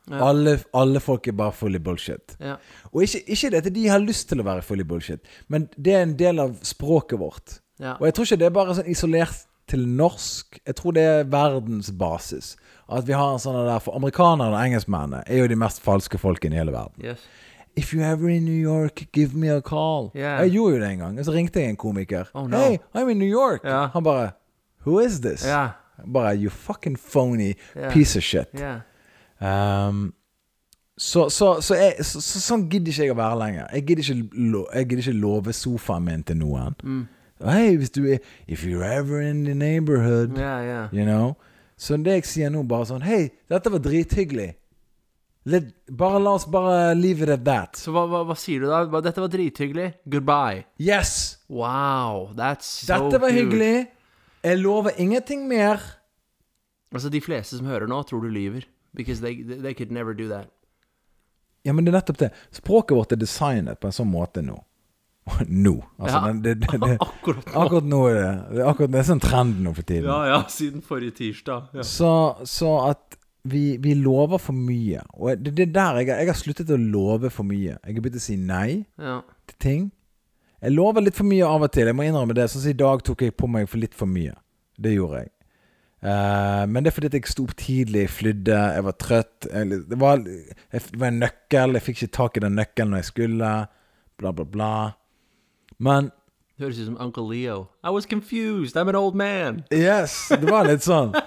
Ja. 0.08 0.22
Alle, 0.30 0.56
alle 0.76 1.02
folk 1.04 1.28
er 1.28 1.36
bare 1.38 1.56
full 1.56 1.76
i 1.76 1.82
bullshit. 1.84 2.36
Ja. 2.40 2.56
Og 2.92 3.04
ikke, 3.06 3.22
ikke 3.36 3.52
det 3.52 3.62
at 3.62 3.70
de 3.76 3.84
har 3.92 4.02
lyst 4.04 4.30
til 4.32 4.42
å 4.42 4.48
være 4.48 4.64
full 4.66 4.82
i 4.84 4.88
bullshit, 4.88 5.22
men 5.52 5.68
det 5.78 5.94
er 5.96 6.08
en 6.08 6.18
del 6.20 6.42
av 6.44 6.56
språket 6.68 7.20
vårt. 7.22 7.60
Ja. 7.82 7.98
Og 8.00 8.08
jeg 8.08 8.16
tror 8.16 8.28
ikke 8.28 8.40
det 8.42 8.48
er 8.48 8.56
bare 8.56 8.76
sånn 8.80 8.90
isolert 8.92 9.46
til 9.72 9.86
norsk. 9.88 10.60
Jeg 10.68 10.78
tror 10.80 10.96
det 10.98 11.06
er 11.08 11.30
verdens 11.32 11.92
basis. 11.96 12.56
At 12.92 13.08
vi 13.08 13.16
har 13.16 13.36
en 13.36 13.40
sånn 13.40 13.56
der 13.56 13.80
For 13.84 13.96
amerikanerne 13.96 14.52
og 14.52 14.60
engelskmennene 14.60 15.22
er 15.28 15.44
jo 15.44 15.52
de 15.52 15.60
mest 15.60 15.80
falske 15.84 16.20
folkene 16.20 16.58
i 16.58 16.60
hele 16.60 16.76
verden. 16.76 17.06
Yes. 17.06 17.24
If 17.76 17.94
you're 17.94 18.04
ever 18.04 18.30
in 18.30 18.46
New 18.46 18.62
York, 18.62 19.12
give 19.14 19.36
me 19.36 19.50
a 19.50 19.62
call. 19.62 20.12
Yeah. 20.16 20.42
Jeg 20.42 20.52
gjorde 20.52 20.76
jo 20.76 20.82
det 20.82 20.90
en 20.92 20.98
gang. 21.00 21.20
Og 21.20 21.26
så 21.26 21.32
ringte 21.32 21.60
jeg 21.60 21.70
en 21.70 21.76
komiker. 21.76 22.24
Oh, 22.34 22.48
no. 22.48 22.58
Hey, 22.58 22.78
I'm 22.96 23.10
in 23.10 23.18
New 23.18 23.30
York. 23.30 23.62
Yeah. 23.66 23.90
Han 23.94 24.04
bare 24.04 24.32
Who 24.86 25.00
is 25.00 25.22
this? 25.22 25.46
Yeah. 25.46 25.70
Bare 26.14 26.36
You 26.36 26.50
fucking 26.50 26.98
phony 26.98 27.54
piece 27.92 28.18
of 28.18 28.24
shit. 28.24 28.48
Um, 29.42 30.14
så, 30.98 31.30
så, 31.30 31.62
så, 31.62 31.76
jeg, 31.76 32.06
så, 32.06 32.22
så 32.22 32.40
sånn 32.40 32.68
gidder 32.70 32.92
ikke 32.92 33.08
jeg 33.08 33.14
å 33.14 33.18
være 33.18 33.38
lenger. 33.40 33.70
Jeg 33.74 33.86
gidder 33.88 34.04
ikke, 34.04 34.42
lo, 34.52 34.66
jeg 34.74 34.90
gidder 34.90 35.08
ikke 35.08 35.22
love 35.22 35.54
sofaen 35.54 36.06
min 36.06 36.24
til 36.24 36.38
noen. 36.38 36.76
Mm. 36.84 37.08
Hei, 37.42 37.76
hvis 37.82 37.90
du 37.90 38.04
er 38.06 38.20
If 38.48 38.66
you're 38.66 38.86
ever 38.86 39.22
in 39.22 39.46
the 39.46 39.56
neighborhood, 39.56 40.38
yeah, 40.38 40.62
yeah. 40.62 40.94
you 40.94 41.06
know. 41.06 41.36
Så 41.78 41.98
det 41.98 42.20
jeg 42.20 42.28
sier 42.30 42.52
nå, 42.54 42.62
bare 42.70 42.86
sånn 42.92 43.02
Hei, 43.02 43.32
dette 43.50 43.72
var 43.74 43.82
drithyggelig. 43.82 44.52
Let, 45.50 45.72
bare 45.90 46.20
la 46.22 46.36
oss 46.38 46.46
bare 46.46 46.94
leave 46.94 47.24
it 47.26 47.30
at 47.34 47.44
that. 47.48 47.80
Så 47.80 47.90
hva, 47.96 48.04
hva, 48.10 48.20
hva 48.30 48.36
sier 48.38 48.62
du 48.62 48.68
da? 48.70 48.84
Dette 49.02 49.24
var 49.24 49.32
drithyggelig. 49.34 49.88
Goodbye. 50.06 50.66
Yes! 50.78 51.40
Wow, 51.50 52.30
that's 52.38 52.68
so 52.86 52.92
Dette 52.94 53.18
var 53.24 53.30
cute. 53.34 53.40
hyggelig. 53.40 53.88
Jeg 54.46 54.60
lover 54.62 54.92
ingenting 55.02 55.48
mer. 55.50 55.82
Altså, 56.94 57.10
de 57.10 57.22
fleste 57.24 57.58
som 57.58 57.66
hører 57.72 57.90
nå, 57.90 58.04
tror 58.06 58.22
du 58.22 58.30
lyver. 58.30 58.68
Because 58.94 59.22
they, 59.24 59.42
they, 59.42 59.74
could 59.74 59.92
never 59.92 60.14
do 60.14 60.28
that. 60.30 60.50
Ja, 61.66 61.74
men 61.74 61.86
det 61.86 61.94
er 61.94 62.00
nettopp 62.02 62.20
det. 62.22 62.30
Språket 62.54 62.98
vårt 62.98 63.14
er 63.16 63.22
designet 63.22 63.80
på 63.82 63.88
en 63.90 63.96
sånn 63.96 64.10
måte 64.12 64.44
nå. 64.46 64.58
nå. 65.48 65.74
Altså, 66.02 66.18
Ja. 66.22 66.34
det, 66.34 66.56
det, 66.66 66.80
det, 66.82 66.98
Akkurat 67.08 67.46
nå. 67.48 67.54
akkurat 67.64 67.88
nå 67.90 68.02
er 68.10 68.22
det 68.52 68.66
akkurat, 68.68 68.92
det 68.94 69.00
er 69.02 69.10
sånn 69.10 69.22
trend 69.24 69.62
nå 69.64 69.74
for 69.78 69.88
tiden. 69.88 70.10
Ja, 70.10 70.20
ja, 70.36 70.40
siden 70.52 70.86
forrige 70.86 71.18
tirsdag. 71.22 71.70
Ja. 71.78 71.86
Så, 71.88 72.12
så 72.50 72.74
at 72.92 73.18
vi, 73.44 73.78
vi 73.82 73.96
lover 73.98 74.42
for 74.42 74.58
mye. 74.58 75.02
Og 75.18 75.42
det, 75.42 75.56
det 75.58 75.68
er 75.70 75.74
der 75.74 76.00
jeg, 76.02 76.12
jeg 76.12 76.30
har 76.30 76.40
sluttet 76.40 76.74
å 76.74 76.78
love 76.78 77.32
for 77.34 77.48
mye. 77.48 77.78
Jeg 77.80 77.98
har 77.98 78.04
begynt 78.04 78.22
å 78.22 78.24
si 78.24 78.38
nei 78.38 78.84
ja. 79.02 79.20
til 79.50 79.60
ting. 79.64 79.90
Jeg 80.62 80.76
lover 80.76 81.02
litt 81.02 81.18
for 81.18 81.26
mye 81.26 81.48
av 81.48 81.66
og 81.66 81.74
til. 81.74 81.90
Jeg 81.90 81.98
må 81.98 82.06
innrømme 82.06 82.38
det. 82.38 82.48
Sånn 82.52 82.64
som 82.64 82.74
i 82.74 82.78
dag 82.78 83.02
tok 83.06 83.26
jeg 83.26 83.38
på 83.38 83.50
meg 83.50 83.70
for 83.70 83.82
litt 83.82 83.98
for 83.98 84.10
mye. 84.10 84.36
Det 84.82 84.94
gjorde 84.94 85.24
jeg. 85.24 85.34
Uh, 86.02 86.66
men 86.70 86.82
det 86.82 86.90
er 86.90 86.96
fordi 86.96 87.10
jeg 87.14 87.30
sto 87.30 87.44
opp 87.46 87.52
tidlig, 87.62 88.08
flydde, 88.10 88.58
jeg 88.76 88.86
var 88.88 88.96
trøtt. 88.98 89.50
Jeg, 89.50 89.84
det, 89.90 90.00
var, 90.02 90.24
det 90.26 90.82
var 90.98 91.12
en 91.12 91.20
nøkkel, 91.22 91.78
jeg 91.78 91.86
fikk 91.86 92.00
ikke 92.00 92.16
tak 92.18 92.40
i 92.40 92.44
den 92.46 92.58
nøkkelen 92.58 92.94
når 92.94 93.04
jeg 93.04 93.10
skulle. 93.12 93.52
Bla, 94.22 94.34
bla, 94.34 94.46
bla. 94.46 94.72
Men 95.82 96.10
høres 96.62 96.80
ut 96.82 96.90
som 96.92 96.98
Uncle 97.02 97.26
Leo. 97.26 97.68
I 97.84 97.90
was 97.90 98.06
confused. 98.06 98.78
I'm 98.78 98.90
an 98.90 98.96
old 98.96 99.16
man. 99.16 99.64
Yes, 99.74 100.30
det 100.30 100.50
var 100.50 100.70
litt 100.70 100.86
sånn. 100.86 101.14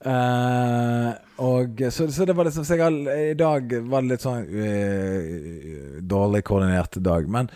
Eh, 0.00 1.10
og 1.44 1.82
så, 1.92 2.06
så 2.08 2.24
det 2.24 2.36
var 2.36 2.46
liksom 2.48 2.64
så 2.64 2.78
jeg 2.80 3.32
I 3.32 3.34
dag 3.36 3.74
var 3.84 4.00
det 4.00 4.14
litt 4.14 4.22
sånn 4.24 4.46
uh, 4.48 5.98
dårlig 6.00 6.44
koordinert 6.48 6.96
dag. 7.04 7.28
Men 7.28 7.50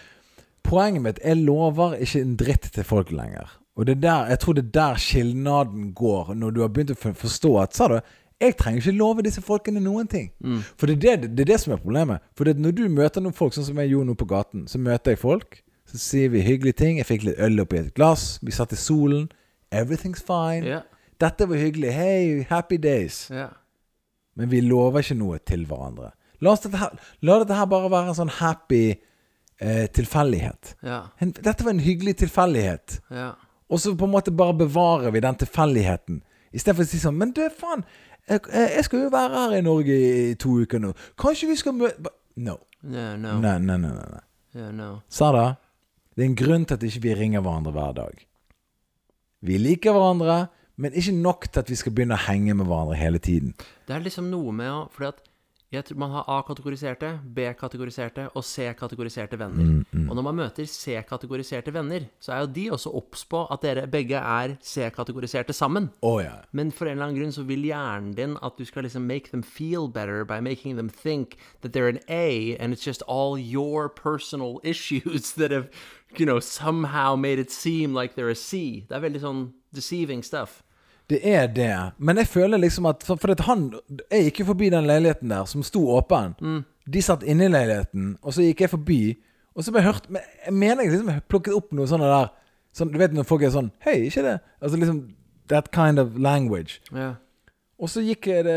poenget 0.64 1.04
mitt 1.04 1.22
Jeg 1.24 1.40
lover 1.44 1.96
ikke 2.04 2.24
en 2.24 2.36
dritt 2.40 2.68
til 2.74 2.88
folk 2.88 3.12
lenger. 3.12 3.56
Og 3.74 3.88
det 3.88 3.96
er 3.96 4.02
der, 4.04 4.28
jeg 4.30 4.40
tror 4.42 4.54
det 4.54 4.66
er 4.66 4.74
der 4.76 5.00
skilnaden 5.02 5.88
går, 5.96 6.34
når 6.38 6.52
du 6.54 6.60
har 6.62 6.70
begynt 6.70 6.94
å 6.94 7.14
forstå 7.16 7.56
at 7.64 7.74
Sa 7.74 7.88
du 7.90 7.98
jeg 8.42 8.56
trenger 8.58 8.82
ikke 8.82 8.98
love 8.98 9.22
disse 9.24 9.40
folkene 9.40 9.80
noen 9.80 10.08
ting. 10.10 10.32
For 10.76 10.90
det 10.90 10.96
er 10.98 11.20
det, 11.22 11.30
det 11.38 11.44
er 11.44 11.52
det 11.52 11.60
som 11.62 11.72
er 11.72 11.80
problemet. 11.80 12.20
For 12.36 12.44
det, 12.44 12.58
når 12.60 12.74
du 12.76 12.82
møter 12.92 13.22
noen 13.22 13.36
folk, 13.36 13.54
sånn 13.54 13.64
som 13.68 13.78
jeg 13.80 13.92
gjorde 13.92 14.10
nå 14.10 14.16
på 14.20 14.26
gaten, 14.28 14.66
så 14.68 14.80
møter 14.82 15.14
jeg 15.14 15.20
folk. 15.22 15.60
Så 15.88 16.00
sier 16.02 16.32
vi 16.32 16.42
hyggelige 16.44 16.80
ting. 16.82 16.98
Jeg 16.98 17.08
fikk 17.08 17.24
litt 17.28 17.38
øl 17.40 17.62
oppi 17.62 17.78
et 17.78 17.94
glass. 17.96 18.40
Vi 18.42 18.52
satt 18.52 18.74
i 18.74 18.80
solen. 18.80 19.28
Everything's 19.72 20.20
fine. 20.26 20.66
Ja. 20.66 20.82
Dette 21.22 21.48
var 21.48 21.60
hyggelig. 21.60 21.92
Hey, 21.94 22.44
happy 22.48 22.78
days. 22.80 23.28
Ja. 23.30 23.48
Men 24.34 24.50
vi 24.50 24.60
lover 24.64 25.04
ikke 25.04 25.16
noe 25.18 25.38
til 25.46 25.66
hverandre. 25.70 26.12
La, 26.42 26.54
dette 26.58 26.78
her, 26.80 26.94
la 27.22 27.38
dette 27.42 27.56
her 27.56 27.68
bare 27.70 27.90
være 27.92 28.12
en 28.12 28.18
sånn 28.18 28.32
happy 28.40 28.84
eh, 28.90 29.86
tilfeldighet. 29.94 30.74
Ja. 30.84 31.04
En, 31.22 31.32
dette 31.36 31.64
var 31.64 31.74
en 31.74 31.84
hyggelig 31.84 32.18
tilfeldighet. 32.24 32.98
Ja. 33.14 33.30
Og 33.70 33.80
så 33.80 33.94
på 33.96 34.08
en 34.08 34.14
måte 34.14 34.34
bare 34.34 34.56
bevarer 34.64 35.14
vi 35.14 35.22
den 35.24 35.38
tilfeldigheten. 35.40 36.20
Istedenfor 36.54 36.86
å 36.86 36.90
si 36.90 37.00
sånn 37.02 37.16
Men 37.18 37.32
du, 37.34 37.40
faen, 37.50 37.82
jeg, 38.30 38.44
jeg 38.52 38.84
skal 38.86 39.06
jo 39.06 39.14
være 39.14 39.40
her 39.40 39.56
i 39.58 39.64
Norge 39.64 39.94
i 39.94 40.36
to 40.40 40.58
uker 40.62 40.82
nå. 40.82 40.92
Kanskje 41.20 41.50
vi 41.50 41.58
skal 41.60 41.76
møte 41.78 42.12
No. 42.34 42.58
No, 42.82 43.14
no. 43.16 43.36
Nei, 43.38 43.58
nei, 43.62 43.76
nei. 43.78 43.92
nei. 43.94 44.22
Yeah, 44.54 44.72
no. 44.74 44.88
Sa 45.08 45.30
det? 45.34 45.44
Er 46.18 46.24
en 46.26 46.36
grunn 46.38 46.66
til 46.66 46.76
at 46.76 46.86
ikke 46.86 47.02
vi 47.06 47.14
ringer 47.18 47.42
hverandre 47.44 47.72
hver 47.74 47.94
dag. 47.96 48.24
Vi 49.44 49.58
liker 49.60 49.94
hverandre, 49.94 50.36
men 50.76 50.96
ikke 50.96 51.14
nok 51.14 51.46
til 51.50 51.62
at 51.62 51.70
vi 51.70 51.78
skal 51.78 51.94
begynne 51.94 52.18
å 52.18 52.26
henge 52.26 52.56
med 52.56 52.66
hverandre 52.66 52.98
hele 52.98 53.22
tiden. 53.22 53.54
Det 53.86 53.94
er 53.94 54.04
liksom 54.04 54.30
noe 54.32 54.52
med 54.52 54.72
å 54.72 54.82
Fordi 54.92 55.12
at 55.12 55.22
jeg 55.74 55.84
tror 55.88 55.98
man 55.98 56.12
har 56.14 56.28
A-kategoriserte, 56.30 57.08
B-kategoriserte 57.34 58.28
og 58.38 58.44
C-kategoriserte 58.46 59.38
venner. 59.40 59.82
Og 60.04 60.12
når 60.14 60.22
man 60.22 60.36
møter 60.38 60.68
C-kategoriserte 60.70 61.74
venner, 61.74 62.06
så 62.22 62.34
er 62.34 62.44
jo 62.44 62.50
de 62.54 62.66
også 62.76 62.92
obs 62.94 63.24
på 63.30 63.40
at 63.50 63.64
dere 63.64 63.86
begge 63.90 64.20
er 64.20 64.54
C-kategoriserte 64.62 65.52
sammen. 65.56 65.90
Oh, 66.02 66.20
yeah. 66.22 66.44
Men 66.52 66.70
for 66.72 66.86
en 66.86 66.94
eller 66.98 67.08
annen 67.08 67.18
grunn 67.18 67.34
så 67.34 67.46
vil 67.48 67.66
hjernen 67.66 68.14
din 68.14 68.36
at 68.42 68.58
du 68.58 68.64
skal 68.68 68.86
liksom 68.86 69.08
make 69.10 69.30
them 69.30 69.42
feel 69.42 69.88
better 69.88 70.24
by 70.24 70.40
making 70.40 70.76
them 70.76 70.88
think 70.88 71.36
that 71.62 71.72
they're 71.72 71.88
an 71.88 72.02
A, 72.08 72.56
and 72.60 72.72
it's 72.72 72.86
just 72.86 73.02
all 73.02 73.38
your 73.38 73.88
personal 73.88 74.60
issues 74.64 75.32
that 75.32 75.50
have, 75.50 75.70
you 76.16 76.26
know, 76.26 76.40
somehow 76.40 77.16
made 77.16 77.40
it 77.40 77.50
seem 77.50 77.94
like 77.94 78.14
they're 78.14 78.30
a 78.30 78.34
C. 78.34 78.86
Det 78.88 78.94
er 78.94 79.08
veldig 79.08 79.24
sånn 79.26 79.44
deceiving 79.74 80.22
stuff. 80.22 80.62
Det 81.10 81.20
er 81.28 81.46
det. 81.52 81.92
Men 81.98 82.16
jeg 82.16 82.26
føler 82.26 82.58
liksom 82.58 82.86
at 82.88 83.02
For, 83.04 83.16
for 83.20 83.34
han 83.44 83.66
Jeg 84.10 84.30
gikk 84.30 84.40
jo 84.40 84.46
forbi 84.52 84.70
den 84.72 84.86
leiligheten 84.88 85.28
der 85.28 85.44
som 85.44 85.62
sto 85.62 85.82
åpen. 85.96 86.36
De 86.88 87.02
satt 87.02 87.22
inne 87.22 87.44
i 87.44 87.52
leiligheten, 87.52 88.16
og 88.22 88.32
så 88.32 88.44
gikk 88.44 88.60
jeg 88.60 88.70
forbi. 88.70 89.00
Og 89.54 89.64
så 89.64 89.72
ble 89.72 89.82
jeg 89.82 89.92
hørt 89.92 90.08
Men 90.10 90.22
jeg 90.46 90.54
mener 90.54 90.84
jeg 90.84 90.94
liksom 90.94 91.12
jeg 91.12 91.26
plukket 91.28 91.54
opp 91.56 91.72
noe 91.72 91.86
sånt 91.86 92.02
der 92.02 92.32
sånn, 92.74 92.92
Du 92.92 92.98
vet 92.98 93.12
når 93.12 93.28
folk 93.28 93.42
er 93.42 93.52
sånn 93.54 93.70
Hei, 93.84 94.06
ikke 94.08 94.24
det? 94.26 94.38
Altså 94.62 94.80
liksom 94.80 95.04
That 95.52 95.70
kind 95.76 96.00
of 96.00 96.16
language. 96.16 96.80
Ja. 96.96 97.14
Og 97.76 97.90
så 97.92 98.00
gikk 98.00 98.30
det 98.46 98.54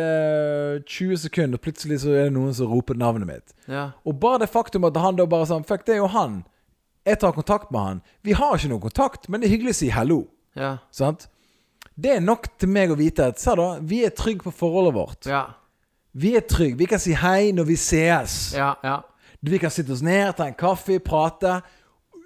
20 0.87 1.17
sekunder, 1.17 1.59
og 1.59 1.63
plutselig 1.65 1.97
så 1.99 2.13
er 2.13 2.29
det 2.29 2.35
noen 2.37 2.53
som 2.55 2.69
roper 2.71 2.95
navnet 2.95 3.27
mitt. 3.27 3.55
Ja. 3.67 3.89
Og 4.07 4.19
bare 4.21 4.39
det 4.45 4.47
faktum 4.53 4.85
at 4.87 4.95
han 4.95 5.17
da 5.17 5.25
bare 5.27 5.49
sånn 5.49 5.65
Fuck, 5.67 5.83
det 5.87 5.97
er 5.97 5.99
jo 5.99 6.07
han. 6.13 6.45
Jeg 7.07 7.19
tar 7.19 7.35
kontakt 7.35 7.73
med 7.75 7.81
han. 7.81 7.99
Vi 8.23 8.35
har 8.39 8.55
ikke 8.55 8.71
noe 8.71 8.83
kontakt, 8.83 9.27
men 9.27 9.41
det 9.41 9.49
er 9.49 9.55
hyggelig 9.57 9.75
å 9.75 9.79
si 9.81 9.89
hallo. 9.91 10.21
Ja. 10.55 10.77
Sant? 10.95 11.27
Det 11.97 12.11
er 12.13 12.21
nok 12.21 12.45
til 12.61 12.69
meg 12.69 12.91
å 12.93 12.97
vite 12.97 13.31
at 13.31 13.41
da, 13.57 13.67
vi 13.81 14.03
er 14.05 14.13
trygge 14.13 14.45
på 14.45 14.53
forholdet 14.53 14.93
vårt. 14.93 15.29
Ja. 15.29 15.43
Vi 16.17 16.35
er 16.37 16.45
trygge. 16.45 16.77
Vi 16.77 16.87
kan 16.89 17.01
si 17.01 17.15
hei 17.17 17.51
når 17.57 17.69
vi 17.71 17.77
sees. 17.81 18.37
Ja. 18.57 18.75
ja. 18.85 18.99
Vi 19.41 19.59
kan 19.61 19.73
sitte 19.73 19.95
oss 19.95 20.03
ned, 20.05 20.35
ta 20.37 20.45
en 20.45 20.57
kaffe, 20.57 20.99
prate. 21.01 21.59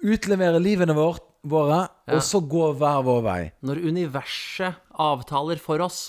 Utlevere 0.02 0.60
livene 0.60 0.96
vårt, 0.96 1.24
våre, 1.48 1.86
og 2.10 2.20
så 2.24 2.40
gå 2.44 2.72
hver 2.78 3.04
vår 3.06 3.22
vei. 3.24 3.40
Når 3.64 3.80
universet 3.88 4.80
avtaler 5.00 5.60
for 5.62 5.82
oss 5.84 6.02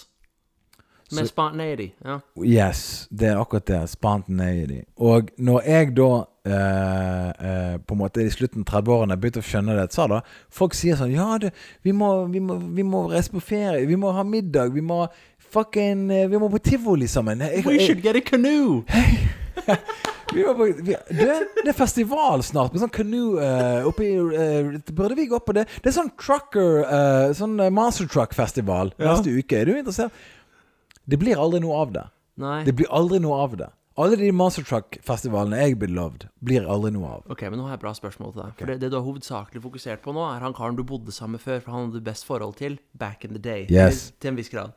med 1.12 1.28
spontaneity. 1.28 1.90
Ja. 2.06 2.20
Yes, 2.44 3.08
det 3.10 3.28
er 3.32 3.42
akkurat 3.42 3.66
det. 3.66 3.82
Spontaneity. 3.90 4.84
Og 4.96 5.30
når 5.38 5.68
jeg 5.68 5.92
da 5.98 6.10
eh, 6.46 7.30
eh, 7.30 7.76
på 7.78 7.96
en 7.96 8.02
måte 8.02 8.24
i 8.24 8.32
slutten 8.34 8.64
av 8.64 8.72
30-årene 8.72 9.18
begynte 9.20 9.44
å 9.44 9.48
skjønne 9.48 9.78
det, 9.78 9.90
sa 9.94 10.08
da 10.12 10.22
Folk 10.54 10.76
sier 10.78 11.00
sånn 11.00 11.14
Ja, 11.14 11.38
det, 11.42 11.54
vi, 11.86 11.94
må, 11.96 12.14
vi, 12.32 12.42
må, 12.44 12.58
vi 12.58 12.88
må 12.88 13.06
reise 13.12 13.34
på 13.34 13.44
ferie. 13.44 13.86
Vi 13.90 14.00
må 14.00 14.14
ha 14.16 14.26
middag. 14.28 14.74
Vi 14.74 14.82
må 14.82 15.04
fucking 15.54 16.10
eh, 16.12 16.28
Vi 16.30 16.42
må 16.42 16.50
på 16.50 16.62
tivoli 16.64 17.08
sammen. 17.08 17.44
Jeg, 17.46 17.66
We 17.68 17.80
should 17.80 18.04
get 18.04 18.16
a 18.16 18.22
canoe! 18.22 18.84
vi 20.34 20.44
på, 20.44 20.66
vi, 20.66 20.96
det, 21.10 21.28
det 21.64 21.70
er 21.70 21.76
festival 21.78 22.42
snart 22.46 22.74
med 22.74 22.82
sånn 22.82 22.94
canoe 22.94 23.38
uh, 23.38 23.88
oppi 23.90 24.10
uh, 24.18 24.74
Burde 24.90 25.18
vi 25.20 25.28
gå 25.30 25.40
på 25.46 25.56
det? 25.56 25.68
Det 25.84 25.92
er 25.92 25.98
sånn 26.00 26.14
trucker 26.20 26.82
uh, 26.88 27.34
Sånn 27.38 27.60
eh, 27.62 27.74
Master 27.74 28.10
Truck-festival 28.10 28.96
Ja. 28.98 29.14
neste 29.14 29.34
uke. 29.34 29.60
Er 29.60 29.70
du 29.70 29.78
interessert? 29.78 30.16
Det 31.06 31.20
blir 31.20 31.40
aldri 31.40 31.60
noe 31.64 31.80
av 31.84 31.96
det. 31.96 32.04
Nei. 32.42 32.60
Det 32.68 32.74
blir 32.78 32.90
aldri 32.92 33.20
noe 33.24 33.40
av 33.46 33.58
det. 33.60 33.70
Alle 34.02 34.18
de 34.18 34.32
Monster 34.34 34.66
Truck-festivalene 34.66 35.60
jeg 35.60 35.76
blir 35.78 35.92
loved, 35.94 36.24
blir 36.42 36.66
aldri 36.66 36.90
noe 36.96 37.12
av. 37.20 37.26
Ok, 37.30 37.44
men 37.46 37.60
nå 37.60 37.68
har 37.68 37.76
jeg 37.76 37.82
et 37.82 37.84
bra 37.84 37.92
spørsmål 37.94 38.32
til 38.34 38.42
deg. 38.42 38.56
For 38.58 38.72
det, 38.72 38.78
det 38.82 38.90
du 38.90 38.96
har 38.98 39.04
hovedsakelig 39.06 39.62
fokusert 39.62 40.02
på 40.02 40.16
nå, 40.18 40.24
er 40.34 40.42
han 40.42 40.56
karen 40.58 40.80
du 40.80 40.82
bodde 40.88 41.14
sammen 41.14 41.38
med 41.38 41.44
før, 41.44 41.60
for 41.62 41.76
han 41.76 41.86
hadde 41.86 42.02
du 42.02 42.08
best 42.08 42.26
forhold 42.26 42.58
til 42.58 42.80
back 42.98 43.28
in 43.28 43.36
the 43.38 43.44
day. 43.44 43.68
Yes. 43.70 44.08
Til, 44.08 44.18
til 44.24 44.34
en 44.34 44.40
viss 44.42 44.50
grad. 44.50 44.74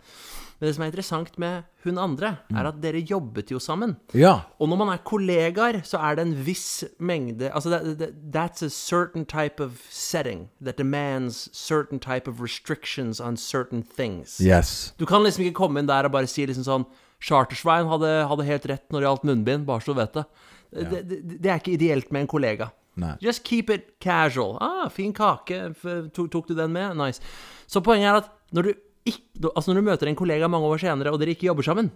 Men 0.58 0.68
det 0.68 0.74
som 0.74 0.82
er 0.84 0.90
interessant 0.90 1.38
med 1.38 1.64
hun 1.84 1.98
andre, 1.98 2.38
Mm. 2.50 2.56
er 2.58 2.66
at 2.68 2.80
dere 2.80 3.02
jobbet 3.04 3.50
jo 3.50 3.58
sammen. 3.58 3.96
Ja. 4.14 4.40
Og 4.58 4.68
når 4.68 4.76
man 4.78 4.88
er 4.88 5.02
kollegaer, 5.04 5.82
så 5.84 5.98
er 6.00 6.16
det 6.16 6.26
en 6.26 6.34
viss 6.46 6.84
mengde 6.98 7.50
Altså, 7.52 7.68
that, 7.70 7.98
that, 7.98 8.14
that's 8.32 8.62
a 8.62 8.70
certain 8.70 9.26
type 9.26 9.60
of 9.60 9.82
setting 9.90 10.48
that 10.64 10.76
demands 10.78 11.48
certain 11.52 11.98
type 12.00 12.26
of 12.26 12.40
restrictions 12.40 13.20
on 13.20 13.36
certain 13.36 13.82
things. 13.82 14.40
Yes. 14.40 14.94
Du 14.98 15.04
kan 15.06 15.22
liksom 15.22 15.44
ikke 15.44 15.54
komme 15.60 15.78
inn 15.80 15.86
der 15.88 16.04
og 16.04 16.12
bare 16.12 16.26
si 16.26 16.46
liksom 16.46 16.64
sånn 16.64 16.86
Chartersveien 17.20 17.88
hadde, 17.88 18.10
hadde 18.28 18.44
helt 18.44 18.66
rett 18.68 18.90
når 18.92 19.00
det 19.00 19.06
gjaldt 19.08 19.24
munnbind, 19.24 19.66
bare 19.66 19.80
så 19.80 19.94
du 19.94 20.00
vet 20.00 20.12
det. 20.12 20.24
Det, 20.72 21.08
det. 21.08 21.20
det 21.42 21.50
er 21.50 21.60
ikke 21.60 21.72
ideelt 21.76 22.10
med 22.12 22.20
en 22.26 22.26
kollega. 22.28 22.70
Nei. 22.96 23.14
Just 23.20 23.42
keep 23.44 23.70
it 23.70 23.94
casual. 24.00 24.56
Ah, 24.60 24.88
fin 24.88 25.12
kake. 25.12 25.74
Tok, 26.12 26.30
tok 26.32 26.48
du 26.48 26.54
den 26.54 26.72
med? 26.72 26.96
Nice. 26.96 27.20
Så 27.68 27.80
poenget 27.84 28.08
er 28.10 28.18
at 28.22 28.30
når 28.56 28.62
du, 28.62 28.74
ikke, 29.06 29.48
altså 29.54 29.70
når 29.72 29.80
du 29.80 29.86
møter 29.90 30.10
en 30.10 30.18
kollega 30.18 30.48
mange 30.50 30.68
år 30.68 30.82
senere, 30.82 31.12
og 31.14 31.20
dere 31.22 31.32
ikke 31.36 31.48
jobber 31.50 31.66
sammen 31.66 31.90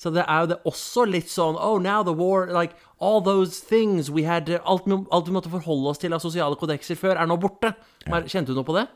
så 0.00 0.08
det 0.14 0.22
er 0.24 0.38
jo 0.40 0.46
det 0.48 0.56
også 0.64 1.02
litt 1.04 1.28
sånn 1.28 1.58
Oh, 1.60 1.74
now 1.76 2.00
the 2.02 2.14
war 2.16 2.46
Like, 2.48 2.72
all 3.04 3.20
those 3.20 3.58
things 3.60 4.08
we 4.08 4.22
had 4.24 4.48
Alt, 4.64 4.86
alt 4.88 5.26
vi 5.28 5.34
måtte 5.34 5.50
forholde 5.52 5.90
oss 5.92 6.00
til 6.00 6.14
av 6.16 6.22
sosiale 6.24 6.56
kodekser 6.56 6.96
før, 6.96 7.18
er 7.20 7.28
nå 7.28 7.36
borte. 7.36 7.74
Mer- 8.08 8.24
Kjente 8.24 8.54
du 8.54 8.56
noe 8.56 8.64
på 8.64 8.78
det? 8.78 8.86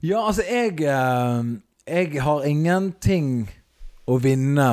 Ja, 0.00 0.22
altså, 0.24 0.46
jeg 0.48 0.80
eh, 0.80 1.50
Jeg 1.92 2.22
har 2.24 2.46
ingenting 2.48 3.50
å 4.08 4.16
vinne 4.16 4.70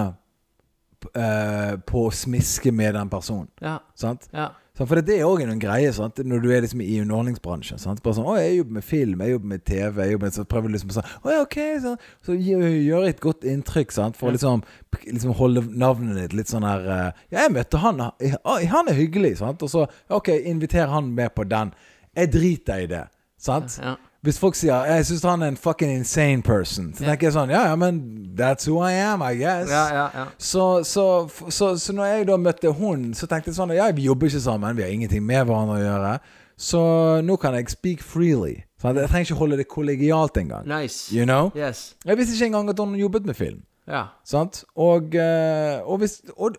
eh, 1.12 1.76
på 1.84 2.06
å 2.08 2.14
smiske 2.16 2.72
med 2.72 2.96
den 2.96 3.12
personen. 3.12 3.50
Ja. 3.60 3.82
Sant? 4.00 4.30
Ja. 4.32 4.54
Så 4.78 4.86
for 4.86 5.02
det 5.02 5.16
er 5.18 5.26
òg 5.26 5.42
en 5.42 5.60
greie 5.60 5.90
sant? 5.94 6.20
når 6.22 6.42
du 6.44 6.52
er 6.54 6.62
liksom 6.62 6.84
i 6.86 7.00
underholdningsbransjen. 7.02 7.80
Sant? 7.82 8.04
Bare 8.06 8.14
sånn 8.14 8.28
'Å, 8.30 8.38
jeg 8.38 8.58
jobber 8.60 8.78
med 8.78 8.84
film, 8.86 9.22
jeg 9.22 9.32
jobber 9.32 9.48
med 9.48 9.64
TV.' 9.66 10.04
Jeg 10.04 10.12
jobber 10.12 10.26
med, 10.28 10.34
så 10.34 10.46
prøver 10.46 10.68
du 10.68 10.74
liksom 10.76 10.92
sånn 10.94 11.10
'Å 11.24 11.32
ja, 11.34 11.42
ok.' 11.42 11.82
Så, 11.82 11.96
så 12.22 12.38
gjør 12.38 13.08
et 13.08 13.20
godt 13.20 13.42
inntrykk 13.42 13.92
sant? 13.92 14.18
for 14.18 14.30
å 14.30 14.36
liksom, 14.36 14.64
liksom 15.06 15.34
holde 15.34 15.66
navnet 15.74 16.16
ditt 16.22 16.34
litt 16.34 16.48
sånn 16.48 16.68
her 16.68 16.86
eh, 16.86 17.12
'Ja, 17.32 17.48
jeg 17.48 17.56
møtte 17.58 17.82
han. 17.82 18.00
Han 18.00 18.88
er 18.88 18.94
hyggelig.' 18.94 19.38
Sant? 19.42 19.64
Og 19.64 19.70
så 19.70 19.88
'OK, 20.10 20.30
inviter 20.46 20.88
han 20.88 21.14
med 21.16 21.34
på 21.34 21.48
den.' 21.48 21.74
Jeg 22.16 22.32
driter 22.32 22.78
i 22.82 22.88
det. 22.88 23.08
Sant? 23.38 23.80
Ja. 23.82 23.96
Hvis 24.28 24.40
folk 24.40 24.56
sier 24.56 24.86
'Jeg 24.86 25.06
syns 25.06 25.24
han 25.24 25.42
er 25.42 25.48
en 25.48 25.58
fucking 25.58 25.92
insane 25.92 26.44
person', 26.44 26.94
så 26.94 27.06
tenker 27.06 27.28
jeg 27.28 27.34
sånn 27.34 27.50
'Ja, 27.50 27.62
ja, 27.70 27.76
men 27.76 28.02
that's 28.36 28.68
who 28.68 28.82
I 28.84 28.92
am, 28.92 29.22
I 29.22 29.36
guess'. 29.40 29.70
Ja, 29.72 29.88
ja, 29.94 30.10
ja. 30.14 30.26
Så, 30.38 30.84
så, 30.84 31.30
så, 31.50 31.78
så 31.78 31.94
når 31.94 32.06
jeg 32.06 32.28
da 32.28 32.36
møtte 32.38 32.74
hun, 32.74 33.14
så 33.14 33.28
tenkte 33.28 33.48
jeg 33.48 33.56
sånn 33.56 33.72
Ja, 33.76 33.92
vi 33.92 34.02
jobber 34.02 34.28
ikke 34.28 34.42
sammen, 34.44 34.76
vi 34.76 34.82
har 34.82 34.90
ingenting 34.90 35.24
med 35.24 35.46
hverandre 35.46 35.78
å 35.80 35.86
gjøre. 35.86 36.20
Så 36.58 36.82
nå 37.24 37.38
kan 37.40 37.56
jeg 37.56 37.70
speak 37.70 38.04
freely. 38.04 38.64
Sant? 38.82 39.00
Jeg 39.00 39.08
trenger 39.08 39.32
ikke 39.32 39.40
holde 39.40 39.58
det 39.58 39.68
kollegialt 39.68 40.38
engang. 40.38 40.68
Nice. 40.68 41.16
You 41.16 41.24
know? 41.24 41.52
Yes. 41.56 41.96
Jeg 42.06 42.18
visste 42.18 42.36
ikke 42.36 42.46
engang 42.52 42.70
at 42.70 42.80
hun 42.80 42.96
jobbet 42.96 43.26
med 43.26 43.36
film. 43.36 43.62
Ja. 43.88 44.04
Sant? 44.26 44.66
Og, 44.76 45.16
eh, 45.16 45.80
og 45.88 45.98
hvis 45.98 46.22
og, 46.36 46.56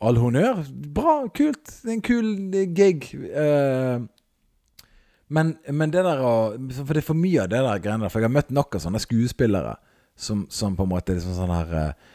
All 0.00 0.16
honnør. 0.16 0.64
Bra, 0.94 1.26
kult. 1.28 1.66
Det 1.82 1.90
er 1.90 1.92
en 1.92 2.02
kul 2.02 2.54
eh, 2.54 2.68
gig. 2.74 3.10
eh, 3.14 3.98
men, 5.30 5.54
men 5.70 5.92
det 5.94 6.02
der 6.04 6.20
å 6.26 6.34
For 6.82 6.90
det 6.90 7.04
er 7.04 7.06
for 7.06 7.18
mye 7.18 7.44
av 7.44 7.50
det 7.52 7.62
der 7.62 7.82
greiene 7.82 8.06
der. 8.06 8.12
For 8.12 8.22
jeg 8.22 8.28
har 8.30 8.34
møtt 8.34 8.50
nok 8.54 8.74
av 8.76 8.84
sånne 8.84 9.00
skuespillere 9.02 9.76
som, 10.18 10.44
som 10.50 10.76
på 10.76 10.86
en 10.86 10.90
måte 10.90 11.14
liksom 11.16 11.36
sånn 11.36 11.52
her 11.54 11.74
eh, 11.78 12.08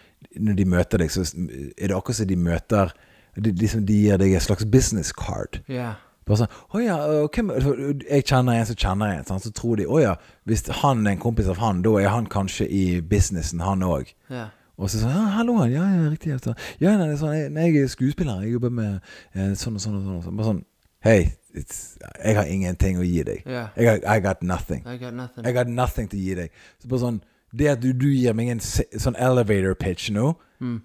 Når 0.43 0.57
de 0.59 0.65
møter 0.75 1.01
deg, 1.01 1.13
så 1.13 1.23
er 1.23 1.87
det 1.87 1.95
akkurat 1.95 2.19
som 2.19 2.29
de 2.29 2.39
møter 2.39 2.91
de, 3.35 3.51
liksom, 3.51 3.85
de 3.87 3.95
gir 4.05 4.19
deg 4.19 4.35
et 4.35 4.43
slags 4.45 4.67
business 4.71 5.11
card. 5.15 5.59
Ja. 5.67 5.95
Bare 6.25 6.39
sånn, 6.41 6.53
å 6.73 6.81
ja, 6.81 6.95
og 7.21 7.35
hvem, 7.35 7.51
Jeg 8.07 8.25
kjenner 8.25 8.57
en 8.57 8.69
som 8.69 8.77
kjenner 8.79 9.17
en. 9.17 9.25
Sånn, 9.27 9.41
Så 9.43 9.51
tror 9.53 9.77
de 9.77 9.87
å 9.87 9.99
ja, 10.01 10.15
hvis 10.47 10.63
han 10.81 11.03
er 11.05 11.15
en 11.15 11.21
kompis 11.21 11.49
av 11.51 11.59
han, 11.61 11.83
da 11.85 11.97
er 12.01 12.13
han 12.13 12.29
kanskje 12.31 12.67
i 12.67 12.85
businessen, 13.05 13.61
han 13.61 13.83
òg. 13.85 14.13
Ja. 14.33 14.49
Og 14.75 14.89
så 14.91 14.99
sånn 14.99 15.13
ja, 15.13 15.25
'Hallo, 15.37 15.59
han. 15.61 15.71
Ja, 15.71 15.83
ja, 15.87 16.07
riktig.' 16.11 16.33
Ja, 16.35 16.55
ja 16.79 16.95
nei, 16.97 17.11
det 17.11 17.19
sånn, 17.19 17.35
jeg, 17.35 17.51
jeg 17.53 17.83
er 17.83 17.91
skuespiller. 17.91 18.41
Jeg 18.43 18.57
jobber 18.57 18.73
med 18.73 18.97
eh, 19.35 19.53
sånn 19.55 19.77
og 19.77 19.83
sånn 19.83 19.99
og 19.99 20.03
sånn. 20.03 20.17
og 20.17 20.23
sånn. 20.25 20.39
Bare 20.39 20.49
sånn 20.49 20.63
It's, 21.05 21.97
jeg 22.19 22.35
har 22.35 22.49
ingenting 22.51 22.97
å 22.99 23.03
gi 23.07 23.21
deg. 23.23 23.43
Yeah. 23.47 23.69
Jeg 23.77 23.87
har, 23.87 24.01
I 24.17 24.19
got 24.19 24.41
nothing. 24.43 24.81
I 24.85 24.97
got 24.97 25.13
nothing. 25.13 25.45
Jeg 25.45 25.53
got 25.55 25.67
nothing 25.71 26.09
å 26.11 26.17
gi 26.19 26.33
deg. 26.35 26.51
Så 26.83 26.89
bare 26.91 26.99
sånn 27.05 27.21
Det 27.55 27.69
at 27.71 27.79
du, 27.79 27.93
du 27.93 28.09
gir 28.11 28.33
meg 28.35 28.49
en 28.51 28.59
sånn 28.59 29.15
elevator 29.15 29.75
pitch 29.79 30.09
nå 30.11 30.33
Mm. 30.59 30.81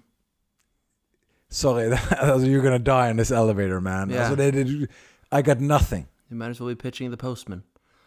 Sorry, 1.49 1.89
that, 1.89 2.41
you're 2.43 2.61
gonna 2.61 2.79
die 2.79 3.09
in 3.09 3.17
this 3.17 3.31
elevator, 3.31 3.81
man. 3.81 4.09
Yeah. 4.09 4.29
Altså, 4.29 4.35
det, 4.35 4.51
det, 4.53 4.87
I 5.31 5.41
got 5.41 5.59
nothing. 5.59 6.07
You 6.29 6.37
might 6.37 6.49
as 6.49 6.59
well 6.61 6.69
be 6.69 6.75
pitching 6.75 7.09
the 7.11 7.17
postman. 7.17 7.63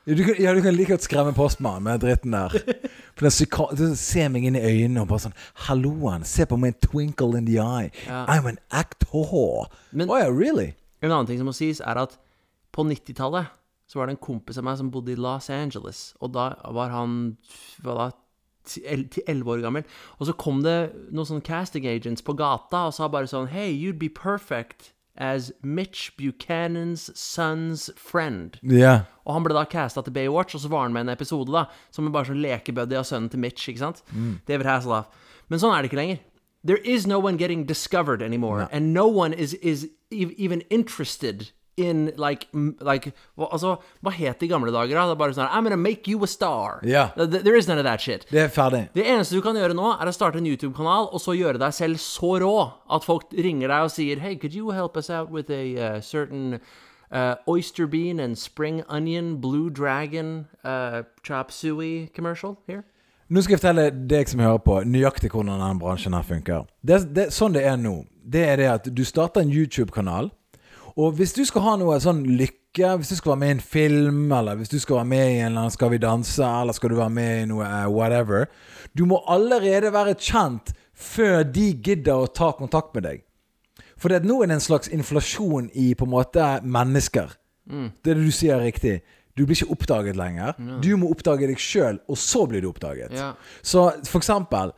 Ja, 0.06 0.14
du 0.14 0.24
kan, 0.24 0.34
ja, 0.38 0.54
du 0.54 0.60
kan 0.62 0.74
like 0.76 0.90
godt 0.92 1.02
skremme 1.02 1.32
postmannen 1.32 1.82
med 1.82 2.00
dritten 2.00 2.32
der. 2.32 2.48
For 3.16 3.76
den 3.76 3.96
ser 3.96 4.28
meg 4.28 4.44
inn 4.44 4.56
i 4.56 4.60
øynene 4.64 5.00
og 5.04 5.08
bare 5.08 5.24
sånn 5.26 5.36
Halloen, 5.66 6.24
se 6.28 6.44
på 6.48 6.56
meg, 6.60 6.76
twinkle 6.84 7.36
in 7.38 7.46
the 7.48 7.56
eye. 7.60 7.90
Ja. 8.06 8.24
I'm 8.28 8.48
an 8.48 8.58
actor. 8.70 9.68
Men- 9.92 10.10
oh, 10.10 10.16
yeah, 10.18 10.28
really? 10.28 10.74
En 11.04 11.12
annen 11.12 11.28
ting 11.28 11.40
som 11.40 11.50
må 11.50 11.54
sies, 11.56 11.82
er 11.84 12.00
at 12.00 12.16
på 12.74 12.86
90-tallet 12.88 13.52
så 13.90 14.00
var 14.00 14.08
det 14.08 14.16
en 14.16 14.24
kompis 14.24 14.58
av 14.58 14.64
meg 14.66 14.78
som 14.80 14.90
bodde 14.90 15.12
i 15.12 15.20
Los 15.20 15.50
Angeles. 15.52 16.14
Og 16.24 16.32
da 16.34 16.54
var 16.72 16.92
han 16.94 17.36
hva 17.84 17.96
da, 17.98 18.06
til 18.64 19.20
11 19.28 19.52
år 19.52 19.62
gammel. 19.66 19.84
Og 20.18 20.28
så 20.30 20.34
kom 20.40 20.62
det 20.64 20.78
noen 21.12 21.28
sånne 21.28 21.44
casting 21.44 21.86
agents 21.86 22.24
på 22.24 22.36
gata 22.38 22.86
og 22.88 22.96
sa 22.96 23.10
bare 23.12 23.28
sånn 23.28 23.50
Hey, 23.52 23.74
you'd 23.76 24.00
be 24.00 24.08
perfect 24.08 24.94
as 25.16 25.52
Mitch 25.62 26.16
Buchanans 26.16 27.10
son's 27.14 27.90
friend. 27.96 28.58
Yeah. 28.62 29.04
Og 29.24 29.36
han 29.36 29.44
ble 29.46 29.54
da 29.54 29.64
casta 29.70 30.02
til 30.02 30.14
Baywatch, 30.16 30.56
og 30.56 30.64
så 30.64 30.70
var 30.72 30.88
han 30.88 30.96
med 30.96 31.04
i 31.04 31.10
en 31.10 31.14
episode 31.14 31.52
da 31.54 31.68
som 31.94 32.10
bare 32.10 32.32
sånn 32.32 32.42
lekebuddy 32.42 32.98
av 32.98 33.06
sønnen 33.06 33.30
til 33.30 33.42
Mitch. 33.44 33.68
ikke 33.68 33.84
sant? 33.84 34.02
David 34.48 34.66
Hasselhoff. 34.66 35.12
Men 35.52 35.60
sånn 35.62 35.76
er 35.76 35.84
det 35.84 35.92
ikke 35.92 36.00
lenger. 36.00 36.22
There 36.64 36.80
is 36.80 37.06
no 37.06 37.18
one 37.20 37.36
getting 37.36 37.66
discovered 37.66 38.22
anymore, 38.22 38.68
and 38.72 38.94
no 38.94 39.06
one 39.06 39.34
is, 39.34 39.52
is 39.60 39.90
even 40.14 40.62
interested 40.70 41.50
in 41.76 42.12
like, 42.16 42.46
like 42.80 43.12
hva, 43.36 43.48
Altså, 43.50 43.72
hva 44.04 44.12
het 44.14 44.38
det 44.38 44.46
i 44.46 44.52
gamle 44.52 44.70
dager? 44.70 44.94
da? 44.94 45.06
Det 45.08 45.16
er 45.16 45.18
bare 45.18 45.34
sånn 45.34 45.48
I'm 45.50 45.64
gonna 45.64 45.76
make 45.76 46.06
you 46.06 46.22
a 46.22 46.26
star. 46.30 46.78
Yeah. 46.84 47.10
Th- 47.16 47.28
th- 47.32 47.42
There 47.42 47.56
is 47.56 47.66
none 47.66 47.78
of 47.78 47.84
that 47.84 48.00
shit. 48.00 48.26
Det 48.30 48.44
er 48.44 48.48
ferdig. 48.48 48.84
Det 48.94 49.02
eneste 49.04 49.34
du 49.34 49.42
kan 49.42 49.56
gjøre 49.58 49.74
nå, 49.74 49.88
er 50.00 50.06
å 50.06 50.14
starte 50.14 50.38
en 50.38 50.46
YouTube-kanal, 50.46 51.08
og 51.12 51.18
så 51.20 51.34
gjøre 51.34 51.58
deg 51.58 51.74
selv 51.74 51.96
så 51.98 52.38
rå 52.40 52.72
at 52.94 53.02
folk 53.04 53.24
ringer 53.34 53.66
deg 53.68 53.88
og 53.88 53.90
sier 53.90 54.20
Hey, 54.20 54.36
could 54.36 54.54
you 54.54 54.70
help 54.70 54.96
us 54.96 55.10
out 55.10 55.30
with 55.30 55.50
a 55.50 55.76
uh, 55.96 56.00
certain 56.00 56.60
uh, 57.10 57.34
oyster 57.48 57.88
bean 57.88 58.20
and 58.20 58.38
spring 58.38 58.84
onion 58.88 59.36
blue 59.40 59.68
dragon 59.68 60.46
uh, 60.64 61.02
chop 61.24 61.50
suey 61.50 62.06
commercial 62.14 62.60
here? 62.68 62.84
Nå 63.28 63.40
skal 63.40 63.54
jeg 63.54 63.62
fortelle 63.62 63.84
deg 64.10 64.28
som 64.28 64.42
hører 64.44 64.60
på, 64.60 64.80
nøyaktig 64.84 65.30
hvordan 65.32 65.54
denne 65.56 65.80
bransjen 65.80 66.16
her 66.16 66.26
funker. 66.28 66.66
Det, 66.84 66.98
det, 67.16 67.30
sånn 67.32 67.54
det 67.56 67.64
er 67.64 67.78
nå, 67.80 68.02
det 68.20 68.42
er 68.50 68.60
det 68.60 68.68
at 68.68 68.90
du 68.92 69.00
starter 69.08 69.44
en 69.44 69.52
YouTube-kanal. 69.52 70.28
Og 71.00 71.16
hvis 71.18 71.32
du 71.34 71.40
skal 71.48 71.64
ha 71.64 71.72
noe 71.80 71.96
sånn 72.02 72.22
lykke, 72.38 72.92
hvis 73.00 73.14
du 73.14 73.16
skal 73.16 73.32
være 73.32 73.40
med 73.40 73.48
i 73.48 73.54
en 73.56 73.64
film, 73.64 74.20
eller 74.34 74.58
hvis 74.60 74.70
du 74.70 74.76
skal 74.82 75.00
være 75.00 75.10
med 75.10 75.24
i 75.24 75.38
en 75.38 75.46
eller 75.46 75.64
annen 75.64 75.74
Skal 75.74 75.92
vi 75.92 75.98
danse, 76.02 76.44
eller 76.44 76.76
skal 76.76 76.90
du 76.90 76.96
være 76.98 77.14
med 77.16 77.30
i 77.38 77.44
noe 77.50 77.66
uh, 77.66 77.86
whatever 77.90 78.48
Du 78.98 79.04
må 79.06 79.20
allerede 79.30 79.92
være 79.94 80.16
kjent 80.18 80.74
før 80.94 81.42
de 81.46 81.72
gidder 81.82 82.22
å 82.22 82.30
ta 82.30 82.52
kontakt 82.54 82.92
med 82.94 83.06
deg. 83.06 83.24
For 83.98 84.10
det 84.10 84.20
at 84.22 84.28
nå 84.28 84.36
er 84.42 84.50
det 84.50 84.60
en 84.60 84.62
slags 84.62 84.90
inflasjon 84.94 85.72
i 85.74 85.88
på 85.98 86.06
en 86.06 86.12
måte 86.12 86.44
mennesker. 86.62 87.32
Det 88.04 88.12
er 88.12 88.18
det 88.20 88.28
du 88.28 88.34
sier 88.34 88.60
riktig. 88.62 89.00
Du 89.34 89.44
blir 89.44 89.56
ikke 89.58 89.74
oppdaget 89.74 90.16
lenger. 90.18 90.54
Du 90.82 90.94
må 91.00 91.10
oppdage 91.10 91.48
deg 91.50 91.58
sjøl, 91.60 91.98
og 92.08 92.18
så 92.20 92.44
blir 92.46 92.62
du 92.62 92.68
oppdaget. 92.70 93.14
Ja. 93.18 93.32
Så 93.62 93.88
for 94.06 94.22
eksempel 94.22 94.74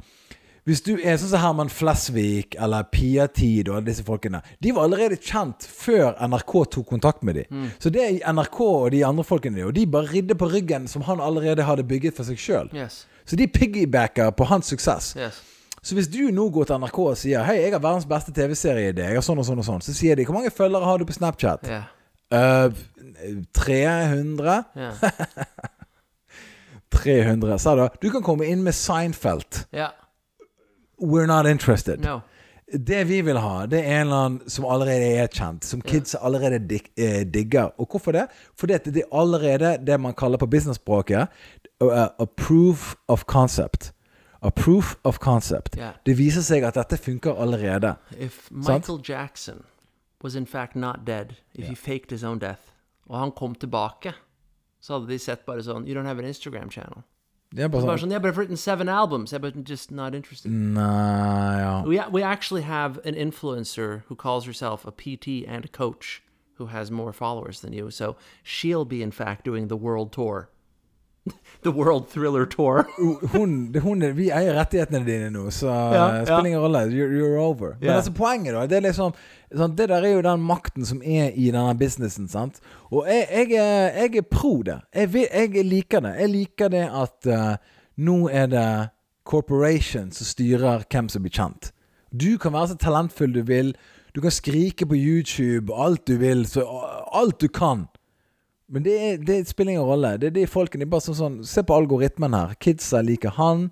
hvis 0.67 0.81
du 0.83 0.97
er 0.97 1.15
sånn 1.15 1.31
som 1.31 1.39
Herman 1.39 1.69
Flesvig 1.71 2.57
eller 2.59 2.89
Pia 2.91 3.29
Tid 3.31 3.69
og 3.71 3.85
disse 3.87 4.03
folkene 4.03 4.41
De 4.59 4.73
var 4.75 4.89
allerede 4.89 5.15
kjent 5.23 5.63
før 5.63 6.17
NRK 6.19 6.55
tok 6.75 6.89
kontakt 6.91 7.23
med 7.23 7.39
dem. 7.39 7.69
Så 7.79 7.93
det 7.95 8.03
er 8.03 8.33
NRK 8.35 8.59
og 8.65 8.89
de 8.91 9.05
andre 9.07 9.23
folkene 9.29 9.63
Og 9.69 9.77
de 9.77 9.85
bare 9.87 10.11
ridde 10.11 10.35
på 10.35 10.49
ryggen 10.51 10.89
som 10.91 11.07
han 11.07 11.23
allerede 11.23 11.63
hadde 11.69 11.87
bygget 11.87 12.19
for 12.19 12.27
seg 12.27 12.43
sjøl. 12.43 12.73
Yes. 12.75 13.05
Så 13.23 13.39
de 13.39 13.47
piggybacker 13.47 14.35
på 14.35 14.49
hans 14.51 14.67
suksess. 14.75 15.13
Yes. 15.15 15.39
Så 15.87 15.95
hvis 15.95 16.11
du 16.11 16.33
nå 16.35 16.49
går 16.51 16.67
til 16.67 16.83
NRK 16.83 16.99
og 17.05 17.19
sier 17.21 17.47
Hei, 17.47 17.61
jeg 17.63 17.77
har 17.77 17.83
verdens 17.85 18.09
beste 18.11 18.35
TV-serieidé, 18.35 19.07
jeg 19.07 19.21
har 19.21 19.23
sånn 19.23 19.39
og 19.39 19.47
sånn 19.47 19.63
og 19.63 19.69
sånn, 19.69 19.87
så 19.87 19.95
sier 19.95 20.19
de 20.19 20.27
Hvor 20.27 20.41
mange 20.41 20.51
følgere 20.51 20.91
har 20.91 20.99
du 20.99 21.07
på 21.07 21.15
Snapchat? 21.15 21.71
Yeah. 21.71 21.87
Eh, 22.35 22.75
300? 23.55 24.65
Yeah. 24.77 24.95
300, 26.91 27.59
sa 27.59 27.75
du? 27.77 27.89
Du 28.03 28.11
kan 28.11 28.23
komme 28.23 28.47
inn 28.47 28.63
med 28.63 28.75
Seinfeld. 28.75 29.67
Yeah. 29.75 29.93
We're 31.03 31.27
not 31.27 31.47
interested. 31.47 32.01
No. 32.01 32.21
Det 32.73 33.05
vi 33.09 33.21
vil 33.23 33.39
ha, 33.39 33.67
det 33.71 33.79
er 33.79 34.01
en 34.01 34.07
eller 34.07 34.23
annen 34.25 34.51
som 34.51 34.65
allerede 34.67 35.13
er 35.21 35.29
kjent. 35.31 35.65
Som 35.65 35.81
kids 35.81 36.17
allerede 36.19 36.81
eh, 36.97 37.23
digger. 37.23 37.71
Og 37.79 37.87
hvorfor 37.91 38.13
det? 38.13 38.27
Fordi 38.59 38.79
det 38.85 39.05
er 39.05 39.13
allerede 39.21 39.77
det 39.87 40.01
man 40.01 40.15
kaller 40.15 40.39
på 40.39 40.47
businessspråket 40.47 41.29
a, 41.81 42.09
a 42.19 42.27
proof 42.37 42.95
of 43.09 43.25
concept. 43.25 43.93
A 44.43 44.51
proof 44.51 44.97
of 45.05 45.19
concept. 45.19 45.77
Yeah. 45.79 45.93
Det 46.07 46.19
viser 46.19 46.43
seg 46.43 46.65
at 46.65 46.75
dette 46.75 46.97
funker 46.97 47.35
allerede. 47.41 47.95
If 48.19 48.51
Michael 48.51 49.01
Jackson 49.09 49.63
was 50.25 50.35
in 50.35 50.47
fact 50.47 50.77
not 50.77 51.07
dead, 51.07 51.37
if 51.55 51.69
he 51.69 51.75
faked 51.75 52.11
his 52.11 52.25
own 52.25 52.39
death, 52.39 52.61
og 53.09 53.19
han 53.21 53.33
kom 53.33 53.55
tilbake, 53.55 54.15
så 54.81 54.97
hadde 54.97 55.09
de 55.11 55.19
sett 55.19 55.45
bare 55.47 55.63
sånn 55.63 55.87
You 55.87 55.95
don't 55.95 56.07
have 56.07 56.19
an 56.19 56.27
Instagram 56.29 56.71
channel. 56.71 57.05
Det 57.55 57.63
er 57.65 57.69
bare 57.69 57.87
Bare 57.87 57.99
sånn 57.99 58.09
sånn, 58.09 58.11
yeah, 58.13 58.21
but 58.21 58.29
I've 58.33 58.39
written 58.39 58.57
seven 58.57 58.89
albums. 58.89 59.33
Yeah, 59.33 59.39
but 59.41 59.55
I'm 59.55 59.65
just 59.65 59.91
not 59.91 60.15
interested. 60.15 60.51
Nei, 60.51 61.61
ja. 61.61 61.83
We, 61.87 62.01
we 62.11 62.23
actually 62.23 62.63
have 62.63 62.99
an 63.05 63.15
influencer 63.15 64.03
who 64.09 64.17
calls 64.17 64.47
herself 64.47 64.85
a 64.87 64.91
PT 64.91 65.45
and 65.47 65.65
a 65.65 65.69
coach 65.69 66.23
who 66.59 66.67
has 66.67 66.91
more 66.91 67.13
followers 67.13 67.61
than 67.61 67.73
you. 67.73 67.91
So 67.91 68.17
she'll 68.43 68.85
be, 68.85 69.03
in 69.03 69.11
fact, 69.13 69.45
doing 69.45 69.69
the 69.69 69.77
world 69.77 70.13
tour. 70.13 70.51
the 71.63 71.71
world 71.71 72.09
thriller 72.09 72.47
tour. 72.47 72.89
hun, 73.33 73.75
hun, 73.75 74.01
vi 74.15 74.31
eier 74.31 74.55
rettighetene 74.55 75.05
dine 75.07 75.31
nå, 75.31 75.49
så 75.51 75.67
Ja, 75.71 76.05
spiller 76.25 76.47
ingen 76.53 76.61
rolle. 76.61 76.87
You're, 76.91 77.11
you're 77.13 77.39
over. 77.39 77.77
Men 77.81 77.91
Ja. 77.91 77.97
altså 77.97 78.13
poenget, 78.13 78.55
da, 78.55 78.67
det 78.67 78.77
er 78.77 78.89
liksom 78.91 79.15
sånn, 79.55 79.77
Det 79.77 79.89
der 79.93 80.05
er 80.05 80.17
jo 80.17 80.25
den 80.27 80.45
makten 80.47 80.87
som 80.89 81.03
er 81.03 81.31
i 81.35 81.51
denne 81.55 81.75
businessen, 81.79 82.29
sant. 82.29 82.61
Og 82.91 83.07
jeg, 83.11 83.27
jeg, 83.31 83.53
er, 83.63 83.95
jeg 84.03 84.23
er 84.23 84.29
pro 84.31 84.63
det. 84.67 84.81
Jeg, 84.95 85.13
vil, 85.13 85.27
jeg 85.31 85.65
liker 85.67 86.05
det. 86.07 86.15
Jeg 86.21 86.33
liker 86.33 86.73
det 86.73 86.85
at 86.91 87.31
uh, 87.31 87.57
nå 87.97 88.19
er 88.29 88.51
det 88.53 88.69
corporation 89.27 90.13
som 90.15 90.29
styrer 90.29 90.87
hvem 90.91 91.11
som 91.13 91.25
blir 91.25 91.35
kjent. 91.35 91.73
Du 92.15 92.39
kan 92.39 92.55
være 92.55 92.73
så 92.73 92.81
talentfull 92.81 93.35
du 93.35 93.43
vil. 93.47 93.75
Du 94.15 94.23
kan 94.25 94.33
skrike 94.33 94.87
på 94.87 94.97
YouTube 94.97 95.75
alt 95.75 96.07
du 96.07 96.17
vil. 96.21 96.47
Så, 96.49 96.65
alt 97.13 97.41
du 97.41 97.49
kan. 97.49 97.87
Men 98.69 98.83
det, 98.83 99.27
det 99.27 99.45
spiller 99.49 99.77
ingen 99.77 99.87
rolle. 99.87 100.17
Det 100.19 100.31
er 100.31 100.39
de 100.41 100.47
folkene 100.51 100.89
bare 100.91 101.05
sånn, 101.05 101.19
sånn 101.19 101.37
Se 101.47 101.63
på 101.67 101.77
algoritmen 101.77 102.35
her. 102.35 102.57
Kidsa 102.63 103.03
liker 103.05 103.37
han. 103.37 103.69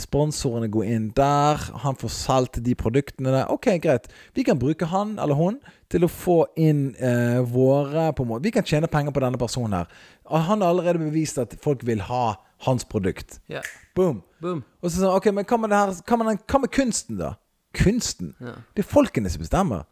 Sponsorene 0.00 0.70
går 0.72 0.86
inn 0.88 1.08
der. 1.12 1.60
Han 1.82 1.96
får 2.00 2.12
solgt 2.14 2.56
de 2.64 2.72
produktene 2.78 3.34
der. 3.34 3.50
Ok, 3.52 3.68
greit. 3.84 4.08
Vi 4.32 4.44
kan 4.46 4.56
bruke 4.58 4.88
han 4.88 5.18
eller 5.20 5.36
hun 5.36 5.58
til 5.92 6.06
å 6.06 6.08
få 6.08 6.38
inn 6.56 6.94
eh, 6.96 7.42
våre 7.44 8.06
på 8.16 8.24
måte. 8.24 8.46
Vi 8.46 8.54
kan 8.54 8.64
tjene 8.64 8.88
penger 8.88 9.12
på 9.12 9.20
denne 9.20 9.40
personen 9.40 9.76
her. 9.76 9.92
Han 10.30 10.64
har 10.64 10.70
allerede 10.70 11.02
bevist 11.02 11.40
at 11.42 11.52
folk 11.60 11.84
vil 11.84 12.00
ha 12.08 12.38
hans 12.64 12.88
produkt. 12.88 13.42
Yeah. 13.52 13.66
Boom. 13.94 14.22
Boom. 14.40 14.64
Og 14.80 14.88
så 14.88 15.02
sånn, 15.02 15.12
ok, 15.18 15.28
men 15.36 15.44
hva 15.44 15.60
med, 15.60 15.74
det 15.74 15.82
her, 15.82 15.92
hva 16.08 16.60
med, 16.62 16.70
kunsten, 16.72 17.20
da? 17.20 17.34
Kunsten? 17.76 18.32
Det 18.40 18.86
er 18.86 18.88
folkene 18.88 19.28
som 19.28 19.44
bestemmer. 19.44 19.84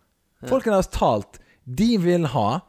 Folkene 0.49 0.79
har 0.81 0.89
talt. 0.89 1.37
De 1.69 1.95
vil 2.01 2.31
ha 2.33 2.63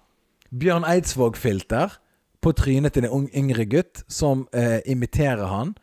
Bjørn 0.52 0.84
Eidsvåg-filter 0.86 1.96
på 2.44 2.52
trynet 2.58 2.98
til 2.98 3.08
en 3.08 3.16
ung, 3.22 3.30
yngre 3.32 3.64
gutt 3.70 4.04
som 4.12 4.44
eh, 4.52 4.82
imiterer 4.92 5.48
han. 5.48 5.74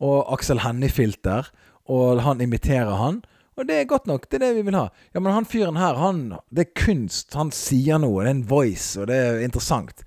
Og 0.00 0.32
Axel 0.32 0.60
Hennie-filter, 0.60 1.48
og 1.88 2.20
han 2.22 2.40
imiterer 2.40 2.96
han. 3.00 3.22
Og 3.56 3.64
det 3.68 3.78
er 3.80 3.84
godt 3.88 4.06
nok. 4.06 4.26
Det 4.30 4.34
er 4.42 4.46
det 4.48 4.56
vi 4.56 4.62
vil 4.66 4.74
ha. 4.76 4.88
Ja, 5.14 5.20
men 5.20 5.32
han 5.32 5.46
fyren 5.48 5.76
her, 5.80 5.94
han 5.96 6.34
Det 6.54 6.66
er 6.66 6.72
kunst. 6.84 7.32
Han 7.34 7.50
sier 7.50 7.98
noe. 7.98 8.22
Det 8.24 8.28
er 8.28 8.34
en 8.34 8.42
voice, 8.50 9.00
og 9.00 9.06
det 9.08 9.16
er 9.16 9.38
interessant. 9.40 10.02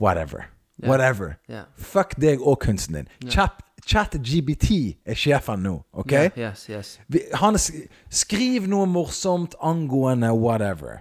Whatever. 0.00 0.44
Whatever. 0.82 1.36
Yeah. 1.50 1.64
Fuck 1.78 2.16
deg 2.20 2.40
og 2.42 2.58
kunsten 2.60 2.94
din. 2.98 3.08
Chat, 3.30 3.52
ChatGBT 3.86 4.70
er 5.06 5.14
sjefen 5.18 5.62
nå, 5.62 5.76
OK? 5.92 6.12
Yeah, 6.12 6.30
yes, 6.38 6.66
yes. 6.70 6.90
Vi, 7.08 7.20
han 7.38 7.54
sk- 7.56 7.86
Skriv 8.10 8.66
noe 8.70 8.86
morsomt 8.90 9.54
angående 9.62 10.32
whatever. 10.34 10.98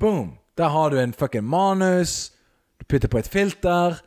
Boom. 0.00 0.34
Der 0.58 0.68
har 0.68 0.90
du 0.90 0.98
en 0.98 1.12
fucking 1.12 1.44
manus. 1.44 2.32
Du 2.80 2.84
putter 2.88 3.08
på 3.08 3.18
et 3.18 3.28
filter. 3.28 4.00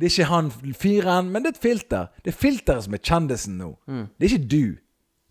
Det 0.00 0.06
er 0.06 0.10
ikke 0.10 0.30
han 0.30 0.50
fyren, 0.74 1.28
men 1.30 1.42
det 1.42 1.52
er 1.52 1.56
et 1.56 1.62
filter. 1.62 2.06
Det 2.24 2.32
er 2.32 2.38
filteret 2.38 2.84
som 2.84 2.94
er 2.94 3.02
kjendisen 3.02 3.58
nå. 3.58 3.76
Det 4.18 4.26
er 4.26 4.32
ikke 4.34 4.48
du. 4.48 4.76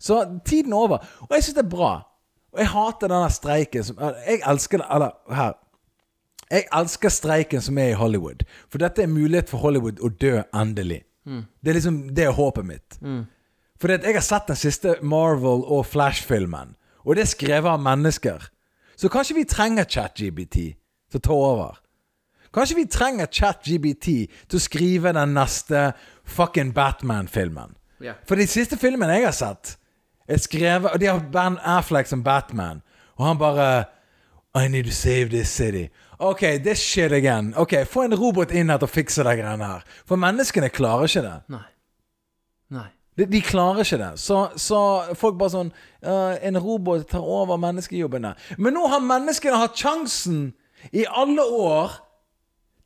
Så 0.00 0.40
tiden 0.44 0.72
er 0.72 0.76
over. 0.76 0.98
Og 1.20 1.34
jeg 1.36 1.44
syns 1.44 1.54
det 1.58 1.64
er 1.64 1.68
bra. 1.76 1.92
Og 2.52 2.58
jeg 2.60 2.68
hater 2.68 3.08
denne 3.08 3.30
streiken 3.32 3.84
som 3.84 3.96
Jeg 4.26 4.40
elsker 4.46 4.82
Eller 4.94 5.10
her. 5.34 5.52
Jeg 6.50 6.66
elsker 6.72 7.08
streiken 7.08 7.60
som 7.60 7.78
er 7.78 7.88
i 7.90 7.92
Hollywood. 7.96 8.42
For 8.70 8.78
dette 8.78 9.02
er 9.02 9.06
mulighet 9.06 9.48
for 9.48 9.58
Hollywood 9.58 10.00
å 10.00 10.08
dø 10.08 10.42
endelig. 10.54 11.02
Det 11.62 11.70
er 11.70 11.74
liksom 11.74 12.14
Det 12.14 12.24
er 12.24 12.32
håpet 12.32 12.64
mitt. 12.66 12.98
For 13.80 13.88
jeg 13.88 14.14
har 14.14 14.20
sett 14.22 14.46
den 14.46 14.56
siste 14.56 14.96
Marvel- 15.02 15.64
og 15.66 15.86
Flash-filmen, 15.86 16.76
og 17.04 17.16
det 17.16 17.22
er 17.22 17.26
skrevet 17.26 17.66
av 17.70 17.80
mennesker. 17.82 18.48
Så 18.96 19.08
kanskje 19.08 19.34
vi 19.34 19.44
trenger 19.44 19.84
ChatGBT 19.84 20.54
til 21.10 21.18
å 21.18 21.22
ta 21.22 21.32
over. 21.32 21.78
Kanskje 22.52 22.76
vi 22.76 22.86
trenger 22.90 23.30
ChatGBT 23.32 24.08
til 24.28 24.58
å 24.58 24.62
skrive 24.62 25.12
den 25.16 25.32
neste 25.36 25.92
fucking 26.28 26.74
Batman-filmen. 26.76 27.76
Yeah. 28.02 28.18
For 28.28 28.36
de 28.36 28.46
siste 28.50 28.76
filmene 28.80 29.20
jeg 29.20 29.28
har 29.28 29.36
sett, 29.36 29.76
er 30.26 30.38
skrevet 30.38 30.94
Og 30.94 31.00
de 31.00 31.06
har 31.06 31.20
Ben 31.32 31.58
Affleck 31.66 32.08
som 32.10 32.22
Batman, 32.22 32.82
og 33.18 33.26
han 33.26 33.38
bare 33.38 33.68
I 34.54 34.68
need 34.68 34.84
to 34.84 34.92
save 34.92 35.30
this 35.30 35.48
city. 35.48 35.88
Ok, 36.18 36.40
this 36.62 36.78
shit 36.78 37.12
again. 37.12 37.54
Ok, 37.56 37.72
Få 37.88 38.02
en 38.02 38.14
robot 38.14 38.52
inn 38.52 38.68
her 38.68 38.78
til 38.78 38.86
å 38.86 38.92
fikse 38.92 39.24
de 39.24 39.32
greiene 39.38 39.64
her. 39.64 39.86
For 40.06 40.20
menneskene 40.20 40.68
klarer 40.68 41.08
ikke 41.08 41.22
det. 41.24 41.38
Nei. 41.50 41.64
Nei. 42.76 42.90
De, 43.18 43.26
de 43.28 43.40
klarer 43.44 43.80
ikke 43.82 43.98
det. 44.00 44.10
Så, 44.20 44.38
så 44.60 44.78
folk 45.18 45.38
bare 45.40 45.52
sånn 45.52 45.72
uh, 46.04 46.36
En 46.44 46.60
robot 46.60 47.04
tar 47.10 47.24
over 47.24 47.60
menneskejobbene. 47.60 48.34
Men 48.58 48.76
nå 48.76 48.86
har 48.92 49.02
menneskene 49.04 49.58
hatt 49.60 49.76
sjansen 49.78 50.52
i 50.92 51.06
alle 51.08 51.44
år 51.44 51.96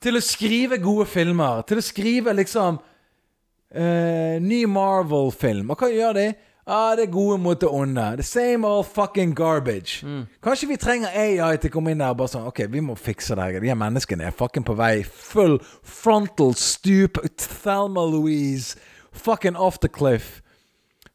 til 0.06 0.18
å 0.18 0.22
skrive 0.22 0.78
gode 0.82 1.06
filmer. 1.10 1.64
Til 1.66 1.80
å 1.80 1.84
skrive 1.84 2.34
liksom 2.36 2.78
uh, 2.78 4.36
ny 4.42 4.62
Marvel-film. 4.70 5.72
Og 5.72 5.82
hva 5.82 5.90
gjør 5.90 6.20
de? 6.20 6.26
Ah, 6.66 6.96
det 6.98 7.04
er 7.06 7.12
gode 7.14 7.38
mot 7.38 7.60
det 7.60 7.68
onde. 7.70 8.04
The 8.18 8.26
same 8.26 8.66
old 8.66 8.86
fucking 8.86 9.34
garbage. 9.38 10.00
Kanskje 10.42 10.68
vi 10.68 10.78
trenger 10.82 11.14
AI 11.14 11.52
til 11.62 11.70
å 11.70 11.74
komme 11.76 11.94
inn 11.94 12.02
der 12.02 12.10
og 12.10 12.18
bare 12.18 12.32
sånn 12.32 12.48
Ok, 12.50 12.64
vi 12.72 12.82
må 12.82 12.96
fikse 12.98 13.36
det 13.38 13.44
her. 13.44 13.60
De 13.62 13.70
her 13.70 13.78
menneskene 13.78 14.26
er 14.26 14.34
fucking 14.34 14.66
på 14.66 14.74
vei. 14.78 15.04
Full 15.06 15.60
frontal 15.82 16.56
stoop. 16.58 17.20
Thelma 17.38 18.02
Louise. 18.02 18.74
Fucking 19.14 19.54
off 19.54 19.78
the 19.78 19.90
cliff. 19.90 20.40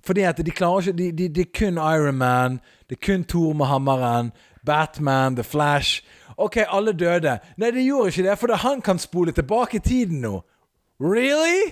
Fordi 0.07 0.23
at 0.25 0.39
de 0.39 0.55
klarer 0.55 0.87
ikke 0.87 0.97
Det 0.97 1.11
de, 1.19 1.27
de 1.29 1.43
er 1.43 1.51
kun 1.51 1.77
Iron 1.77 2.15
Man. 2.17 2.61
Det 2.87 2.99
er 2.99 3.05
kun 3.05 3.27
Thor 3.27 3.51
med 3.53 3.67
hammeren. 3.67 4.31
Batman, 4.63 5.35
The 5.35 5.43
Flash. 5.43 6.01
Ok, 6.37 6.61
alle 6.67 6.93
døde. 6.93 7.37
Nei, 7.57 7.71
de 7.71 7.85
gjorde 7.85 8.11
ikke 8.13 8.25
det, 8.29 8.37
for 8.39 8.55
han 8.63 8.81
kan 8.81 8.99
spole 9.01 9.33
tilbake 9.35 9.79
i 9.79 9.83
tiden 9.85 10.21
nå. 10.23 10.41
Really? 11.01 11.71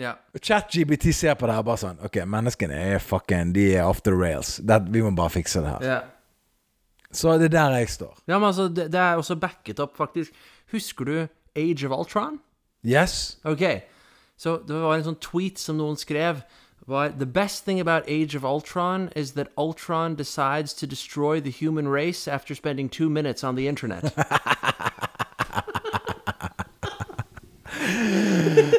Ja. 0.00 0.16
Og 0.34 0.42
ChatGBT 0.42 1.12
ser 1.14 1.36
på 1.38 1.46
det 1.46 1.54
her 1.54 1.62
bare 1.62 1.78
sånn 1.78 2.00
Ok, 2.02 2.16
menneskene 2.26 2.74
er 2.74 2.96
fucking 2.98 3.52
De 3.54 3.68
er 3.76 3.86
off 3.86 4.00
the 4.02 4.10
rails. 4.10 4.56
That, 4.66 4.88
vi 4.90 5.04
må 5.04 5.12
bare 5.14 5.30
fikse 5.36 5.62
det 5.62 5.76
her. 5.76 5.86
Ja. 5.86 6.00
Så 7.14 7.36
det 7.38 7.52
er 7.52 7.54
der 7.54 7.76
jeg 7.78 7.92
står. 7.94 8.16
Ja, 8.26 8.40
men 8.40 8.48
altså, 8.48 8.66
det, 8.68 8.88
det 8.90 8.98
er 9.00 9.20
også 9.20 9.36
backet 9.38 9.78
opp, 9.78 9.94
faktisk. 9.96 10.34
Husker 10.74 11.06
du 11.06 11.14
Age 11.54 11.86
of 11.86 11.94
Ultron? 11.94 12.40
Yes? 12.84 13.38
Ok, 13.46 13.62
så 14.36 14.58
det 14.66 14.76
var 14.82 14.96
en 14.96 15.06
sånn 15.06 15.20
tweet 15.22 15.62
som 15.62 15.78
noen 15.78 15.96
skrev 15.96 16.42
var 16.86 17.08
The 17.08 17.26
best 17.26 17.64
thing 17.64 17.80
about 17.80 18.08
Age 18.08 18.36
of 18.36 18.44
Ultron 18.44 19.10
is 19.16 19.32
that 19.32 19.48
Ultron 19.56 20.16
decides 20.16 20.74
to 20.74 20.86
destroy 20.86 21.40
the 21.40 21.50
human 21.50 21.88
race 21.88 22.28
after 22.28 22.54
spending 22.54 22.88
two 22.88 23.08
minutes 23.08 23.44
on 23.44 23.56
the 23.56 23.68
internet. 23.68 24.12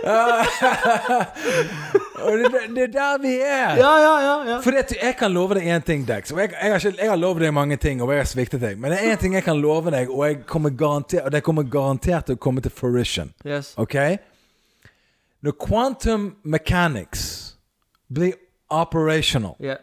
Og 2.25 2.37
det, 2.37 2.47
det, 2.75 2.83
er 2.83 2.87
der 2.87 3.21
vi 3.21 3.39
er! 3.41 3.75
ja, 3.75 3.99
ja, 3.99 4.51
ja. 4.51 4.59
For 4.59 4.71
jeg 5.05 5.15
kan 5.19 5.31
love 5.31 5.55
deg 5.55 5.75
én 5.75 5.79
ting, 5.85 6.07
Dex. 6.07 6.31
Jeg, 6.31 6.49
jeg, 6.61 6.71
har 6.71 6.75
ikke, 6.75 6.93
jeg 7.01 7.09
har 7.09 7.17
lovet 7.17 7.41
deg 7.41 7.53
mange 7.53 7.77
ting, 7.77 8.01
og 8.01 8.11
jeg 8.11 8.19
har 8.19 8.25
sviktet 8.29 8.61
deg. 8.61 8.79
Men 8.79 8.91
det 8.91 8.99
er 8.99 9.13
én 9.13 9.21
ting 9.21 9.33
jeg 9.33 9.43
kan 9.43 9.61
love 9.61 9.91
deg, 9.91 10.09
og, 10.09 10.35
kommer 10.45 10.69
og 11.23 11.31
det 11.31 11.43
kommer 11.43 11.63
garantert 11.63 12.25
til 12.25 12.35
å 12.35 12.37
komme 12.37 12.61
til 12.61 12.71
fruition. 12.71 13.33
Yes. 13.45 13.73
Ok? 13.77 13.95
Når 15.41 15.51
quantum 15.67 16.35
mechanics 16.43 17.44
blir 18.13 18.33
operational 18.69 19.55
Yeah. 19.59 19.77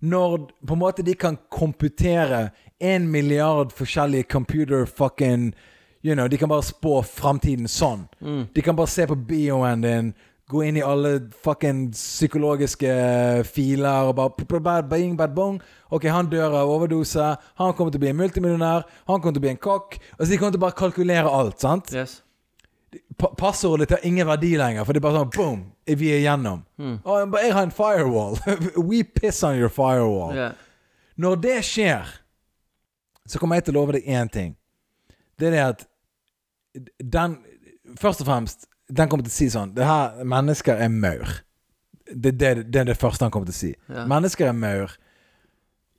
Når 0.00 0.50
på 0.66 0.74
en 0.74 0.78
måte 0.78 1.02
de 1.02 1.14
kan 1.14 1.38
komputere 1.50 2.50
en 2.80 3.06
milliard 3.10 3.72
forskjellige 3.72 4.24
computer 4.28 4.84
fucking 4.86 5.54
You 6.04 6.14
know, 6.14 6.28
De 6.28 6.36
kan 6.36 6.48
bare 6.48 6.62
spå 6.62 6.98
framtiden 7.02 7.64
sånn. 7.66 8.02
De 8.54 8.60
kan 8.62 8.76
bare 8.76 8.86
se 8.92 9.06
på 9.06 9.16
bioen 9.16 9.80
din, 9.80 10.10
gå 10.52 10.60
inn 10.66 10.76
i 10.76 10.82
alle 10.84 11.30
fucking 11.42 11.92
psykologiske 11.92 12.90
filer 13.48 14.10
og 14.10 14.16
bare 14.18 14.60
bad, 14.60 14.90
bing, 14.90 15.16
bad, 15.16 15.32
bong. 15.34 15.62
Ok, 15.90 16.04
han 16.12 16.28
dør 16.28 16.58
av 16.60 16.68
overdose. 16.68 17.30
Han 17.56 17.72
kommer 17.72 17.90
til 17.94 18.02
å 18.02 18.04
bli 18.04 18.10
en 18.12 18.20
multimillionær. 18.20 18.84
Han 19.08 19.20
kommer 19.22 19.32
til 19.32 19.40
å 19.40 19.46
bli 19.46 19.54
en 19.54 19.62
kokk. 19.64 19.96
Altså, 20.18 20.30
De 20.32 20.38
kommer 20.38 20.52
til 20.52 20.60
å 20.60 20.66
bare 20.66 20.76
kalkulere 20.76 21.32
alt. 21.32 21.60
sant? 21.60 21.94
Yes. 21.94 22.20
Pa 23.18 23.30
passordet 23.38 23.90
har 23.90 24.02
ingen 24.02 24.26
verdi 24.26 24.56
lenger, 24.58 24.84
for 24.84 24.92
det 24.92 25.00
er 25.00 25.06
bare 25.06 25.20
sånn 25.22 25.32
boom, 25.36 25.60
vi 25.86 26.10
er 26.10 26.20
igjennom. 26.22 26.64
Mm. 26.80 26.96
men 27.04 27.36
jeg 27.44 27.54
har 27.54 27.66
en 27.68 27.74
firewall. 27.74 28.38
We 28.90 29.04
piss 29.04 29.42
on 29.46 29.58
your 29.58 29.70
firewall. 29.72 30.34
Yeah. 30.34 30.52
Når 31.16 31.36
det 31.44 31.56
skjer, 31.68 32.10
så 33.26 33.38
kommer 33.38 33.60
jeg 33.60 33.68
til 33.68 33.76
å 33.76 33.80
love 33.80 33.96
deg 33.96 34.08
én 34.10 34.30
ting. 34.32 34.54
Det 35.38 35.50
er 35.50 35.54
det 35.54 35.64
at 35.64 35.88
den 36.98 37.40
Først 38.00 38.24
og 38.24 38.26
fremst, 38.26 38.64
den 38.90 39.06
kommer 39.06 39.22
til 39.22 39.30
å 39.30 39.34
si 39.36 39.46
sånn 39.52 39.74
Det 39.76 39.84
her 39.86 40.24
mennesker 40.26 40.80
er 40.82 40.88
maur. 40.90 41.28
Det, 42.08 42.32
det, 42.40 42.48
det 42.72 42.80
er 42.80 42.88
det 42.88 42.96
første 42.98 43.22
han 43.22 43.30
kommer 43.30 43.46
til 43.46 43.54
å 43.54 43.58
si. 43.60 43.70
Yeah. 43.86 44.08
Mennesker 44.10 44.48
er 44.50 44.56
maur. 44.56 44.96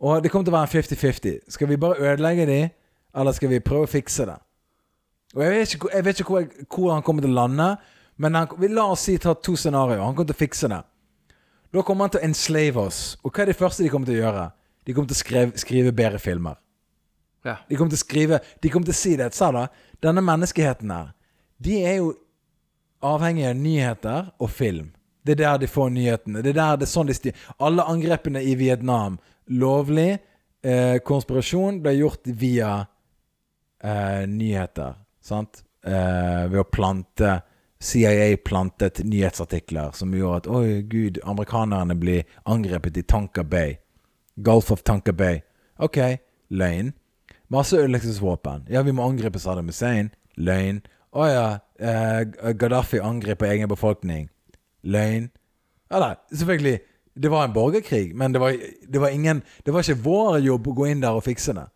Og 0.03 0.23
det 0.23 0.31
kommer 0.33 0.49
til 0.49 0.51
å 0.53 0.57
være 0.57 0.67
en 0.67 0.73
50-50. 0.73 1.37
Skal 1.55 1.69
vi 1.71 1.79
bare 1.79 2.01
ødelegge 2.11 2.47
de, 2.49 2.59
eller 3.15 3.37
skal 3.37 3.53
vi 3.53 3.61
prøve 3.63 3.87
å 3.87 3.91
fikse 3.91 4.27
det? 4.27 4.35
Og 5.35 5.43
Jeg 5.43 5.51
vet 5.51 5.73
ikke, 5.75 5.89
jeg 5.93 6.05
vet 6.05 6.19
ikke 6.19 6.33
hvor, 6.33 6.45
hvor 6.71 6.93
han 6.93 7.03
kommer 7.03 7.25
til 7.25 7.33
å 7.33 7.39
lande, 7.41 7.69
men 8.23 8.37
han, 8.39 8.51
vi 8.59 8.69
la 8.71 8.87
oss 8.93 9.07
si 9.09 9.17
ta 9.19 9.33
to 9.35 9.57
scenarioer. 9.59 10.03
Han 10.03 10.15
kommer 10.15 10.31
til 10.31 10.37
å 10.37 10.43
fikse 10.45 10.69
det. 10.71 10.81
Da 11.75 11.83
kommer 11.83 12.07
han 12.07 12.13
til 12.13 12.21
å 12.21 12.27
enslave 12.29 12.85
oss. 12.87 12.99
Og 13.23 13.33
hva 13.33 13.43
er 13.43 13.51
det 13.51 13.57
første 13.59 13.83
de 13.83 13.91
kommer 13.91 14.07
til 14.07 14.15
å 14.15 14.23
gjøre? 14.23 14.45
De 14.87 14.93
kommer 14.95 15.11
til 15.11 15.17
å 15.17 15.19
skrive, 15.19 15.59
skrive 15.59 15.91
bedre 15.95 16.21
filmer. 16.23 16.55
Ja. 17.45 17.57
De 17.67 17.75
kommer 17.77 17.93
til 17.93 17.99
å 17.99 18.05
skrive 18.05 18.39
De 18.63 18.71
kommer 18.73 18.87
til 18.87 18.95
å 18.95 18.97
si 18.97 19.15
det. 19.19 19.27
Sa 19.35 19.51
da, 19.53 19.67
denne 20.01 20.23
menneskeheten 20.25 20.93
her, 20.93 21.11
de 21.61 21.75
er 21.83 21.99
jo 21.99 22.13
avhengig 23.05 23.45
av 23.49 23.59
nyheter 23.59 24.31
og 24.39 24.49
film. 24.55 24.93
Det 25.25 25.35
er 25.35 25.41
der 25.41 25.61
de 25.65 25.69
får 25.69 25.91
nyhetene. 25.93 26.41
Det 26.45 26.53
er 26.53 26.59
der 26.61 26.79
det 26.79 26.87
er 26.87 26.93
sånn 26.93 27.09
de 27.09 27.17
styr. 27.17 27.45
Alle 27.59 27.85
angrepene 27.89 28.41
i 28.45 28.55
Vietnam, 28.57 29.19
lovlig. 29.49 30.15
Eh, 30.65 30.97
konspirasjon 31.05 31.81
ble 31.83 31.97
gjort 31.99 32.29
via 32.39 32.71
eh, 33.83 34.23
nyheter. 34.29 34.95
Sant? 35.25 35.63
Eh, 35.85 36.45
ved 36.51 36.61
å 36.61 36.67
plante 36.69 37.39
CIA 37.81 38.37
plantet 38.45 39.01
nyhetsartikler 39.05 39.93
som 39.97 40.13
gjorde 40.15 40.43
at 40.43 40.49
Oi, 40.49 40.81
gud, 40.89 41.19
amerikanerne 41.25 41.97
blir 41.99 42.23
angrepet 42.49 42.97
i 42.97 43.03
Tanka 43.03 43.43
Bay. 43.43 43.77
Gulf 44.35 44.71
of 44.71 44.83
Tanka 44.83 45.13
Bay. 45.13 45.41
Ok, 45.77 45.97
løgn. 46.49 46.93
Masse 47.49 47.77
ødeleggelsesvåpen. 47.77 48.65
Ja, 48.69 48.81
vi 48.81 48.93
må 48.95 49.05
angripe 49.05 49.39
Saddam 49.41 49.69
Hussein. 49.69 50.11
Løgn. 50.37 50.81
Å 51.15 51.27
ja, 51.29 51.45
eh, 51.79 52.53
Gaddafi 52.53 52.99
angriper 52.99 53.51
egen 53.51 53.69
befolkning. 53.69 54.29
Løgn. 54.83 55.29
Eller, 55.91 56.17
selvfølgelig, 56.33 56.79
det 57.15 57.31
var 57.31 57.45
en 57.45 57.53
borgerkrig, 57.53 58.15
men 58.15 58.33
det 58.33 58.41
var, 58.41 58.57
det 58.93 59.01
var 59.01 59.07
ingen 59.07 59.43
Det 59.65 59.73
var 59.73 59.85
ikke 59.85 60.03
vår 60.03 60.39
jobb 60.43 60.67
å 60.67 60.73
gå 60.75 60.89
inn 60.91 61.01
der 61.01 61.15
og 61.15 61.23
fikse 61.23 61.53
det. 61.55 61.67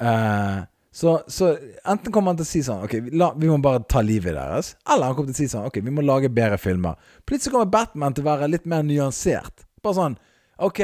Eh, 0.00 0.58
så, 0.92 1.22
så 1.26 1.56
enten 1.84 2.12
kommer 2.12 2.32
han 2.32 2.38
til 2.40 2.46
å 2.46 2.50
si 2.50 2.60
sånn 2.66 2.82
Ok, 2.82 2.96
la, 3.14 3.30
vi 3.38 3.46
må 3.46 3.60
bare 3.62 3.84
ta 3.86 4.02
livet 4.02 4.34
deres. 4.34 4.72
Eller 4.90 5.06
han 5.06 5.14
kommer 5.14 5.30
til 5.30 5.38
å 5.38 5.42
si 5.44 5.52
sånn 5.52 5.68
Ok, 5.68 5.78
vi 5.86 5.92
må 5.94 6.02
lage 6.02 6.30
bedre 6.34 6.58
filmer. 6.58 6.98
Plutselig 7.30 7.54
kommer 7.54 7.70
Batman 7.70 8.16
til 8.16 8.26
å 8.26 8.30
være 8.32 8.48
litt 8.50 8.66
mer 8.70 8.82
nyansert. 8.86 9.66
Bare 9.84 9.98
sånn 10.00 10.16
Ok, 10.60 10.82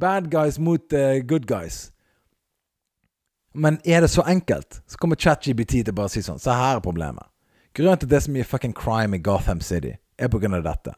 bad 0.00 0.30
guys 0.32 0.56
mot 0.58 0.96
uh, 0.96 1.20
good 1.28 1.44
guys. 1.46 1.90
Men 3.54 3.78
er 3.84 4.00
det 4.02 4.10
så 4.10 4.24
enkelt? 4.26 4.80
Så 4.90 4.98
kommer 4.98 5.20
ChatGBT 5.20 5.76
til 5.84 5.92
å 5.92 6.00
bare 6.00 6.10
si 6.10 6.24
sånn 6.24 6.40
Se 6.42 6.50
her 6.50 6.80
er 6.80 6.82
problemet. 6.82 7.28
Grunnen 7.76 8.00
til 8.00 8.10
det 8.10 8.16
er 8.16 8.24
så 8.24 8.32
mye 8.34 8.46
fucking 8.48 8.74
crime 8.74 9.18
i 9.18 9.22
Gotham 9.22 9.60
City, 9.62 9.96
er 10.18 10.30
på 10.30 10.38
grunn 10.42 10.54
av 10.56 10.64
dette. 10.64 10.94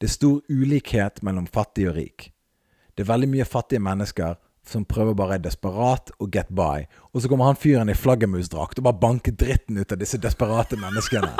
Det 0.00 0.06
er 0.06 0.12
stor 0.14 0.40
ulikhet 0.52 1.22
mellom 1.24 1.46
fattig 1.48 1.86
og 1.88 1.96
rik. 1.96 2.30
Det 2.94 3.04
er 3.04 3.08
veldig 3.08 3.28
mye 3.34 3.46
fattige 3.48 3.82
mennesker 3.84 4.36
som 4.70 4.86
prøver 4.86 5.16
bare 5.18 5.40
desperat 5.42 6.12
å 6.18 6.28
get 6.30 6.50
by. 6.54 6.86
Og 7.12 7.22
så 7.22 7.30
kommer 7.30 7.50
han 7.50 7.58
fyren 7.58 7.90
i 7.90 7.96
flaggermusdrakt 7.98 8.78
og 8.78 8.86
bare 8.86 9.02
banker 9.02 9.34
dritten 9.34 9.80
ut 9.80 9.92
av 9.92 10.00
disse 10.00 10.20
desperate 10.22 10.78
menneskene. 10.80 11.34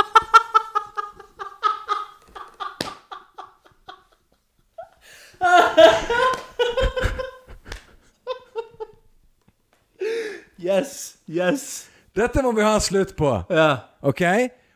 Yes, 10.61 11.17
yes. 11.25 11.89
Dette 12.13 12.43
må 12.45 12.53
vi 12.53 12.63
ha 12.63 12.75
en 12.77 12.85
slutt 12.85 13.15
på. 13.17 13.31
Ja. 13.49 13.71
Ok? 14.05 14.21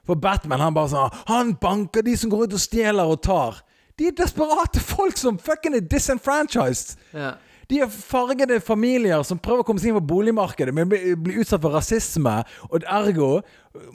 For 0.05 0.17
Batman 0.21 0.61
han 0.61 0.75
bare 0.77 0.91
sånn 0.93 1.15
Han 1.31 1.55
banker 1.61 2.05
de 2.05 2.15
som 2.21 2.33
går 2.33 2.47
ut 2.47 2.57
og 2.57 2.63
stjeler 2.63 3.09
og 3.09 3.21
tar. 3.25 3.61
De 3.99 4.09
er 4.09 4.17
desperate 4.17 4.81
folk 4.83 5.19
som 5.21 5.39
fucking 5.39 5.77
er 5.79 5.85
disenfranchised. 5.87 6.97
Ja. 7.15 7.35
De 7.71 7.81
er 7.85 7.93
fargede 7.93 8.61
familier 8.65 9.23
som 9.27 9.39
prøver 9.39 9.63
å 9.65 9.69
komme 9.69 9.81
seg 9.83 9.93
inn 9.93 9.99
på 10.01 10.07
boligmarkedet, 10.15 10.75
men 10.77 10.89
blir, 10.91 11.15
utsatt 11.41 11.63
for 11.65 11.75
rasisme, 11.77 12.41
og 12.71 12.85
ergo 12.85 13.31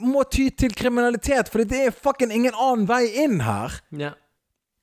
må 0.00 0.24
ty 0.28 0.48
til 0.50 0.74
kriminalitet, 0.76 1.48
for 1.52 1.62
det 1.64 1.84
er 1.86 1.94
fucking 1.94 2.32
ingen 2.34 2.56
annen 2.56 2.88
vei 2.90 3.04
inn 3.24 3.40
her. 3.46 3.78
Ja. 3.96 4.14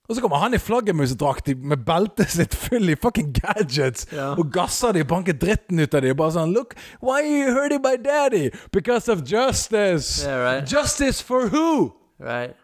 Og 0.07 0.15
så 0.15 0.21
kommer 0.23 0.39
han 0.39 0.55
i 0.55 0.59
flaggermusdrakt 0.63 1.49
med 1.67 1.81
beltet 1.83 2.31
sitt 2.31 2.53
full 2.55 2.87
i 2.89 2.95
fucking 2.95 3.33
gadgets 3.35 4.05
Ja. 4.15 4.29
og 4.39 4.53
gasser 4.55 4.93
de 4.95 5.01
og 5.03 5.09
banker 5.11 5.35
dritten 5.35 5.81
ut 5.83 5.93
av 5.97 6.05
de 6.05 6.13
og 6.13 6.17
bare 6.21 6.31
sånn 6.37 6.53
Look, 6.55 6.77
why 7.03 7.17
are 7.19 7.27
you 7.27 7.51
hurting 7.51 7.81
my 7.83 7.97
daddy? 7.99 8.49
Because 8.71 9.11
of 9.11 9.25
justice. 9.27 10.23
Yeah, 10.23 10.39
right. 10.39 10.63
Justice 10.65 11.19
for 11.19 11.49
who? 11.51 11.91
Right. 12.23 12.55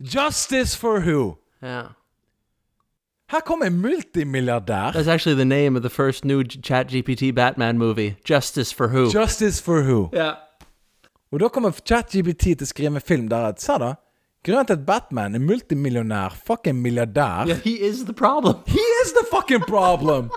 Justice 0.00 0.76
for 0.78 1.00
who? 1.00 1.36
Yeah. 1.60 1.88
Her 3.34 3.40
kommer 3.40 3.66
en 3.66 3.80
multimilliardær. 3.82 4.92
That's 4.92 5.08
actually 5.08 5.34
the 5.34 5.44
name 5.44 5.76
of 5.76 5.82
the 5.82 5.90
first 5.90 6.24
new 6.24 6.44
Chat 6.44 6.86
GPT 6.86 7.34
Batman 7.34 7.78
movie. 7.78 8.16
Justice 8.24 8.72
for 8.74 8.88
who? 8.88 9.10
Justice 9.10 9.60
for 9.60 9.82
who? 9.82 10.10
yeah. 10.12 10.34
Og 11.32 11.40
da 11.40 11.48
kommer 11.48 11.72
ChatGPT 11.72 12.54
til 12.54 12.62
å 12.62 12.68
skrive 12.70 12.94
en 12.94 13.02
film 13.02 13.26
der 13.28 13.48
at 13.48 13.58
Sa 13.60 13.78
da? 13.82 13.94
Grunnen 14.46 14.68
til 14.68 14.76
at 14.76 14.86
Batman 14.86 15.34
er 15.34 15.42
multimillionær, 15.42 16.36
fucking 16.46 16.78
milliardær 16.82 17.48
Yeah, 17.48 17.58
he 17.64 17.74
is 17.88 18.04
the 18.04 18.12
problem. 18.12 18.60
He 18.66 18.84
is 19.02 19.12
the 19.18 19.26
fucking 19.32 19.66
problem! 19.66 20.30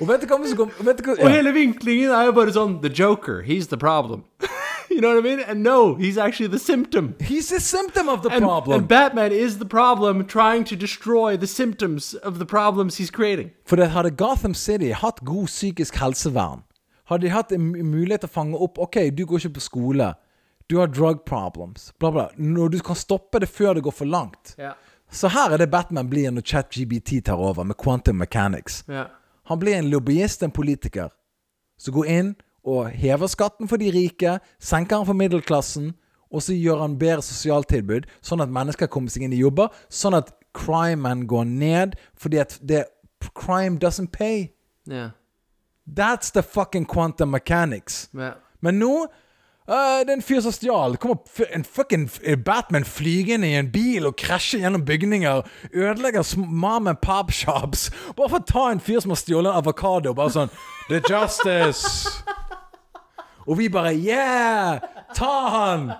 Og 0.00 0.08
vet 0.08 0.24
du 0.24 0.26
hva 0.26 0.40
som 0.42 0.56
kommer 0.58 0.88
vet 0.88 0.98
du 0.98 1.04
hva, 1.06 1.14
Og 1.14 1.28
ja. 1.28 1.36
hele 1.36 1.52
vinklingen 1.54 2.10
er 2.10 2.26
jo 2.26 2.34
bare 2.34 2.50
sånn 2.56 2.80
The 2.82 2.90
Joker, 2.90 3.44
he's 3.46 3.70
the 3.70 3.78
problem. 3.78 4.24
You 4.94 5.00
know 5.00 5.14
what 5.14 5.24
I 5.24 5.28
mean? 5.28 5.40
And 5.40 5.62
no, 5.62 5.94
he's 5.94 6.16
actually 6.18 6.48
the 6.50 6.58
symptom. 6.58 7.14
He's 7.20 7.48
the 7.48 7.60
symptom 7.60 8.08
of 8.08 8.22
the 8.22 8.30
And, 8.30 8.44
problem. 8.44 8.78
and 8.80 8.88
Batman 8.88 9.32
is 9.32 9.58
the 9.58 9.64
problem 9.66 10.24
trying 10.26 10.64
to 10.64 10.76
destroy 10.76 11.36
the 11.36 11.46
symptoms 11.46 12.14
of 12.14 12.38
the 12.38 12.46
problems 12.46 12.96
he's 12.98 13.10
creating. 13.10 13.50
For 13.64 13.76
det 13.76 13.88
hadde 13.90 14.10
Gotham 14.16 14.54
City 14.54 14.92
hatt 14.92 15.20
god 15.24 15.46
psykisk 15.46 15.94
helsevern, 15.96 16.62
hadde 17.04 17.22
de 17.26 17.30
hatt 17.34 17.52
en 17.52 17.72
mulighet 17.90 18.20
til 18.24 18.28
å 18.30 18.32
fange 18.34 18.56
opp 18.56 18.78
Ok, 18.78 18.96
du 19.16 19.24
går 19.26 19.38
ikke 19.44 19.54
på 19.58 19.60
skole. 19.60 20.14
Du 20.70 20.78
har 20.78 20.86
drug 20.86 21.24
problems. 21.26 21.92
Bla, 21.98 22.10
bla. 22.10 22.28
Når 22.36 22.68
du 22.68 22.78
kan 22.80 22.96
stoppe 22.96 23.38
det 23.40 23.48
før 23.52 23.74
det 23.74 23.82
går 23.84 23.92
for 23.92 24.04
langt. 24.08 24.54
Ja. 24.58 24.72
Så 25.12 25.28
her 25.28 25.52
er 25.52 25.58
det 25.60 25.70
Batman 25.70 26.08
blir 26.08 26.30
når 26.32 26.42
ChatGBT 26.42 27.20
tar 27.26 27.36
over 27.36 27.64
med 27.64 27.76
quantum 27.76 28.16
mechanics. 28.16 28.84
Ja. 28.88 29.04
Han 29.44 29.58
blir 29.60 29.74
en 29.76 29.90
lobbyist, 29.90 30.42
en 30.42 30.50
politiker, 30.50 31.10
som 31.78 31.94
går 31.94 32.06
inn 32.06 32.34
og 32.64 32.88
hever 32.90 33.30
skatten 33.30 33.68
for 33.68 33.80
de 33.80 33.92
rike, 33.92 34.38
senker 34.60 34.96
den 34.96 35.08
for 35.08 35.18
middelklassen, 35.18 35.92
og 36.34 36.42
så 36.42 36.56
gjør 36.56 36.80
han 36.82 36.98
bedre 36.98 37.22
sosialtilbud, 37.22 38.08
sånn 38.24 38.42
at 38.42 38.52
mennesker 38.52 38.90
kommer 38.90 39.12
seg 39.12 39.26
inn 39.26 39.36
i 39.36 39.42
jobber, 39.42 39.70
sånn 39.92 40.16
at 40.18 40.32
crimen 40.56 41.26
går 41.30 41.46
ned, 41.50 41.96
fordi 42.18 42.40
at 42.42 42.58
det 42.62 42.86
Crime 43.34 43.78
doesn't 43.78 44.12
pay. 44.12 44.52
Yeah. 44.86 45.10
That's 45.86 46.30
the 46.30 46.42
fucking 46.42 46.84
quantum 46.86 47.30
mechanics. 47.30 48.08
Yeah. 48.14 48.34
Men 48.60 48.78
nå 48.78 49.06
Uh, 49.68 50.04
det 50.04 50.10
er 50.10 50.18
en 50.18 50.22
fyr 50.22 50.42
som 50.44 50.52
stjal. 50.52 50.98
Kommer 51.00 51.16
en 51.56 51.64
fucking 51.64 52.10
Batman 52.44 52.84
flygende 52.84 53.48
i 53.48 53.54
en 53.56 53.70
bil 53.72 54.04
og 54.04 54.18
krasjer 54.20 54.60
gjennom 54.60 54.84
bygninger. 54.84 55.40
Ødelegger 55.72 56.36
mom 56.36 56.86
and 56.86 57.00
pop 57.00 57.32
shops. 57.32 57.90
Bare 58.16 58.28
for 58.28 58.42
å 58.42 58.44
ta 58.44 58.66
en 58.68 58.80
fyr 58.80 59.00
som 59.00 59.14
har 59.14 59.22
stjålet 59.22 59.48
en 59.48 59.62
avokado. 59.62 60.12
Bare 60.12 60.34
sånn 60.36 60.52
The 60.90 61.00
justice. 61.08 62.12
Og 63.46 63.58
vi 63.58 63.68
bare 63.68 63.92
Yeah! 63.94 64.80
Ta 65.14 65.32
han! 65.54 65.90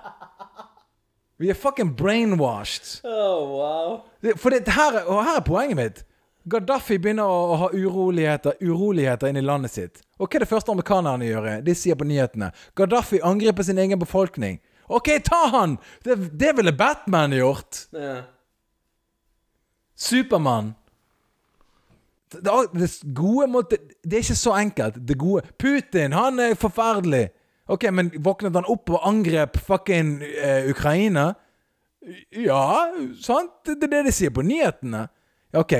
Vi 1.38 1.48
er 1.50 1.54
fucking 1.58 1.96
brainwashed. 1.98 3.00
Oh, 3.04 3.48
wow. 3.58 4.34
For 4.38 4.50
det, 4.54 4.68
her, 4.70 5.00
er- 5.00 5.08
og 5.10 5.24
her 5.26 5.36
er 5.40 5.44
poenget 5.46 5.76
mitt. 5.76 6.04
Gaddafi 6.48 6.98
begynner 7.00 7.24
å 7.26 7.56
ha 7.56 7.68
uroligheter, 7.72 8.54
uroligheter 8.62 9.30
inn 9.32 9.40
i 9.40 9.42
landet 9.44 9.72
sitt. 9.72 10.02
Og 10.20 10.28
hva 10.28 10.36
er 10.38 10.44
det 10.44 10.48
første 10.50 10.70
amerikanerne 10.74 11.26
gjør? 11.26 11.48
De 11.64 11.74
sier 11.74 11.96
på 11.98 12.04
nyhetene 12.06 12.50
Gaddafi 12.76 13.18
angriper 13.24 13.64
sin 13.66 13.80
egen 13.80 13.98
befolkning. 13.98 14.60
OK, 14.92 15.08
ta 15.24 15.46
han! 15.54 15.78
Det, 16.04 16.18
det 16.38 16.52
ville 16.58 16.72
Batman 16.76 17.32
gjort. 17.32 17.86
Yeah. 17.96 18.22
Supermann. 19.96 20.74
Det, 22.42 22.52
det 22.74 22.88
gode 23.14 23.46
måte 23.50 23.78
Det 24.04 24.18
er 24.18 24.24
ikke 24.24 24.36
så 24.38 24.54
enkelt. 24.58 25.00
Det 25.08 25.18
gode 25.18 25.42
Putin, 25.58 26.12
han 26.12 26.38
er 26.40 26.54
forferdelig. 26.58 27.28
OK, 27.68 27.86
men 27.92 28.10
våknet 28.20 28.56
han 28.58 28.68
opp 28.68 28.90
og 28.92 29.06
angrep 29.08 29.56
fucking 29.56 30.18
eh, 30.22 30.70
Ukraina? 30.70 31.32
Ja, 32.36 32.92
sant? 33.20 33.62
Det 33.64 33.86
er 33.86 33.92
det 33.96 34.02
de 34.10 34.12
sier 34.12 34.32
på 34.34 34.44
nyhetene. 34.44 35.06
OK, 35.56 35.72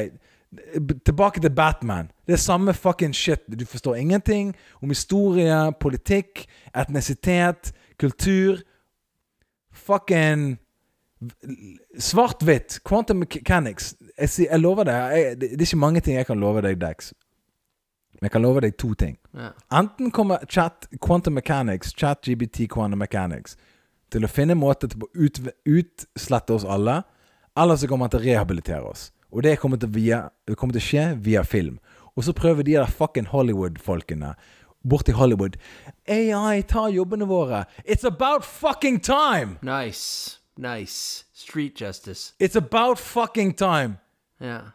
tilbake 1.04 1.42
til 1.44 1.52
Batman. 1.52 2.10
Det 2.26 2.32
er 2.32 2.40
samme 2.40 2.74
fucking 2.74 3.14
shit. 3.14 3.44
Du 3.60 3.66
forstår 3.66 3.94
ingenting 4.00 4.54
om 4.82 4.88
historie, 4.88 5.72
politikk, 5.80 6.46
etnisitet, 6.74 7.72
kultur. 8.00 8.62
Fucking 9.72 10.58
Svart-hvitt. 11.98 12.80
Quantum 12.88 13.16
mechanics. 13.16 13.94
Jeg, 14.18 14.30
jeg 14.46 14.60
lover 14.60 14.86
deg 14.86 14.94
jeg, 14.94 15.36
det, 15.40 15.52
er 15.52 15.66
ikke 15.66 15.80
mange 15.82 16.00
ting 16.00 16.18
jeg 16.18 16.26
kan 16.26 16.40
love 16.40 16.62
deg, 16.62 16.78
Dex. 16.80 17.12
Men 18.14 18.28
jeg 18.28 18.34
kan 18.36 18.44
love 18.44 18.62
deg 18.62 18.76
to 18.78 18.92
ting. 18.94 19.16
Ja. 19.34 19.50
Enten 19.74 20.12
kommer 20.14 20.44
chat, 20.46 20.86
quantum 21.02 21.34
mechanics, 21.34 21.92
chat 21.98 22.22
GBT 22.22 22.68
quantum 22.70 23.02
mechanics, 23.02 23.56
til 24.14 24.24
å 24.24 24.30
finne 24.30 24.54
en 24.54 24.62
måte 24.62 24.88
til 24.92 25.02
å 25.02 25.10
ut, 25.18 25.40
utslette 25.66 26.54
oss 26.54 26.64
alle, 26.64 27.00
eller 27.58 27.78
så 27.78 27.90
kommer 27.90 28.06
han 28.06 28.14
til 28.14 28.22
å 28.22 28.28
rehabilitere 28.28 28.86
oss. 28.86 29.08
Og 29.34 29.42
det 29.42 29.56
kommer 29.58 29.80
til, 29.82 29.90
via, 29.90 30.28
kommer 30.54 30.76
til 30.76 30.82
å 30.82 30.88
skje 30.88 31.06
via 31.24 31.42
film. 31.42 31.80
Og 32.14 32.22
så 32.28 32.34
prøver 32.36 32.62
de 32.62 32.76
der 32.76 32.90
fucking 32.90 33.26
Hollywood-folkene 33.32 34.36
borti 34.84 35.12
Hollywood 35.12 35.56
AI 36.06 36.62
tar 36.62 36.88
jobbene 36.88 37.26
våre. 37.26 37.64
It's 37.84 38.04
about 38.04 38.44
fucking 38.44 39.00
time! 39.00 39.58
Nice. 39.62 40.38
Nice. 40.56 41.24
Street 41.32 41.74
justice. 41.74 42.32
It's 42.38 42.56
about 42.56 42.98
fucking 42.98 43.54
time! 43.54 43.98
Yeah. 44.44 44.70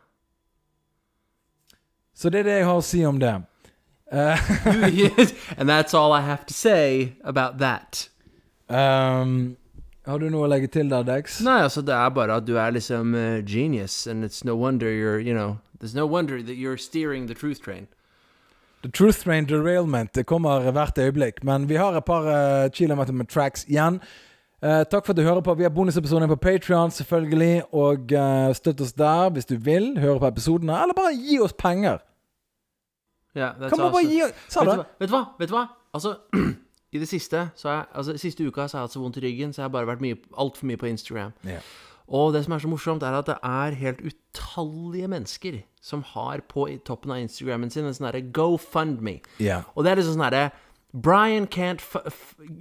Så 2.14 2.30
det 2.30 2.40
er 2.40 2.44
det 2.44 2.58
jeg 2.58 2.66
har 2.68 2.80
å 2.80 2.84
si 2.84 3.06
om 3.06 3.20
det. 3.22 3.36
Uh, 4.12 4.36
and 5.58 5.70
that's 5.70 5.94
all 5.94 6.12
I 6.12 6.22
have 6.22 6.46
to 6.48 6.54
say 6.54 7.14
about 7.24 7.60
that. 7.60 8.10
Um, 8.68 9.58
har 10.06 10.18
du 10.20 10.30
noe 10.30 10.48
å 10.48 10.50
legge 10.50 10.68
til 10.74 10.90
der, 10.90 11.06
Dex? 11.06 11.40
Nei, 11.46 11.62
altså 11.68 11.84
det 11.86 11.94
er 11.94 12.10
bare 12.10 12.40
at 12.42 12.48
du 12.48 12.58
er 12.58 12.74
liksom 12.74 13.14
uh, 13.14 13.40
genius, 13.46 14.08
and 14.08 14.26
it's 14.26 14.44
no 14.44 14.56
wonder 14.56 14.90
you're, 14.92 15.20
you 15.20 15.34
know, 15.34 15.60
there's 15.80 15.96
no 15.96 16.06
wonder 16.06 16.42
that 16.42 16.56
you're 16.56 16.78
steering 16.78 17.28
the 17.28 17.36
truth 17.36 17.62
train. 17.62 17.88
The 18.82 18.90
Truth 18.90 19.24
Train 19.24 19.46
Derailment 19.46 20.14
det 20.16 20.24
kommer 20.24 20.72
hvert 20.72 20.98
øyeblikk. 20.98 21.44
Men 21.44 21.68
vi 21.70 21.76
har 21.76 21.98
et 21.98 22.06
par 22.06 22.24
uh, 22.24 22.70
kilometer 22.72 23.14
med 23.14 23.28
tracks 23.28 23.66
igjen. 23.68 24.00
Eh, 24.60 24.84
takk 24.92 25.06
for 25.06 25.14
at 25.14 25.18
du 25.18 25.24
hører 25.24 25.42
på. 25.42 25.54
Vi 25.56 25.64
har 25.64 25.72
bonusepisoden 25.72 26.28
på 26.28 26.36
Patrion, 26.36 26.92
selvfølgelig. 26.92 27.64
Og 27.74 28.12
eh, 28.12 28.54
støtt 28.54 28.82
oss 28.82 28.94
der 28.94 29.30
hvis 29.36 29.46
du 29.46 29.56
vil. 29.56 29.94
Høre 30.00 30.20
på 30.20 30.28
episodene. 30.28 30.76
Eller 30.82 30.96
bare 30.98 31.16
gi 31.16 31.40
oss 31.40 31.54
penger. 31.54 32.00
Yeah, 33.36 33.54
that's 33.56 33.70
Kan 33.70 33.80
man 33.80 33.92
bare 33.92 34.04
awesome. 34.04 34.24
oss 34.24 34.54
Sa 34.54 34.64
Vet 34.66 34.78
du 34.78 34.84
vet 35.00 35.10
du 35.10 35.16
hva? 35.16 35.26
Vet 35.40 35.50
du 35.50 35.54
hva? 35.56 35.68
Altså, 35.94 36.16
i 36.96 37.00
det 37.00 37.08
siste 37.08 37.44
så 37.56 37.70
jeg, 37.70 37.86
altså, 37.94 38.18
Siste 38.18 38.48
uka 38.48 38.68
så 38.68 38.78
har 38.78 38.82
jeg 38.82 38.88
hatt 38.88 38.96
så 38.98 39.04
vondt 39.04 39.18
i 39.18 39.24
ryggen, 39.24 39.54
så 39.54 39.62
jeg 39.62 39.70
har 39.70 39.76
bare 39.76 39.88
vært 39.88 40.28
altfor 40.34 40.66
mye 40.66 40.82
på 40.82 40.90
Instagram. 40.90 41.32
Ja. 41.46 41.62
Og 42.10 42.34
det 42.34 42.44
som 42.44 42.54
er 42.54 42.64
så 42.64 42.68
morsomt, 42.68 43.04
er 43.06 43.14
at 43.14 43.28
det 43.30 43.38
er 43.46 43.78
helt 43.78 44.02
utallige 44.02 45.08
mennesker 45.08 45.60
som 45.82 46.02
har 46.16 46.42
på 46.50 46.66
toppen 46.86 47.14
av 47.14 47.22
Instagrammen 47.22 47.70
sin 47.70 47.86
en 47.86 47.94
sånn 47.94 48.10
herre 48.10 48.24
GoFundMe. 48.34 49.20
Ja. 49.40 49.62
Og 49.76 49.86
det 49.86 49.92
er 49.94 50.02
liksom 50.02 50.18
sånn 50.18 50.26
herre 50.26 50.50
Brian 50.90 51.46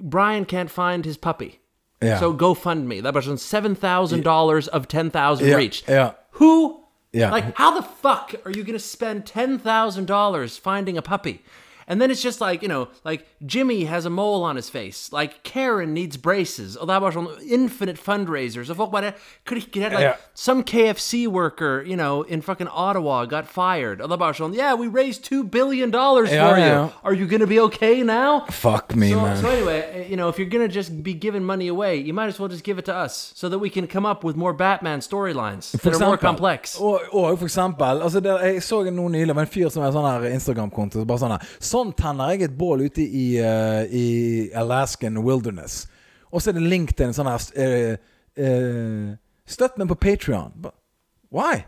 Brian 0.04 0.44
can't 0.44 0.68
find 0.68 1.06
his 1.08 1.16
puppy. 1.16 1.56
Ja. 2.02 2.18
So 2.20 2.32
GoFundMe. 2.32 3.00
Det 3.02 3.06
er 3.06 3.12
bare 3.12 3.22
sånn 3.26 3.38
$7,000 3.42 4.68
of 4.72 4.86
10,000 4.88 5.46
Ja, 5.48 5.56
reach. 5.56 5.82
ja. 5.88 6.10
Who? 6.38 6.80
Yeah. 7.12 7.32
Like, 7.32 7.46
how 7.56 7.70
the 7.74 7.82
fuck 7.82 8.34
are 8.44 8.52
you 8.52 8.62
gonna 8.64 8.78
spend 8.78 9.24
$10,000 9.24 10.58
finding 10.60 10.98
a 10.98 11.02
puppy? 11.02 11.40
And 11.88 12.00
then 12.00 12.10
it's 12.10 12.22
just 12.22 12.40
like, 12.40 12.62
you 12.62 12.68
know, 12.68 12.88
like 13.04 13.26
Jimmy 13.46 13.84
has 13.84 14.04
a 14.04 14.10
mole 14.10 14.44
on 14.44 14.56
his 14.56 14.68
face. 14.70 15.10
Like 15.10 15.42
Karen 15.42 15.94
needs 15.94 16.16
braces. 16.16 16.76
Og 16.76 16.86
det 16.88 17.00
bare 17.00 17.26
infinite 17.42 17.98
fundraisers. 17.98 18.74
Folk 18.76 18.92
bare 18.92 19.12
klikker 19.46 19.80
helt. 19.80 19.94
Like, 19.94 20.18
some 20.34 20.62
KFC 20.62 21.26
worker, 21.26 21.82
you 21.82 21.96
know, 21.96 22.22
in 22.22 22.42
fucking 22.42 22.68
Ottawa 22.68 23.24
got 23.24 23.46
fired. 23.48 24.00
Og 24.00 24.10
det 24.10 24.18
bare 24.18 24.34
sånn, 24.34 24.54
yeah, 24.54 24.74
we 24.74 24.86
raised 24.86 25.24
$2 25.24 25.50
billion 25.50 25.90
for 25.90 26.26
ja. 26.26 26.56
you. 26.56 26.92
Are 27.02 27.14
you 27.14 27.26
gonna 27.26 27.46
be 27.46 27.58
okay 27.60 28.02
now? 28.02 28.44
Fuck 28.50 28.94
me, 28.94 29.10
So, 29.10 29.22
man. 29.22 29.36
so 29.36 29.48
anyway, 29.48 29.80
uh, 29.80 30.10
you 30.10 30.16
know, 30.16 30.28
if 30.28 30.38
you're 30.38 30.50
gonna 30.50 30.68
just 30.68 31.02
be 31.02 31.14
giving 31.14 31.44
money 31.44 31.68
away, 31.68 31.96
you 31.96 32.12
might 32.12 32.28
as 32.28 32.38
well 32.38 32.48
just 32.48 32.64
give 32.64 32.78
it 32.78 32.84
to 32.84 32.94
us, 32.94 33.32
so 33.34 33.48
that 33.48 33.58
we 33.58 33.70
can 33.70 33.86
come 33.86 34.04
up 34.04 34.22
with 34.22 34.36
more 34.36 34.52
Batman 34.52 35.00
storylines 35.00 35.72
that 35.72 35.94
are 35.94 36.06
more 36.06 36.18
complex. 36.18 36.76
Og, 36.80 37.00
og 37.12 37.38
for 37.38 37.46
eksempel 37.46 38.02
altså 38.02 38.20
det, 38.20 38.36
Jeg 38.42 38.62
så 38.62 38.82
nå 38.90 39.08
nylig 39.08 39.30
av 39.30 39.38
en 39.38 39.46
fyr 39.46 39.68
som 39.72 39.82
har 39.82 39.88
en 39.88 39.96
sånn 39.96 40.32
Instagram-konto. 40.32 41.04
Bare 41.08 41.18
sånn 41.18 41.34
her 41.34 41.46
Sånn 41.78 41.92
tenner 41.94 42.34
jeg 42.34 42.48
et 42.48 42.58
bål 42.58 42.86
ute 42.88 43.04
i, 43.04 43.38
uh, 43.38 43.84
i 43.86 44.50
Alaskan 44.56 45.20
wilderness. 45.22 45.84
Og 46.32 46.42
så 46.42 46.50
er 46.50 46.58
det 46.58 46.66
link 46.66 46.94
til 46.96 47.08
en 47.08 47.14
sånn 47.16 47.28
her 47.30 47.44
uh, 47.54 47.92
uh, 48.42 49.12
Støtt 49.48 49.78
meg 49.80 49.88
på 49.88 49.96
Patrion. 50.02 50.50
Why? 51.32 51.62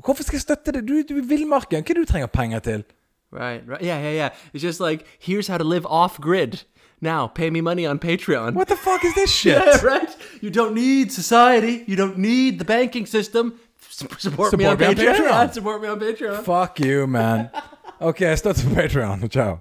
Hvorfor 0.00 0.24
skal 0.24 0.38
jeg 0.38 0.46
støtte 0.46 0.72
det? 0.72 0.86
Du, 0.88 0.96
du 1.06 1.18
er 1.20 1.26
villmarken. 1.28 1.84
Hva 1.84 1.92
er 1.92 2.00
det 2.00 2.06
du 2.06 2.10
trenger 2.10 2.32
penger 2.32 2.64
til? 2.64 2.82
Right, 3.30 3.62
right, 3.68 3.82
yeah, 3.82 4.00
yeah, 4.02 4.14
yeah. 4.14 4.30
It's 4.52 4.62
just 4.64 4.80
like 4.80 5.04
here's 5.20 5.46
how 5.46 5.58
to 5.58 5.64
live 5.64 5.86
off 5.86 6.18
grid. 6.18 6.64
Now, 7.00 7.28
pay 7.28 7.48
me 7.50 7.60
money 7.60 7.86
on 7.86 7.98
Patreon. 8.00 8.54
What 8.54 8.68
the 8.68 8.76
fuck 8.76 9.04
is 9.04 9.14
this 9.14 9.30
shit? 9.40 9.54
Yeah, 9.54 9.84
right. 9.84 10.10
You 10.40 10.50
don't 10.50 10.74
need 10.74 11.12
society. 11.12 11.84
You 11.86 11.96
don't 11.96 12.18
need 12.18 12.58
the 12.58 12.64
banking 12.64 13.06
system. 13.06 13.60
S- 13.88 14.04
support, 14.18 14.56
me 14.58 14.64
on 14.64 14.78
me 14.78 14.86
on 14.86 14.94
Patreon. 14.94 15.14
Patreon. 15.14 15.52
Support 15.52 15.82
me 15.82 15.88
on 15.88 16.00
Patreon. 16.00 16.42
Fuck 16.42 16.80
you, 16.80 17.06
man. 17.06 17.50
Ok, 18.00 18.22
støtt 18.36 18.64
på 18.64 18.74
Patrion. 18.74 19.28
Ciao. 19.30 19.58